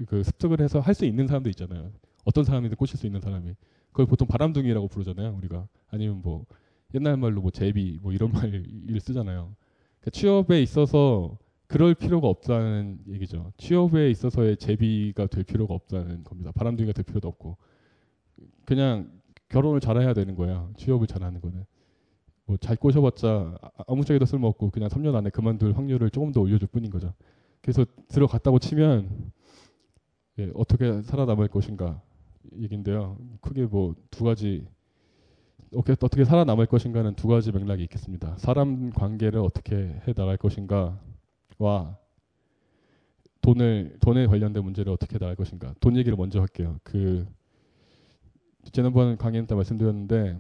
그 0.07 0.23
습득을 0.23 0.61
해서 0.63 0.81
할 0.81 0.95
수 0.95 1.05
있는 1.05 1.27
사람도 1.27 1.51
있잖아요. 1.51 1.93
어떤 2.25 2.45
사람이든 2.45 2.77
꼬실 2.77 2.99
수 2.99 3.07
있는 3.07 3.21
사람이. 3.21 3.55
그걸 3.93 4.07
보통 4.07 4.27
바람둥이라고 4.27 4.89
부르잖아요. 4.89 5.35
우리가 5.37 5.69
아니면 5.91 6.21
뭐 6.23 6.45
옛날 6.95 7.17
말로 7.17 7.41
뭐 7.41 7.51
제비 7.51 7.99
뭐 8.03 8.13
이런 8.13 8.33
말을 8.33 8.65
쓰잖아요. 9.01 9.55
그러니까 10.01 10.11
취업에 10.11 10.61
있어서 10.63 11.39
그럴 11.67 11.95
필요가 11.95 12.29
없다는 12.29 12.99
얘기죠. 13.09 13.53
취업에 13.57 14.11
있어서의 14.11 14.57
제비가 14.59 15.27
될 15.27 15.45
필요가 15.45 15.75
없다는 15.75 16.25
겁니다. 16.25 16.53
바람둥이가 16.53 16.93
될 16.93 17.05
필요도 17.05 17.29
없고 17.29 17.57
그냥 18.65 19.11
결혼을 19.49 19.81
잘해야 19.81 20.13
되는 20.15 20.35
거야. 20.35 20.69
취업을 20.77 21.07
잘하는 21.07 21.41
거는 21.41 21.65
뭐 22.47 22.57
잘 22.59 22.77
꼬셔봤자 22.77 23.57
아- 23.63 23.71
아무짝에도 23.87 24.25
쓸모없고 24.27 24.71
그냥 24.71 24.89
3년 24.89 25.15
안에 25.15 25.31
그만둘 25.31 25.77
확률을 25.77 26.11
조금 26.11 26.33
더 26.33 26.41
올려줄 26.41 26.69
뿐인 26.69 26.91
거죠. 26.91 27.15
그래서 27.61 27.85
들어갔다고 28.09 28.59
치면 28.59 29.31
예, 30.39 30.51
어떻게 30.55 31.03
살아남을 31.03 31.49
것인가 31.49 32.03
얘긴데요. 32.59 33.19
크게 33.41 33.67
뭐 33.67 33.95
두 34.11 34.25
가지 34.25 34.67
어떻게, 35.75 36.25
살아남을 36.25 36.67
것인가는 36.67 37.15
두 37.15 37.29
가지 37.29 37.51
맥락이 37.51 37.83
있겠습니다. 37.85 38.37
사람 38.39 38.91
관계를 38.91 39.41
어떻게 39.41 39.75
해 40.07 40.13
나갈 40.13 40.37
것인가와 40.37 40.97
돈을 43.41 43.97
돈에 44.01 44.27
관련된 44.27 44.63
문제를 44.63 44.93
어떻게 44.93 45.19
나갈 45.19 45.35
것인가. 45.35 45.75
돈 45.81 45.97
얘기를 45.97 46.17
먼저 46.17 46.41
할게요. 46.41 46.79
그 46.83 47.27
지난번 48.71 49.17
강의는 49.17 49.47
때 49.47 49.55
말씀드렸는데 49.55 50.39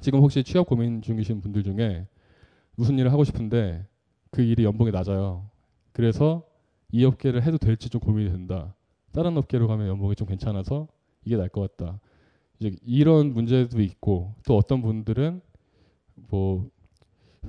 지금 0.00 0.20
혹시 0.20 0.42
취업 0.44 0.68
고민 0.68 1.02
중이신 1.02 1.40
분들 1.40 1.62
중에 1.64 2.06
무슨 2.76 2.98
일을 2.98 3.12
하고 3.12 3.24
싶은데 3.24 3.86
그 4.30 4.42
일이 4.42 4.64
연봉이 4.64 4.90
낮아요. 4.90 5.50
그래서 5.92 6.46
이 6.92 7.04
업계를 7.04 7.42
해도 7.42 7.58
될지 7.58 7.88
좀 7.90 8.00
고민이 8.00 8.30
된다. 8.30 8.74
다른 9.14 9.36
업계로 9.38 9.68
가면 9.68 9.86
연봉이 9.88 10.14
좀 10.16 10.26
괜찮아서 10.26 10.88
이게 11.24 11.36
날것 11.36 11.76
같다. 11.76 12.00
이제 12.58 12.76
이런 12.84 13.32
문제도 13.32 13.80
있고 13.80 14.34
또 14.44 14.56
어떤 14.56 14.82
분들은 14.82 15.40
뭐 16.28 16.68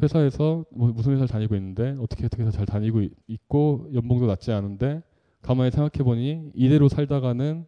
회사에서 0.01 0.66
뭐 0.72 0.89
무슨 0.91 1.13
회사를 1.13 1.28
다니고 1.28 1.55
있는데 1.55 1.95
어떻게 1.99 2.26
어떻게 2.26 2.43
해서 2.43 2.51
잘 2.51 2.66
다니고 2.66 3.01
있- 3.01 3.13
있고 3.28 3.88
연봉도 3.93 4.28
낮지 4.28 4.51
않은데 4.51 5.01
가만히 5.41 5.72
생각해 5.72 6.03
보니 6.03 6.51
이대로 6.53 6.88
살다가는 6.88 7.66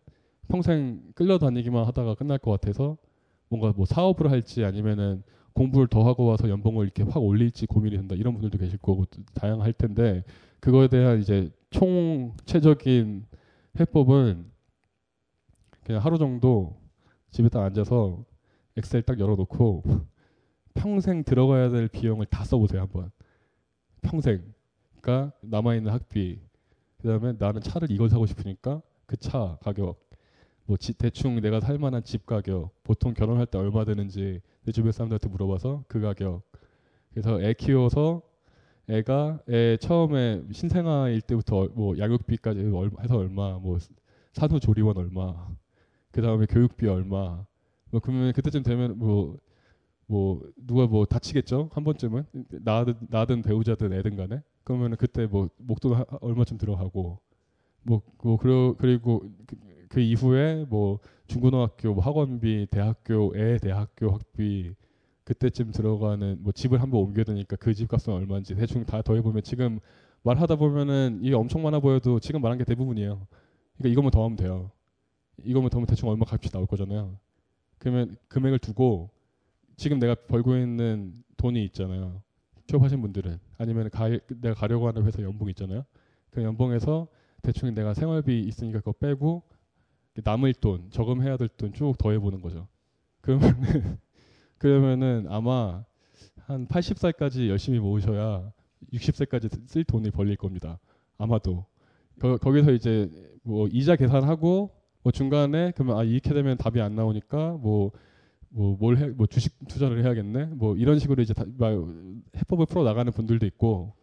평생 0.48 1.02
끌려다니기만 1.16 1.86
하다가 1.86 2.16
끝날 2.16 2.38
것 2.38 2.52
같아서 2.52 2.98
뭔가 3.50 3.74
뭐 3.76 3.86
사업을 3.86 4.30
할지 4.30 4.64
아니면은 4.64 5.24
공부를 5.54 5.88
더 5.88 6.06
하고 6.06 6.26
와서 6.26 6.50
연봉을 6.50 6.86
이렇게 6.86 7.04
확 7.04 7.24
올릴지 7.24 7.66
고민이 7.66 7.96
된다 7.98 8.16
이런 8.16 8.34
분들도 8.34 8.58
계실 8.60 8.78
거고 8.78 9.06
다양할 9.34 9.74
텐데 9.74 10.24
그거에 10.60 10.88
대한 10.88 11.20
이제 11.20 11.50
총체적인 11.72 13.26
해법은 13.80 14.52
그냥 15.84 16.04
하루 16.04 16.18
정도 16.18 16.78
집에 17.32 17.50
딱 17.50 17.64
앉아서 17.64 18.24
엑셀 18.78 19.02
딱 19.04 19.20
열어놓고 19.20 19.84
평생 20.74 21.24
들어가야 21.24 21.70
될 21.70 21.88
비용을 21.88 22.26
다 22.28 22.44
써보세요 22.44 22.82
한번. 22.82 23.12
평생. 24.02 24.54
그러니까 25.02 25.36
남아있는 25.42 25.92
학비. 25.92 26.40
그다음에 27.02 27.34
나는 27.38 27.62
차를 27.62 27.92
이걸 27.92 28.10
사고 28.10 28.26
싶으니까 28.26 28.82
그 29.06 29.16
차 29.18 29.58
가격. 29.62 30.06
뭐 30.66 30.76
지- 30.78 30.94
대충 30.94 31.40
내가 31.42 31.60
살 31.60 31.78
만한 31.80 32.04
집 32.04 32.26
가격. 32.26 32.72
보통 32.84 33.14
결혼할 33.14 33.46
때 33.48 33.58
얼마 33.58 33.86
되는지 33.86 34.42
내 34.64 34.72
주변 34.72 34.92
사람들한테 34.92 35.30
물어봐서 35.30 35.86
그 35.88 36.00
가격. 36.02 36.44
그래서 37.12 37.42
애 37.42 37.54
키워서 37.54 38.22
애가 38.90 39.40
애 39.50 39.78
처음에 39.78 40.44
신생아일 40.52 41.22
때부터 41.22 41.58
얼- 41.58 41.70
뭐 41.76 41.98
양육비까지 41.98 42.72
얼- 42.74 42.92
해서 43.02 43.18
얼마 43.18 43.58
뭐 43.60 43.78
산후조리원 44.34 44.98
얼마 44.98 45.48
그 46.12 46.22
다음에 46.22 46.46
교육비 46.46 46.88
얼마 46.88 47.46
뭐 47.92 48.02
그러면 48.02 48.32
그때쯤 48.34 48.64
되면 48.64 48.98
뭐뭐 48.98 50.42
누가 50.58 50.88
뭐 50.88 51.06
다치겠죠? 51.06 51.70
한 51.74 51.84
번쯤은? 51.84 52.24
나든 52.64 52.96
나든 53.10 53.42
배우자든 53.42 53.94
애든 53.94 54.16
간에? 54.16 54.42
그러면 54.64 54.96
그때 54.98 55.26
뭐 55.28 55.50
목돈 55.58 55.94
하- 55.94 56.06
얼마쯤 56.22 56.58
들어가고 56.58 57.20
뭐, 57.84 58.02
뭐 58.24 58.38
그러, 58.38 58.76
그리고 58.78 59.22
그, 59.48 59.56
그 59.90 60.00
이후에 60.02 60.66
뭐 60.70 61.00
중고등학교 61.28 61.94
뭐 61.94 62.04
학원비 62.04 62.68
대학교 62.72 63.34
애 63.38 63.58
대학교 63.60 64.12
학비 64.12 64.74
그때쯤 65.28 65.72
들어가는 65.74 66.38
뭐 66.42 66.54
집을 66.54 66.82
한번 66.82 67.02
옮겨야 67.02 67.26
되니까 67.26 67.58
그 67.58 67.74
집 67.74 67.88
값은 67.90 68.14
얼마인지 68.14 68.56
대충 68.56 68.86
다 68.86 69.02
더해보면 69.02 69.44
지금 69.44 69.80
말하다 70.24 70.56
보면은 70.56 71.20
이게 71.22 71.36
엄청 71.36 71.62
많아 71.64 71.80
보여도 71.82 72.20
지금 72.20 72.42
말한 72.42 72.58
게 72.58 72.64
대부분이에요 72.64 73.28
그러니까 73.78 73.92
이거만 73.92 74.12
더하면 74.12 74.38
돼요 74.38 74.72
이거만 75.44 75.70
더하면 75.70 75.86
대충 75.88 76.10
얼마 76.10 76.26
값이 76.28 76.50
나올 76.52 76.66
거잖아요 76.66 77.18
그러면 77.80 78.16
금액을 78.30 78.60
두고 78.60 79.10
지금 79.76 80.00
내가 80.00 80.16
벌고 80.16 80.58
있는 80.58 81.24
돈이 81.38 81.64
있잖아요. 81.66 82.22
취업하신 82.68 83.02
분들은 83.02 83.38
아니면 83.60 83.90
가, 83.92 84.10
내가 84.10 84.56
가려고 84.56 84.88
하는 84.88 85.06
회사 85.06 85.22
연봉 85.22 85.50
있잖아요. 85.50 85.86
그 86.32 86.42
연봉에서 86.44 87.08
대충 87.44 87.74
내가 87.76 87.94
생활비 87.94 88.40
있으니까 88.42 88.80
그거 88.80 88.94
빼고 88.94 89.44
남을 90.24 90.56
돈, 90.56 90.90
저금해야 90.90 91.38
될 91.38 91.48
돈 91.50 91.74
쭉 91.74 91.96
더해보는 92.00 92.42
거죠. 92.42 92.68
그러면은 93.22 94.00
그러면은 94.58 95.26
아마 95.30 95.84
한 96.46 96.68
80살까지 96.68 97.50
열심히 97.50 97.80
모으셔야 97.80 98.52
60세까지 98.94 99.68
쓸 99.68 99.84
돈이 99.84 100.12
벌릴 100.12 100.36
겁니다. 100.36 100.80
아마도. 101.18 101.66
거, 102.20 102.38
거기서 102.38 102.72
이제 102.72 103.10
뭐 103.44 103.68
이자 103.72 103.96
계산하고 103.96 104.72
뭐 105.04 105.12
중간에 105.12 105.72
그러면 105.76 105.98
아 105.98 106.04
이렇게 106.04 106.34
되면 106.34 106.58
답이 106.58 106.82
안 106.82 106.96
나오니까 106.96 107.58
뭐 107.62 107.92
뭐뭘해뭐 108.50 109.28
주식 109.28 109.54
투자를 109.68 110.04
해야겠네? 110.04 110.46
뭐 110.46 110.76
이런 110.76 111.00
식으로 111.00 111.22
이제 111.22 111.34
다, 111.34 111.46
막 111.58 111.72
해법을 112.36 112.66
풀어 112.66 112.84
나가는 112.84 113.12
분들도 113.12 113.46
있고. 113.46 113.94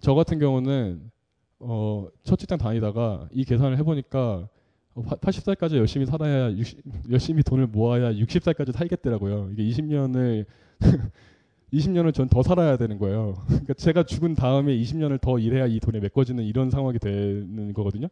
저 0.00 0.14
같은 0.14 0.38
경우는 0.38 1.10
어, 1.58 2.06
첫 2.22 2.38
직장 2.38 2.58
다니다가 2.58 3.28
이 3.32 3.44
계산을 3.44 3.78
해보니까 3.78 4.20
어, 4.28 4.48
80살까지 5.02 5.76
열심히 5.76 6.06
살아야 6.06 6.50
60, 6.50 6.80
열심히 7.10 7.42
돈을 7.42 7.66
모아야 7.66 8.12
60살까지 8.12 8.72
살겠더라고요. 8.72 9.50
이게 9.52 9.64
20년을 9.64 10.46
20년을 11.72 12.12
전 12.14 12.28
더 12.28 12.42
살아야 12.42 12.76
되는 12.76 12.98
거예요. 12.98 13.34
그러니까 13.46 13.74
제가 13.74 14.04
죽은 14.04 14.34
다음에 14.34 14.74
20년을 14.76 15.20
더 15.20 15.38
일해야 15.38 15.66
이 15.66 15.80
돈에 15.80 16.00
메꿔지는 16.00 16.44
이런 16.44 16.70
상황이 16.70 16.98
되는 16.98 17.72
거거든요. 17.74 18.08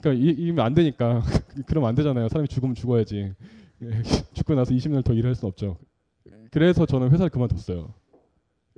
그러니까 0.00 0.24
이, 0.24 0.30
이면 0.30 0.64
안 0.64 0.74
되니까 0.74 1.22
그러면 1.66 1.88
안 1.88 1.94
되잖아요. 1.94 2.28
사람이 2.28 2.48
죽으면 2.48 2.74
죽어야지. 2.74 3.32
죽고 4.34 4.54
나서 4.54 4.74
20년을 4.74 5.04
더 5.04 5.12
일할 5.12 5.34
수 5.34 5.46
없죠. 5.46 5.76
그래서 6.50 6.84
저는 6.86 7.10
회사를 7.10 7.30
그만뒀어요. 7.30 7.94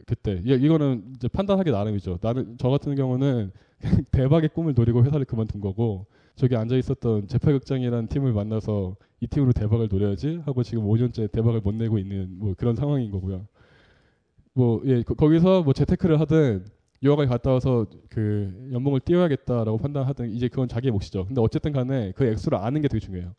그때 0.07 0.43
이, 0.45 0.53
이거는 0.53 1.13
이제 1.17 1.29
판단하기 1.29 1.71
나름이죠. 1.71 2.19
나는 2.21 2.57
저 2.59 2.69
같은 2.69 2.95
경우는 2.95 3.53
대박의 4.13 4.51
꿈을 4.51 4.75
노리고 4.75 5.05
회사를 5.05 5.25
그만둔 5.25 5.61
거고 5.63 6.07
저기 6.41 6.57
앉아 6.57 6.75
있었던 6.77 7.29
제8극장이라는 7.29 8.07
팀을 8.07 8.33
만나서 8.33 8.97
이 9.21 9.27
팀으로 9.27 9.53
대박을 9.53 9.89
노려야지 9.89 10.41
하고 10.47 10.63
지금 10.63 10.85
5년째 10.85 11.31
대박을 11.31 11.61
못 11.61 11.75
내고 11.75 11.99
있는 11.99 12.39
뭐 12.39 12.55
그런 12.57 12.75
상황인 12.75 13.11
거고요. 13.11 13.47
뭐 14.55 14.81
예, 14.87 15.03
거, 15.03 15.13
거기서 15.13 15.63
뭐 15.63 15.75
재테크를 15.75 16.19
하든 16.21 16.65
유학을 17.03 17.27
갔다 17.27 17.51
와서 17.51 17.85
그 18.09 18.71
연봉을 18.73 19.01
띄워야겠다라고 19.01 19.77
판단하든 19.77 20.31
이제 20.31 20.49
그건 20.49 20.67
자기의 20.67 20.93
몫이죠. 20.93 21.27
근데 21.27 21.43
어쨌든 21.43 21.73
간에 21.73 22.13
그 22.17 22.25
액수를 22.25 22.57
아는 22.57 22.81
게 22.81 22.89
되게 22.89 23.05
중요해요. 23.05 23.35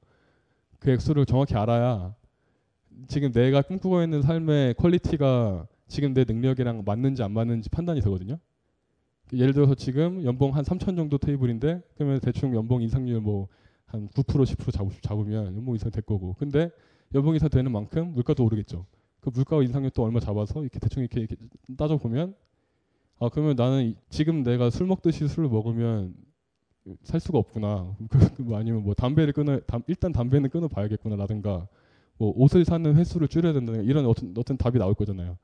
그 0.77 0.91
액수를 0.91 1.25
정확히 1.25 1.55
알아야 1.55 2.13
지금 3.07 3.31
내가 3.31 3.63
꿈꾸고 3.63 4.03
있는 4.03 4.21
삶의 4.21 4.75
quality가 4.75 5.65
지금 5.87 6.13
내 6.13 6.23
능력이랑 6.23 6.83
맞는지 6.85 7.23
안 7.23 7.31
맞는지 7.31 7.71
판단이 7.71 7.99
되거든요. 8.01 8.37
예를 9.33 9.53
들어서 9.53 9.75
지금 9.75 10.23
연봉 10.23 10.55
한 10.55 10.63
3천 10.63 10.95
정도 10.95 11.17
테이블인데 11.17 11.81
그러면 11.95 12.19
대충 12.19 12.55
연봉 12.55 12.81
인상률 12.81 13.21
뭐 13.21 13.47
한 13.91 14.07
9% 14.09 14.23
10% 14.23 14.71
잡, 14.71 14.87
잡으면 15.01 15.55
연봉 15.55 15.75
인상 15.75 15.91
될 15.91 16.01
거고 16.03 16.35
근데 16.39 16.71
연봉 17.13 17.33
인상 17.33 17.49
되는 17.49 17.71
만큼 17.71 18.13
물가도 18.13 18.43
오르겠죠. 18.45 18.85
그 19.19 19.29
물가 19.33 19.61
인상률 19.61 19.91
또 19.91 20.03
얼마 20.03 20.19
잡아서 20.19 20.61
이렇게 20.61 20.79
대충 20.79 21.03
이렇게, 21.03 21.21
이렇게 21.21 21.35
따져 21.77 21.97
보면 21.97 22.33
아 23.19 23.29
그러면 23.29 23.55
나는 23.55 23.95
지금 24.09 24.43
내가 24.43 24.69
술 24.69 24.87
먹듯이 24.87 25.27
술을 25.27 25.49
먹으면 25.49 26.15
살 27.03 27.19
수가 27.19 27.37
없구나. 27.37 27.95
뭐 28.39 28.57
아니면 28.57 28.83
뭐 28.83 28.93
담배를 28.93 29.33
끊어 29.33 29.59
담, 29.67 29.83
일단 29.87 30.11
담배는 30.11 30.49
끊어 30.49 30.67
봐야겠구나라든가 30.67 31.67
뭐 32.17 32.33
옷을 32.37 32.63
사는 32.63 32.95
횟수를 32.95 33.27
줄여야 33.27 33.53
된다 33.53 33.73
이런 33.73 34.05
어떤 34.05 34.33
어떤 34.37 34.57
답이 34.57 34.79
나올 34.79 34.95
거잖아요. 34.95 35.37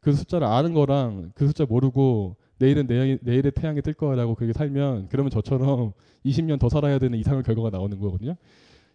그 0.00 0.12
숫자를 0.12 0.46
아는 0.46 0.74
거랑 0.74 1.32
그 1.34 1.46
숫자 1.46 1.64
모르고 1.64 2.36
내일은 2.58 2.86
내, 2.86 3.18
내일의 3.20 3.52
태양이 3.52 3.82
뜰 3.82 3.94
거라고 3.94 4.34
그렇게 4.34 4.52
살면 4.52 5.08
그러면 5.10 5.30
저처럼 5.30 5.92
20년 6.24 6.58
더 6.58 6.68
살아야 6.68 6.98
되는 6.98 7.18
이상의 7.18 7.42
결과가 7.42 7.70
나오는 7.70 7.98
거거든요. 7.98 8.36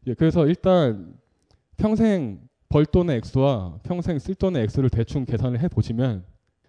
예, 0.07 0.13
그래서 0.13 0.47
일단 0.47 1.13
평생 1.77 2.39
벌 2.69 2.85
돈의 2.85 3.17
액수와 3.17 3.79
평생 3.83 4.19
쓸 4.19 4.35
돈의 4.35 4.63
액수를 4.63 4.89
대충 4.89 5.25
계산을 5.25 5.59
해 5.59 5.67
보시면 5.67 6.23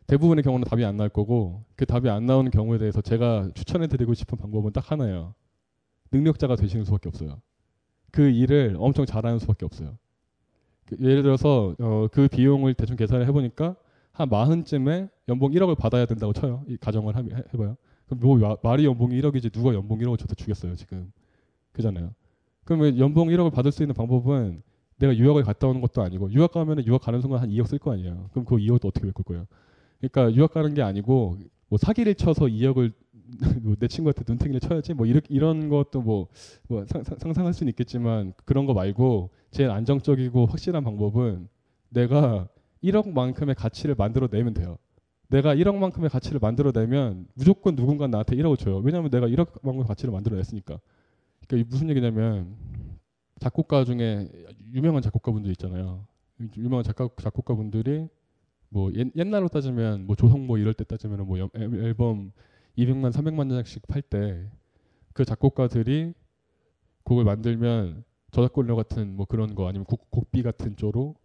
대부분의 0.07 0.43
경우는 0.43 0.65
답이 0.65 0.85
안 0.85 0.97
나올 0.97 1.09
거고 1.09 1.65
그 1.77 1.87
답이 1.87 2.09
안 2.09 2.27
나오는 2.27 2.51
경우에 2.51 2.79
대해서 2.79 3.01
제가 3.01 3.51
추천해 3.55 3.87
드리고 3.87 4.15
싶은 4.15 4.37
방법은 4.39 4.73
딱 4.73 4.91
하나예요. 4.91 5.35
능력자가 6.11 6.57
되시는 6.57 6.85
수밖에 6.85 7.09
없어요. 7.09 7.41
그 8.11 8.29
일을 8.29 8.77
엄청 8.79 9.07
잘하는 9.07 9.39
수밖에 9.39 9.65
없어요. 9.65 9.97
그 10.87 10.97
예를 11.01 11.23
들어서 11.23 11.77
어, 11.79 12.09
그 12.11 12.27
비용을 12.27 12.75
대충 12.75 12.97
계산을 12.97 13.27
해보니까 13.29 13.77
한 14.21 14.29
마흔쯤에 14.29 15.09
연봉 15.29 15.53
1억을 15.53 15.77
받아야 15.77 16.05
된다고 16.07 16.33
쳐요. 16.33 16.63
이 16.69 16.77
가정을 16.77 17.17
하, 17.17 17.21
해봐요. 17.21 17.77
그럼 18.07 18.21
뭐 18.21 18.59
말이 18.63 18.85
연봉이 18.85 19.21
1억이지 19.21 19.53
누가 19.53 19.73
연봉 19.73 19.99
1억을 19.99 20.19
줘도 20.19 20.35
주겠어요 20.35 20.75
지금. 20.77 21.11
그잖아요. 21.73 22.13
그러면 22.65 22.99
연봉 22.99 23.29
1억을 23.29 23.53
받을 23.53 23.73
수 23.73 23.83
있는 23.83 23.95
방법은 23.95 24.63
내가 24.99 25.17
유학을 25.17 25.43
갔다 25.45 25.67
오는 25.67 25.81
것도 25.81 26.03
아니고 26.03 26.31
유학 26.33 26.53
가면은 26.53 26.87
유학 26.87 27.01
가는 27.01 27.21
순간 27.21 27.41
한 27.41 27.49
2억 27.49 27.67
쓸 27.67 27.79
거 27.79 27.93
아니에요. 27.93 28.29
그럼 28.33 28.45
그 28.45 28.57
2억도 28.57 28.87
어떻게 28.87 29.07
메꿀 29.07 29.25
거예요? 29.25 29.47
그러니까 29.99 30.35
유학 30.37 30.53
가는 30.53 30.75
게 30.75 30.83
아니고 30.83 31.39
뭐 31.69 31.79
사기를 31.79 32.15
쳐서 32.15 32.45
2억을 32.45 32.93
뭐내 33.63 33.89
친구한테 33.89 34.25
눈탱이를 34.27 34.61
쳐야지 34.61 34.93
뭐 34.93 35.07
이렇게 35.07 35.29
이런 35.31 35.69
것도 35.69 36.03
뭐, 36.03 36.27
뭐 36.69 36.85
상, 36.87 37.03
상상할 37.05 37.55
수는 37.55 37.71
있겠지만 37.71 38.35
그런 38.45 38.67
거 38.67 38.75
말고 38.75 39.31
제일 39.51 39.71
안정적이고 39.71 40.47
확실한 40.47 40.85
방법은 40.85 41.49
내가 41.91 42.49
1억만큼의 42.83 43.55
가치를 43.57 43.95
만들어내면 43.95 44.55
돼요. 44.55 44.79
내가 45.29 45.55
1억만큼의 45.55 46.11
가치를 46.11 46.41
만들어내면 46.41 47.29
무조건 47.35 47.77
누군가 47.77 48.07
나한테 48.07 48.37
1억을 48.37 48.59
줘요. 48.59 48.79
왜냐하면 48.79 49.11
내가 49.11 49.29
1억만큼의 49.29 49.87
가치를 49.87 50.13
만들어냈으니까. 50.13 50.81
그러니까 51.47 51.69
무슨 51.71 51.89
얘기냐면 51.91 52.57
작곡가 53.39 53.85
중에 53.85 54.29
유명한 54.73 55.03
작곡가분들 55.03 55.51
있잖아요. 55.53 56.07
유명한 56.57 56.85
작가, 56.85 57.09
작곡가분들이 57.21 58.09
뭐 58.69 58.93
옛, 58.95 59.27
날로 59.27 59.49
따지면 59.49 60.07
뭐 60.07 60.17
조성모 60.17 60.59
이럴 60.59 60.75
때 60.75 60.85
따지면 60.85 61.27
뭐 61.27 61.39
앨범 61.55 62.33
200만 62.79 63.13
300만 63.13 63.51
장씩 63.51 63.87
팔 63.87 64.03
때 64.03 64.49
그 65.13 65.25
작곡가들이 65.25 66.15
곡을 67.05 67.25
만들면 67.25 68.05
저작권료 68.31 68.77
같은 68.77 69.17
뭐 69.17 69.27
그런 69.27 69.55
거 69.55 69.69
아니면 69.69 69.85
곡, 69.85 70.11
곡비 70.11 70.43
같은 70.43 70.77
쪽으로 70.77 71.17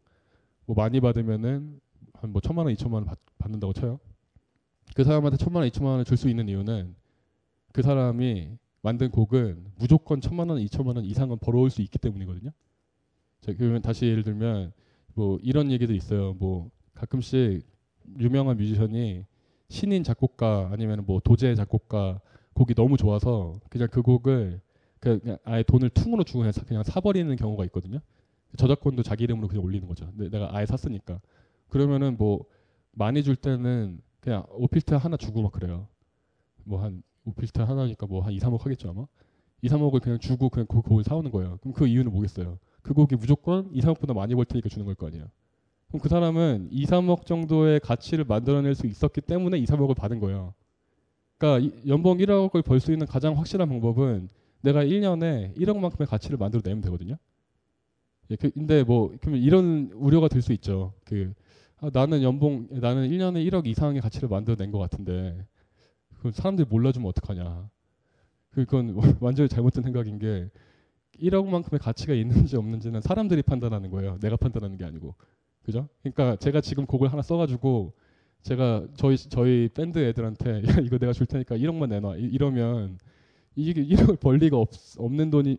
뭐 0.65 0.75
많이 0.75 0.99
받으면은 0.99 1.79
한 2.13 2.31
뭐 2.31 2.41
천만 2.41 2.65
원, 2.65 2.73
이천만 2.73 2.99
원 2.99 3.05
받, 3.05 3.19
받는다고 3.37 3.73
쳐요. 3.73 3.99
그 4.95 5.03
사람한테 5.03 5.37
천만 5.37 5.61
원, 5.61 5.67
이천만 5.67 5.91
원을 5.91 6.05
줄 6.05 6.17
수 6.17 6.29
있는 6.29 6.47
이유는 6.49 6.95
그 7.73 7.81
사람이 7.81 8.57
만든 8.81 9.11
곡은 9.11 9.65
무조건 9.77 10.21
천만 10.21 10.49
원, 10.49 10.59
이천만 10.59 10.95
원 10.95 11.05
이상은 11.05 11.37
벌어올 11.39 11.69
수 11.69 11.81
있기 11.81 11.97
때문이거든요. 11.99 12.51
자, 13.41 13.53
그러면 13.57 13.81
다시 13.81 14.05
예를 14.05 14.23
들면 14.23 14.73
뭐 15.13 15.37
이런 15.41 15.71
얘기도 15.71 15.93
있어요. 15.93 16.33
뭐 16.33 16.71
가끔씩 16.93 17.65
유명한 18.19 18.57
뮤지션이 18.57 19.25
신인 19.69 20.03
작곡가 20.03 20.69
아니면 20.71 21.03
뭐 21.05 21.19
도제 21.19 21.55
작곡가 21.55 22.21
곡이 22.53 22.73
너무 22.75 22.97
좋아서 22.97 23.59
그냥 23.69 23.87
그 23.91 24.01
곡을 24.01 24.61
그냥 24.99 25.37
아예 25.43 25.63
돈을 25.63 25.89
퉁으로 25.89 26.23
주고 26.23 26.43
그냥, 26.67 26.83
사버리는 26.83 27.35
경우가 27.35 27.65
있거든요. 27.65 27.99
저작권도 28.57 29.03
자기 29.03 29.23
이름으로 29.25 29.47
그냥 29.47 29.63
올리는 29.63 29.87
거죠. 29.87 30.11
내가 30.15 30.49
아예 30.55 30.65
샀으니까. 30.65 31.19
그러면은 31.69 32.15
뭐 32.17 32.45
많이 32.91 33.23
줄 33.23 33.35
때는 33.35 34.01
그냥 34.19 34.45
오필트 34.51 34.93
하나 34.95 35.17
주고 35.17 35.41
막 35.41 35.51
그래요. 35.51 35.87
뭐 36.63 36.79
한 36.81 37.03
오필트 37.25 37.61
하나니까 37.61 38.05
뭐 38.07 38.21
한 38.21 38.33
2, 38.33 38.39
3억 38.39 38.61
하겠죠 38.61 38.89
아마. 38.89 39.05
2, 39.61 39.67
3억을 39.69 40.01
그냥 40.01 40.19
주고 40.19 40.49
그냥 40.49 40.67
그 40.67 40.81
곡을 40.81 41.03
사오는 41.03 41.31
거예요. 41.31 41.57
그럼 41.61 41.73
그 41.73 41.87
이유는 41.87 42.11
뭐겠어요? 42.11 42.59
그 42.81 42.93
곡이 42.93 43.15
무조건 43.15 43.69
2, 43.73 43.81
3억보다 43.81 44.13
많이 44.15 44.35
벌 44.35 44.45
테니까 44.45 44.69
주는 44.69 44.85
걸 44.85 44.95
거 44.95 45.07
아니에요. 45.07 45.25
그럼 45.87 46.01
그 46.01 46.09
사람은 46.09 46.69
2, 46.71 46.85
3억 46.85 47.25
정도의 47.25 47.79
가치를 47.79 48.25
만들어낼 48.25 48.75
수 48.75 48.87
있었기 48.87 49.21
때문에 49.21 49.57
2, 49.59 49.65
3억을 49.65 49.95
받은 49.95 50.19
거예요. 50.19 50.53
그러니까 51.37 51.73
연봉 51.87 52.17
1억을 52.17 52.63
벌 52.63 52.79
수 52.79 52.91
있는 52.91 53.07
가장 53.07 53.37
확실한 53.37 53.67
방법은 53.69 54.29
내가 54.61 54.83
1년에 54.83 55.55
1억만큼의 55.57 56.07
가치를 56.07 56.37
만들어내면 56.37 56.81
되거든요. 56.83 57.17
예, 58.31 58.35
그, 58.35 58.49
근데 58.51 58.83
뭐 58.83 59.13
그러면 59.21 59.41
이런 59.41 59.91
우려가 59.93 60.27
들 60.27 60.41
수 60.41 60.53
있죠. 60.53 60.93
그 61.05 61.33
아, 61.77 61.89
나는 61.93 62.23
연봉 62.23 62.67
나는 62.71 63.09
1년에 63.09 63.47
1억 63.49 63.67
이상의 63.67 64.01
가치를 64.01 64.29
만들어낸 64.29 64.71
것 64.71 64.79
같은데 64.79 65.45
그 66.21 66.31
사람들이 66.31 66.67
몰라주면 66.69 67.07
어떡하냐. 67.09 67.69
그건 68.51 68.95
완전히 69.21 69.49
잘못된 69.49 69.83
생각인 69.83 70.17
게 70.19 70.49
1억만큼의 71.19 71.79
가치가 71.81 72.13
있는지 72.13 72.57
없는지는 72.57 73.01
사람들이 73.01 73.41
판단하는 73.43 73.89
거예요. 73.91 74.17
내가 74.19 74.35
판단하는 74.37 74.77
게 74.77 74.85
아니고. 74.85 75.15
그죠? 75.63 75.87
그러니까 76.01 76.35
제가 76.37 76.61
지금 76.61 76.85
곡을 76.85 77.11
하나 77.11 77.21
써가지고 77.21 77.93
제가 78.43 78.87
저희 78.95 79.17
저희 79.17 79.69
밴드 79.73 79.99
애들한테 79.99 80.63
야 80.69 80.77
이거 80.83 80.97
내가 80.97 81.13
줄 81.13 81.25
테니까 81.27 81.57
1억만 81.57 81.89
내놔 81.89 82.17
이러면 82.17 82.97
이게 83.55 83.85
1억을 83.85 84.19
벌 84.19 84.37
리가 84.37 84.57
없, 84.57 84.69
없는 84.97 85.29
돈이 85.29 85.57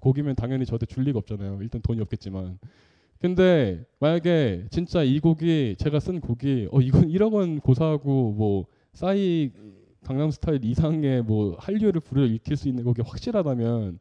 곡이면 0.00 0.36
당연히 0.36 0.66
저한테 0.66 0.86
줄 0.86 1.04
리가 1.04 1.18
없잖아요. 1.18 1.58
일단 1.62 1.80
돈이 1.82 2.00
없겠지만. 2.00 2.58
근데 3.20 3.84
만약에 3.98 4.66
진짜 4.70 5.02
이 5.02 5.20
곡이 5.20 5.76
제가 5.78 6.00
쓴 6.00 6.20
곡이 6.20 6.68
어 6.70 6.80
이건 6.80 7.08
1억 7.08 7.32
원 7.32 7.60
고사하고 7.60 8.32
뭐 8.32 8.66
싸이 8.92 9.50
강남 10.04 10.30
스타일 10.30 10.64
이상의 10.64 11.22
뭐 11.22 11.56
한류를 11.58 12.00
불러 12.00 12.26
일으킬 12.26 12.56
수 12.56 12.68
있는 12.68 12.84
곡이 12.84 13.02
확실하다면 13.02 13.98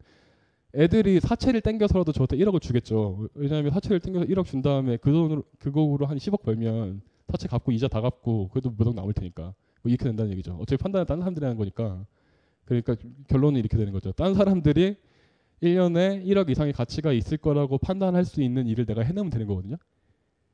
애들이 0.76 1.20
사채를 1.22 1.62
땡겨서라도 1.62 2.12
저한테 2.12 2.38
1억을 2.38 2.62
주겠죠. 2.62 3.30
왜냐하면 3.34 3.72
사채를 3.72 4.00
땡겨서 4.02 4.26
1억 4.26 4.46
준 4.46 4.62
다음에 4.62 4.98
그 4.98 5.12
돈으로 5.12 5.44
그거로 5.60 6.06
한 6.06 6.18
10억 6.18 6.44
벌면 6.44 7.02
사채 7.32 7.48
갚고 7.48 7.72
이자 7.72 7.88
다 7.88 8.02
갚고 8.02 8.50
그래도 8.50 8.74
몇억 8.78 8.94
남을 8.94 9.14
테니까 9.14 9.54
뭐 9.82 9.90
이렇게 9.90 10.04
된다는 10.04 10.32
얘기죠. 10.34 10.58
어차피 10.60 10.82
판단은 10.82 11.06
다른 11.06 11.22
사람들이 11.22 11.46
하는 11.46 11.58
거니까. 11.58 12.06
그러니까 12.66 12.96
결론은 13.28 13.60
이렇게 13.60 13.78
되는 13.78 13.94
거죠. 13.94 14.12
다른 14.12 14.34
사람들이 14.34 14.96
1년에 15.62 16.26
1억 16.26 16.50
이상의 16.50 16.74
가치가 16.74 17.12
있을 17.14 17.38
거라고 17.38 17.78
판단할 17.78 18.26
수 18.26 18.42
있는 18.42 18.68
일을 18.68 18.86
내가 18.86 19.02
해내면 19.02 19.30
되는 19.30 19.48
거거든요. 19.48 19.78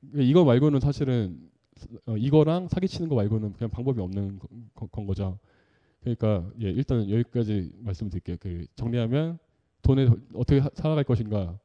그러니까 0.02 0.30
이거 0.30 0.46
말고는 0.46 0.80
사실은 0.80 1.50
어, 2.06 2.16
이거랑 2.18 2.68
사기치는 2.68 3.10
거 3.10 3.16
말고는 3.16 3.54
그냥 3.54 3.70
방법이 3.72 4.00
없는 4.02 4.40
거, 4.76 4.88
건 4.88 5.06
거죠. 5.08 5.40
그러니까 6.02 6.48
예, 6.62 6.70
일단 6.70 7.10
여기까지 7.10 7.72
말씀드릴게요. 7.80 8.38
그 8.40 8.66
정리하면 8.76 9.40
돈에 9.82 10.08
어떻게 10.34 10.62
사- 10.62 10.70
살아갈 10.74 11.04
것인가 11.04 11.58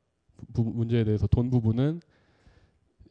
부, 0.55 0.63
문제에 0.65 1.05
대해서 1.05 1.27
돈 1.27 1.51
부분은 1.51 2.01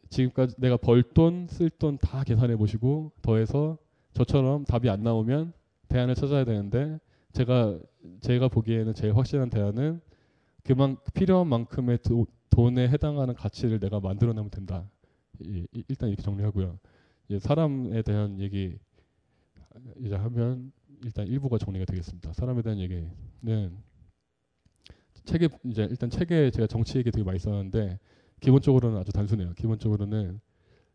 지금까지 0.09 0.55
내가 0.59 0.77
벌 0.77 1.03
돈, 1.03 1.47
쓸 1.49 1.69
돈 1.69 1.97
다 1.97 2.23
계산해 2.23 2.55
보시고 2.57 3.11
더해서 3.21 3.77
저처럼 4.13 4.63
답이 4.65 4.89
안 4.89 5.03
나오면 5.03 5.53
대안을 5.89 6.15
찾아야 6.15 6.45
되는데 6.45 6.99
제가 7.35 7.77
제가 8.21 8.47
보기에는 8.47 8.93
제일 8.93 9.15
확실한 9.15 9.49
대안은 9.49 9.99
그만 10.63 10.95
필요한 11.13 11.47
만큼의 11.47 11.99
도, 12.01 12.25
돈에 12.49 12.87
해당하는 12.87 13.33
가치를 13.35 13.79
내가 13.79 13.99
만들어내면 13.99 14.49
된다. 14.49 14.89
이, 15.41 15.67
이- 15.73 15.83
일단 15.89 16.07
이렇게 16.07 16.23
정리하고요. 16.23 16.79
이제 17.27 17.39
사람에 17.39 18.01
대한 18.03 18.39
얘기 18.39 18.77
이제 19.97 20.15
하면 20.15 20.71
일단 21.03 21.27
일부가 21.27 21.57
정리가 21.57 21.83
되겠습니다. 21.83 22.31
사람에 22.31 22.61
대한 22.61 22.79
얘기는 22.79 23.77
책에 25.25 25.49
이제 25.65 25.87
일단 25.91 26.09
책에 26.09 26.51
제가 26.51 26.67
정치 26.67 26.97
얘기 26.97 27.11
되게 27.11 27.25
많이 27.25 27.37
썼는데 27.37 27.99
기본적으로는 28.39 28.97
아주 28.97 29.11
단순해요. 29.11 29.53
기본적으로는 29.55 30.39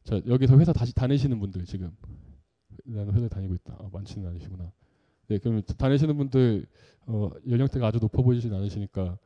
자 0.05 0.19
여기서 0.27 0.59
회사 0.59 0.73
다시 0.73 0.95
다니시는 0.95 1.39
분들 1.39 1.67
지금 1.67 1.95
나는 2.85 3.13
회사 3.13 3.29
다니고 3.29 3.55
있다. 3.57 3.77
아, 3.79 3.91
많지는 3.93 4.27
않으시구나. 4.31 4.73
네, 5.31 5.39
그럼 5.39 5.63
다니시는 5.63 6.17
분들 6.17 6.67
어, 7.07 7.31
연령대가 7.49 7.87
아주 7.87 7.99
높아 8.01 8.21
보이진 8.21 8.53
않으시니까 8.53 9.17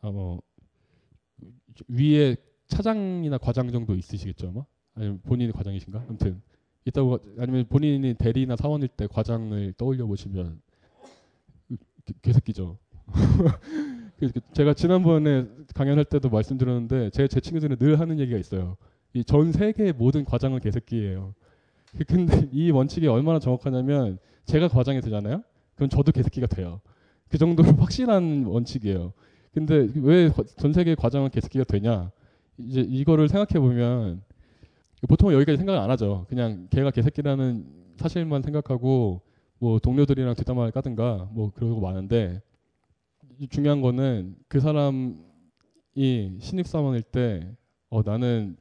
아마 0.00 0.12
뭐 0.12 0.42
위에 1.88 2.36
차장이나 2.68 3.36
과장 3.36 3.70
정도 3.70 3.94
있으시겠죠, 3.94 4.48
아마? 4.48 4.64
아니면 4.94 5.20
본인이 5.22 5.52
과장이신가? 5.52 6.06
아무튼 6.08 6.40
있다고 6.86 7.18
아니면 7.38 7.66
본인이 7.68 8.14
대리나 8.14 8.56
사원일 8.56 8.88
때 8.88 9.06
과장을 9.06 9.74
떠올려 9.76 10.06
보시면 10.06 10.58
개- 12.06 12.14
개새끼죠. 12.22 12.78
제가 14.54 14.72
지난번에 14.72 15.46
강연할 15.74 16.06
때도 16.06 16.30
말씀드렸는데 16.30 17.10
제, 17.10 17.28
제 17.28 17.40
친구들은 17.40 17.76
늘 17.76 18.00
하는 18.00 18.18
얘기가 18.20 18.38
있어요. 18.38 18.78
이 19.14 19.22
전 19.24 19.52
세계의 19.52 19.92
모든 19.92 20.24
과장은 20.24 20.60
개새끼예요. 20.60 21.34
그- 21.96 22.04
근데 22.06 22.48
이 22.52 22.70
원칙이 22.70 23.06
얼마나 23.08 23.38
정확하냐면 23.38 24.18
제가 24.46 24.68
과장이 24.68 25.00
되잖아요. 25.00 25.42
그럼 25.74 25.88
저도 25.90 26.12
개새끼가 26.12 26.46
돼요. 26.46 26.80
그 27.28 27.38
정도로 27.38 27.68
확실한 27.78 28.44
원칙이에요. 28.46 29.12
근데 29.52 29.88
왜 29.96 30.30
전 30.56 30.72
세계 30.72 30.94
과장은 30.94 31.30
개새끼가 31.30 31.64
되냐? 31.64 32.10
이제 32.58 32.80
이거를 32.80 33.28
생각해 33.28 33.60
보면 33.60 34.22
보통 35.08 35.32
여기까지 35.32 35.56
생각을 35.58 35.80
안 35.80 35.90
하죠. 35.90 36.26
그냥 36.28 36.68
걔가 36.70 36.90
개새끼라는 36.90 37.66
사실만 37.96 38.42
생각하고 38.42 39.20
뭐 39.58 39.78
동료들이랑 39.78 40.34
뒷담화를 40.34 40.72
까든가 40.72 41.28
뭐 41.32 41.50
그러고 41.54 41.80
이 43.38 43.48
중요한 43.48 43.80
거는 43.80 44.36
그 44.48 44.60
사람이 44.60 45.14
신입 46.40 46.66
사원일 46.66 47.02
때 47.02 47.54
어, 47.90 48.02
나는 48.02 48.56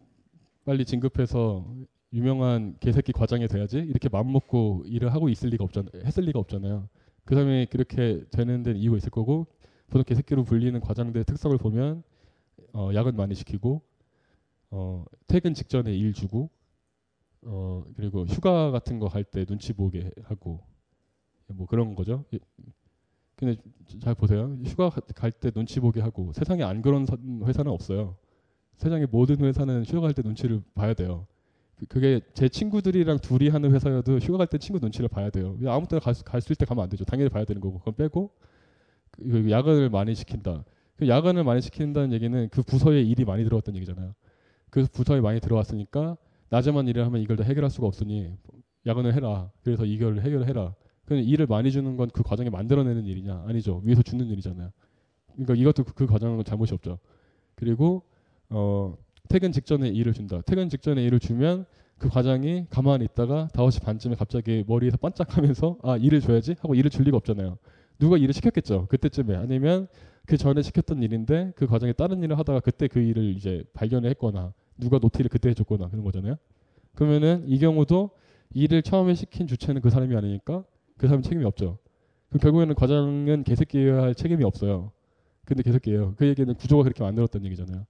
빨리 0.66 0.86
진급해서 0.86 1.66
유명한 2.14 2.76
개새끼 2.80 3.12
과장이 3.14 3.48
돼야지 3.48 3.78
이렇게 3.80 4.10
마음 4.10 4.32
먹고 4.34 4.84
일을 4.86 5.14
하고 5.14 5.30
있을 5.30 5.50
리가 5.50 5.64
없잖아요. 5.64 6.04
했을 6.06 6.24
리가 6.26 6.40
없잖아요. 6.40 6.90
그 7.26 7.36
사람이 7.36 7.68
그렇게 7.68 8.26
되는 8.32 8.64
데는 8.64 8.80
이유가 8.80 8.98
있을 8.98 9.10
거고 9.10 9.48
보통 9.88 10.04
개새끼로 10.04 10.44
불리는 10.44 10.80
과장들의 10.82 11.26
특성을 11.26 11.58
보면 11.58 12.04
어, 12.74 12.92
야근 12.94 13.16
많이 13.16 13.36
시키고 13.36 13.82
어, 14.72 15.06
퇴근 15.28 15.54
직전에 15.54 15.94
일 15.96 16.14
주고 16.14 16.50
어, 17.44 17.84
그리고 17.96 18.26
휴가 18.26 18.72
같은 18.72 19.00
거갈때 19.00 19.46
눈치 19.46 19.74
보게 19.74 20.12
하고 20.24 20.62
뭐 21.48 21.68
그런 21.68 21.96
거죠. 21.96 22.26
예. 22.34 22.40
근데 23.36 23.60
잘 24.02 24.14
보세요. 24.16 24.58
휴가 24.66 24.90
갈 24.90 25.32
때 25.32 25.52
눈치 25.52 25.80
보게 25.80 26.02
하고 26.02 26.32
세상에 26.34 26.64
안 26.64 26.82
그런 26.82 27.06
사- 27.06 27.18
회사는 27.46 27.72
없어요. 27.72 28.16
세상의 28.78 29.08
모든 29.12 29.38
회사는 29.44 29.86
휴가 29.86 30.02
갈 30.02 30.14
때 30.14 30.22
눈치를 30.24 30.62
봐야 30.76 30.94
돼요. 30.94 31.28
그- 31.82 31.86
그게 31.88 32.22
제 32.34 32.48
친구들이랑 32.50 33.20
둘이 33.20 33.50
하는 33.50 33.72
회사여도 33.74 34.20
휴가 34.20 34.40
갈 34.40 34.48
때 34.48 34.58
친구 34.58 34.80
눈치를 34.80 35.10
봐야 35.10 35.30
돼요. 35.30 35.58
그냥 35.58 35.74
아무 35.74 35.88
때나 35.88 36.00
갈수 36.02 36.48
있을 36.48 36.56
때 36.56 36.66
가면 36.66 36.84
안 36.84 36.90
되죠. 36.90 37.06
당연히 37.06 37.30
봐야 37.30 37.46
되는 37.46 37.62
거고 37.62 37.80
그건 37.80 37.96
빼고 37.96 38.32
그- 39.12 39.24
그 39.44 39.52
야근을 39.52 39.90
많이 39.90 40.16
시킨다. 40.16 40.64
그 40.98 41.08
야근을 41.08 41.44
많이 41.44 41.62
시킨다는 41.62 42.14
얘기는 42.14 42.50
그 42.50 42.64
부서에 42.64 43.02
일이 43.02 43.26
많이 43.26 43.44
들어왔다는 43.44 43.78
얘기잖아요. 43.78 44.14
그 44.70 44.86
부서에 44.92 45.22
많이 45.22 45.40
들어왔으니까 45.42 46.18
낮에만 46.50 46.88
일을 46.90 47.06
하면 47.06 47.22
이걸 47.22 47.38
다 47.38 47.44
해결할 47.44 47.70
수가 47.72 47.88
없으니 47.88 48.34
야근을 48.88 49.14
해라. 49.16 49.52
그래서 49.64 49.86
이걸 49.86 50.22
해결해라. 50.22 50.76
근데 51.06 51.24
일을 51.24 51.48
많이 51.48 51.72
주는 51.72 51.98
건 51.98 52.10
그 52.10 52.24
과정에 52.24 52.50
만들어내는 52.50 53.06
일이냐? 53.06 53.46
아니죠. 53.48 53.82
위에서 53.86 54.02
주는 54.04 54.26
일이잖아요. 54.28 54.72
그러니까 55.34 55.56
이것도 55.56 55.84
그, 55.86 55.94
그 55.94 56.08
과정은 56.08 56.44
잘못이 56.46 56.74
없죠. 56.74 57.00
그리고 57.56 58.04
어, 58.50 58.96
퇴근 59.32 59.54
직전에 59.54 59.88
일을 59.88 60.12
준다. 60.12 60.42
퇴근 60.46 60.68
직전에 60.68 61.02
일을 61.06 61.22
주면 61.22 61.66
그 61.98 62.10
과장이 62.10 62.66
가만히 62.70 63.06
있다가 63.06 63.48
5시 63.54 63.82
반쯤에 63.82 64.16
갑자기 64.16 64.66
머리에서 64.68 64.98
반짝하면서 64.98 65.78
아 65.84 65.96
일을 65.96 66.20
줘야지 66.20 66.56
하고 66.60 66.76
일을 66.76 66.92
줄 66.92 67.06
리가 67.06 67.16
없잖아요. 67.16 67.58
누가 67.98 68.18
일을 68.18 68.34
시켰겠죠. 68.34 68.88
그때쯤에 68.88 69.38
아니면 69.38 69.88
그 70.26 70.36
전에 70.36 70.62
시켰던 70.62 71.02
일인데 71.02 71.54
그 71.56 71.66
과정에 71.66 71.94
다른 71.94 72.22
일을 72.22 72.38
하다가 72.40 72.60
그때 72.60 72.90
그 72.90 73.00
일을 73.00 73.34
이제 73.38 73.64
발견했거나 73.74 74.52
누가 74.78 74.98
노티를 74.98 75.30
그때 75.30 75.48
해줬거나 75.52 75.88
그런 75.88 76.04
거잖아요. 76.04 76.36
그러면은 76.96 77.46
이 77.48 77.58
경우도 77.58 78.10
일을 78.54 78.82
처음에 78.82 79.14
시킨 79.14 79.48
주체는 79.48 79.80
그 79.82 79.90
사람이 79.90 80.14
아니니까 80.14 80.66
그 80.98 81.08
사람 81.08 81.22
책임이 81.22 81.46
없죠. 81.46 81.78
그럼 82.28 82.42
결국에는 82.42 82.76
과장은 82.76 83.46
개새끼여야 83.46 84.02
할 84.02 84.14
책임이 84.14 84.44
없어요. 84.44 84.92
근데 85.46 85.64
개새끼예요. 85.64 86.16
그 86.18 86.28
얘기는 86.28 86.54
구조가 86.54 86.84
그렇게 86.84 87.02
만들었다는 87.02 87.46
얘기잖아요. 87.46 87.86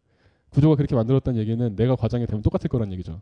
구조가 0.52 0.76
그렇게 0.76 0.96
만들었다는 0.96 1.40
얘기는 1.40 1.76
내가 1.76 1.96
과장이 1.96 2.26
되면 2.28 2.42
똑같을 2.42 2.70
거란 2.70 2.92
얘기죠. 2.94 3.22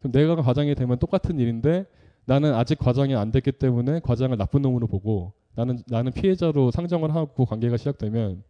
그럼 0.00 0.12
내가 0.12 0.36
과장이 0.36 0.74
되면 0.74 0.98
똑같은 0.98 1.38
일인데 1.38 1.86
나는 2.24 2.54
아직 2.54 2.78
과장이 2.78 3.14
안 3.14 3.30
됐기 3.30 3.52
때문에 3.52 4.00
과장을 4.00 4.36
나쁜 4.36 4.62
놈으로 4.62 4.86
보고 4.86 5.32
나는 5.54 5.78
나는 5.86 6.12
피해자로 6.12 6.70
상정을 6.70 7.14
하고 7.14 7.44
관계가 7.44 7.76
시작되면 7.76 8.42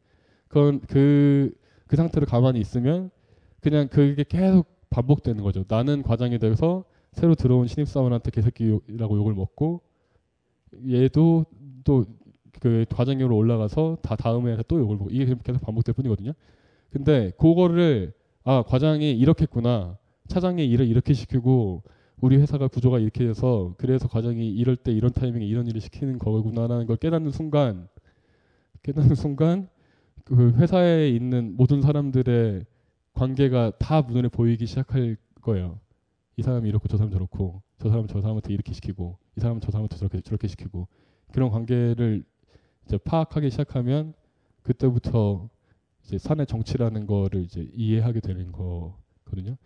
그건 0.49 0.81
그, 0.81 1.53
그 1.87 1.97
상태로 1.97 2.27
가만히 2.27 2.61
있으면 2.61 3.11
그냥 3.61 3.89
그게 3.89 4.25
계속 4.25 4.67
반복되는 4.91 5.43
거죠. 5.43 5.65
나는 5.69 6.03
과장이 6.03 6.39
돼서 6.39 6.85
새로 7.13 7.35
들어온 7.35 7.67
신입사원한테 7.67 8.31
개새끼라고 8.31 9.17
욕을 9.17 9.35
먹고 9.35 9.81
얘도 10.89 11.47
또 11.85 12.07
그 12.63 12.87
과장으로 12.91 13.37
올라가서 13.37 13.99
다 14.03 14.15
다음에 14.15 14.57
또 14.69 14.79
욕을 14.79 14.97
먹고 14.97 15.11
이게 15.11 15.25
계속 15.43 15.61
반복될 15.63 15.95
뿐이거든요. 15.95 16.33
근데 16.93 17.33
그거를 17.39 18.13
아 18.45 18.63
과장이 18.63 19.13
이렇게 19.13 19.43
했구나 19.43 19.97
차장이 20.29 20.67
일을 20.67 20.87
이렇게 20.87 21.15
시키고 21.15 21.83
우리 22.21 22.37
회사가 22.37 22.69
구조가 22.69 22.99
이렇게 22.99 23.25
돼서 23.25 23.75
그래서 23.79 24.09
과장이 24.09 24.49
이럴 24.49 24.77
때 24.77 24.93
이런 24.93 25.13
타이밍에 25.13 25.45
이런 25.45 25.67
일을 25.67 25.81
시키는 25.81 26.19
거구나라는 26.19 26.87
걸 26.87 26.97
깨닫는 26.97 27.31
순간 27.31 27.89
깨닫는 28.83 29.15
순간 29.15 29.69
그 30.25 30.53
회사에 30.53 31.09
있는 31.09 31.57
모든 31.57 31.81
사람들의 31.81 32.65
관계가 33.15 33.73
다 33.79 34.03
눈에 34.03 34.29
보이기 34.29 34.67
시작할 34.67 35.17
거예요. 35.41 35.79
이 36.37 36.43
사람이 36.43 36.69
이렇고 36.69 36.89
저 36.89 36.97
사람 36.97 37.11
저렇고 37.11 37.63
저 37.79 37.89
사람 37.89 38.07
저 38.07 38.21
사람한테 38.21 38.53
이렇게 38.53 38.73
시키고 38.73 39.19
이 39.37 39.41
사람은 39.41 39.61
저 39.61 39.71
사람한테 39.71 39.97
저렇게 39.97 40.21
저렇게 40.21 40.49
시키고 40.49 40.89
그런 41.33 41.51
관계를 41.51 42.25
이제 42.87 42.99
파악하기 42.99 43.51
시작하면 43.51 44.15
그때부터 44.63 45.49
이제 46.05 46.19
사내 46.19 46.45
정치라는 46.45 47.07
거를 47.07 47.43
이제 47.45 47.69
이해하게 47.75 48.21
되는 48.21 48.53
거거든요. 48.53 49.57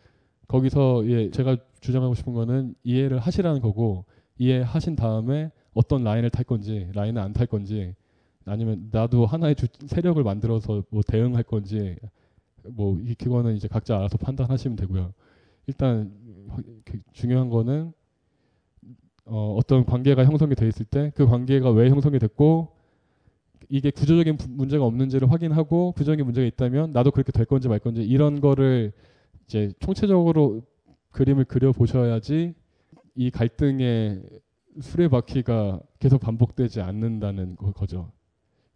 거기서 0.48 1.06
예 1.08 1.30
제가 1.30 1.56
주장하고 1.80 2.14
싶은 2.14 2.32
거는 2.34 2.74
이해를 2.84 3.18
하시라는 3.18 3.60
거고 3.60 4.04
이해하신 4.38 4.96
다음에 4.96 5.50
어떤 5.74 6.04
라인을 6.04 6.30
탈 6.30 6.44
건지 6.44 6.88
라인을 6.94 7.20
안 7.22 7.32
탈 7.32 7.46
건지 7.46 7.94
아니면 8.44 8.88
나도 8.92 9.26
하나의 9.26 9.56
주, 9.56 9.66
세력을 9.86 10.22
만들어서 10.22 10.84
뭐 10.90 11.02
대응할 11.06 11.42
건지 11.42 11.96
뭐 12.64 12.98
이 13.00 13.14
그거는 13.14 13.56
이제 13.56 13.68
각자 13.68 13.96
알아서 13.96 14.18
판단하시면 14.18 14.76
되고요. 14.76 15.12
일단 15.66 16.12
그 16.84 17.00
중요한 17.12 17.48
거는 17.50 17.92
어, 19.24 19.54
어떤 19.58 19.84
관계가 19.84 20.24
형성이 20.24 20.54
돼 20.54 20.68
있을 20.68 20.86
때 20.86 21.10
그 21.14 21.26
관계가 21.26 21.70
왜 21.70 21.88
형성이 21.90 22.18
됐고 22.18 22.68
이게 23.68 23.90
구조적인 23.90 24.36
부- 24.36 24.48
문제가 24.50 24.84
없는지를 24.84 25.30
확인하고 25.30 25.92
구조적인 25.92 26.24
문제가 26.24 26.46
있다면 26.46 26.92
나도 26.92 27.10
그렇게 27.10 27.32
될 27.32 27.44
건지 27.46 27.68
말 27.68 27.78
건지 27.78 28.02
이런 28.02 28.40
거를 28.40 28.92
이제 29.46 29.72
총체적으로 29.80 30.62
그림을 31.12 31.44
그려 31.44 31.72
보셔야지 31.72 32.54
이 33.14 33.30
갈등의 33.30 34.22
수레바퀴가 34.80 35.80
계속 35.98 36.20
반복되지 36.20 36.80
않는다는 36.82 37.56
거- 37.56 37.72
거죠. 37.72 38.12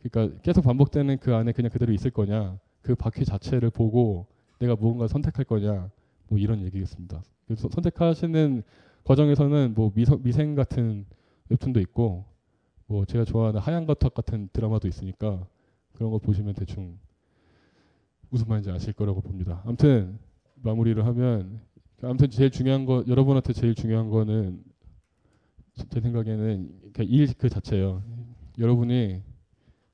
그러니까 0.02 0.40
계속 0.42 0.62
반복되는 0.62 1.18
그 1.18 1.34
안에 1.34 1.52
그냥 1.52 1.70
그대로 1.70 1.92
있을 1.92 2.10
거냐, 2.10 2.58
그 2.80 2.94
바퀴 2.94 3.24
자체를 3.24 3.68
보고 3.70 4.26
내가 4.58 4.74
무언가 4.76 5.06
선택할 5.06 5.44
거냐, 5.44 5.90
뭐 6.28 6.38
이런 6.38 6.62
얘기겠습니다. 6.62 7.22
그래서 7.46 7.68
선택하시는 7.70 8.62
과정에서는 9.04 9.74
뭐 9.74 9.92
미성, 9.94 10.22
미생 10.22 10.54
같은 10.54 11.04
웹툰도 11.50 11.80
있고, 11.80 12.24
뭐 12.90 13.04
제가 13.04 13.24
좋아하는 13.24 13.60
하얀 13.60 13.86
거탑 13.86 14.14
같은 14.14 14.48
드라마도 14.52 14.88
있으니까 14.88 15.46
그런 15.92 16.10
거 16.10 16.18
보시면 16.18 16.54
대충 16.54 16.98
무슨 18.30 18.48
말인지 18.48 18.68
아실 18.72 18.92
거라고 18.94 19.20
봅니다. 19.20 19.62
아무튼 19.64 20.18
마무리를 20.56 21.06
하면 21.06 21.60
아무튼 22.02 22.30
제일 22.30 22.50
중요한 22.50 22.86
거 22.86 23.04
여러분한테 23.06 23.52
제일 23.52 23.76
중요한 23.76 24.10
거는 24.10 24.64
제 25.88 26.00
생각에는 26.00 26.68
일 26.98 27.32
그 27.38 27.48
자체예요. 27.48 28.02
여러분이 28.58 29.22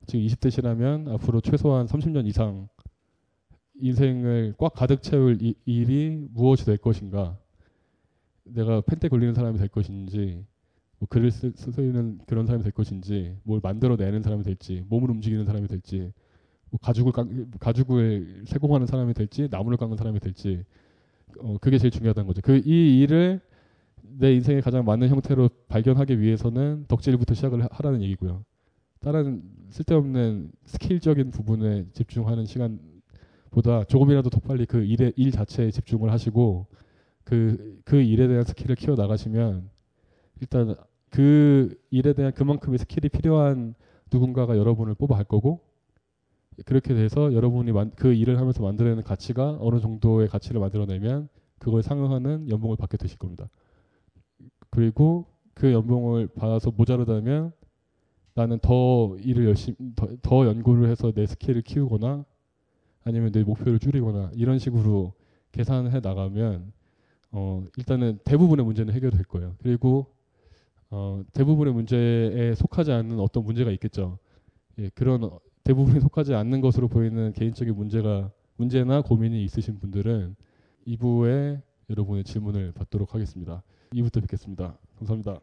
지금 0.07 0.25
20대시라면 0.25 1.09
앞으로 1.13 1.39
최소한 1.41 1.85
30년 1.85 2.25
이상 2.25 2.67
인생을 3.79 4.55
꽉 4.57 4.73
가득 4.73 5.03
채울 5.03 5.37
이- 5.39 5.53
일이 5.65 6.27
무엇이 6.31 6.65
될 6.65 6.77
것인가? 6.77 7.37
내가 8.43 8.81
펜때 8.81 9.07
걸리는 9.07 9.35
사람이 9.35 9.59
될 9.59 9.67
것인지, 9.67 10.43
뭐 10.99 11.07
글을 11.09 11.31
쓰, 11.31 11.51
쓰는 11.55 12.19
그런 12.27 12.45
사람이 12.45 12.63
될 12.63 12.71
것인지, 12.71 13.37
뭘 13.43 13.59
만들어내는 13.63 14.21
사람이 14.23 14.43
될지, 14.43 14.83
몸을 14.89 15.11
움직이는 15.11 15.45
사람이 15.45 15.67
될지, 15.67 16.11
뭐 16.71 16.79
가죽을 16.81 17.11
깎, 17.13 17.27
가죽을 17.59 18.43
세공하는 18.47 18.87
사람이 18.87 19.13
될지, 19.13 19.47
나무를 19.51 19.77
깎는 19.77 19.97
사람이 19.97 20.19
될지, 20.21 20.63
어, 21.39 21.57
그게 21.59 21.77
제일 21.77 21.91
중요하다는 21.91 22.27
거죠. 22.27 22.41
그 22.41 22.57
이 22.65 22.99
일을 23.01 23.41
내 24.01 24.33
인생에 24.33 24.61
가장 24.61 24.85
맞는 24.85 25.09
형태로 25.09 25.49
발견하기 25.69 26.19
위해서는 26.21 26.85
덕질부터 26.87 27.33
시작을 27.35 27.63
하- 27.63 27.69
하라는 27.71 28.01
얘기고요. 28.03 28.43
다른 29.01 29.43
쓸데없는 29.69 30.51
스킬적인 30.65 31.31
부분에 31.31 31.85
집중하는 31.93 32.45
시간보다 32.45 33.85
조금이라도 33.85 34.29
더 34.29 34.39
빨리 34.41 34.65
그 34.65 34.83
일에 34.83 35.11
일 35.15 35.31
자체에 35.31 35.71
집중을 35.71 36.11
하시고 36.11 36.67
그, 37.23 37.79
그 37.85 38.01
일에 38.01 38.27
대한 38.27 38.43
skill을 38.45 38.75
키워 38.75 38.95
나가시면 38.95 39.69
일단 40.41 40.75
그 41.09 41.75
일에 41.89 42.13
대한 42.13 42.33
그만큼의 42.33 42.79
skill이 42.79 43.09
필요한 43.09 43.75
누군가가 44.11 44.57
여러분을 44.57 44.95
뽑아 44.95 45.15
갈 45.15 45.23
거고 45.25 45.61
그렇게 46.65 46.93
돼서 46.93 47.33
여러분이 47.33 47.71
만- 47.71 47.91
그 47.95 48.13
일을 48.13 48.39
하면서 48.39 48.63
만들어내는 48.63 49.03
가치가 49.03 49.57
어느 49.59 49.79
정도의 49.79 50.27
가치를 50.27 50.59
만들어내면 50.59 51.29
그걸 51.59 51.83
상응하는 51.83 52.49
연봉을 52.49 52.77
받게 52.77 52.97
되실 52.97 53.17
겁니다. 53.17 53.49
그리고 54.69 55.25
그 55.53 55.71
연봉을 55.71 56.27
받아서 56.27 56.71
모자르다면 56.71 57.51
나는 58.33 58.59
더 58.59 59.15
일을 59.19 59.45
열심히 59.45 59.75
더, 59.95 60.07
더 60.21 60.45
연구를 60.45 60.89
해서 60.89 61.11
내 61.11 61.25
skill을 61.25 61.63
키우거나 61.63 62.25
아니면 63.03 63.31
내 63.31 63.43
목표를 63.43 63.79
줄이거나 63.79 64.31
이런 64.33 64.59
식으로 64.59 65.13
계산해 65.51 65.99
나가면 66.01 66.71
어 67.31 67.63
일단은 67.77 68.19
대부분의 68.23 68.65
문제는 68.65 68.93
해결될 68.93 69.23
거예요. 69.23 69.55
그리고 69.59 70.07
어 70.89 71.21
대부분의 71.33 71.73
문제에 71.73 72.55
속하지 72.55 72.91
않는 72.91 73.19
어떤 73.19 73.43
문제가 73.43 73.71
있겠죠. 73.71 74.19
예, 74.79 74.89
그런 74.95 75.23
어, 75.23 75.39
대부분에 75.63 75.99
속하지 75.99 76.33
않는 76.33 76.61
것으로 76.61 76.87
보이는 76.87 77.33
개인적인 77.33 77.75
문제가 77.75 78.31
문제나 78.55 79.01
고민이 79.01 79.43
있으신 79.43 79.79
분들은 79.79 80.35
2부에 80.87 81.61
여러분의 81.89 82.23
질문을 82.23 82.71
받도록 82.73 83.13
하겠습니다. 83.13 83.63
2부 83.93 84.11
때 84.11 84.21
뵙겠습니다. 84.21 84.77
감사합니다. 84.97 85.39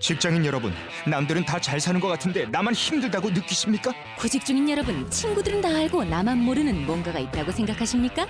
직장인 0.00 0.44
여러분, 0.44 0.72
남들은 1.08 1.44
다 1.44 1.60
잘 1.60 1.78
사는 1.78 2.00
것 2.00 2.08
같은데 2.08 2.46
나만 2.46 2.74
힘들다고 2.74 3.30
느끼십니까? 3.30 3.92
구직 4.18 4.44
중인 4.44 4.68
여러분, 4.70 5.08
친구들은 5.10 5.60
다 5.60 5.68
알고 5.68 6.04
나만 6.04 6.38
모르는 6.38 6.86
뭔가가 6.86 7.20
있다고 7.20 7.52
생각하십니까? 7.52 8.26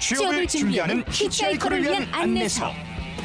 취업을 0.00 0.46
준비하는 0.48 1.04
히치하이커를 1.08 1.82
위한 1.82 2.02
안내서. 2.12 2.70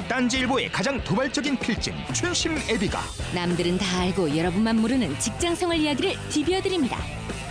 딴지일보의 0.08 0.70
가장 0.70 1.03
도발적인 1.03 1.58
필진 1.58 1.93
춘심 2.14 2.58
애비가 2.70 2.99
남들은 3.34 3.78
다 3.78 4.01
알고 4.01 4.36
여러분만 4.38 4.80
모르는 4.80 5.18
직장생활 5.20 5.78
이야기를 5.78 6.14
디벼드립니다. 6.30 6.97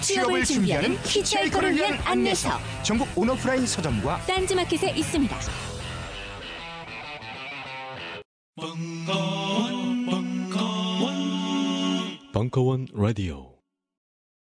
취업을 0.01 0.45
준비하는 0.45 0.97
히치하이커를 1.05 1.75
위한 1.75 1.99
안내서. 2.05 2.59
전국 2.83 3.09
온오프라인 3.17 3.67
서점과 3.67 4.19
딴지마켓에 4.27 4.91
있습니다. 4.91 5.37
벙커원 12.33 12.87
라디오 12.93 13.54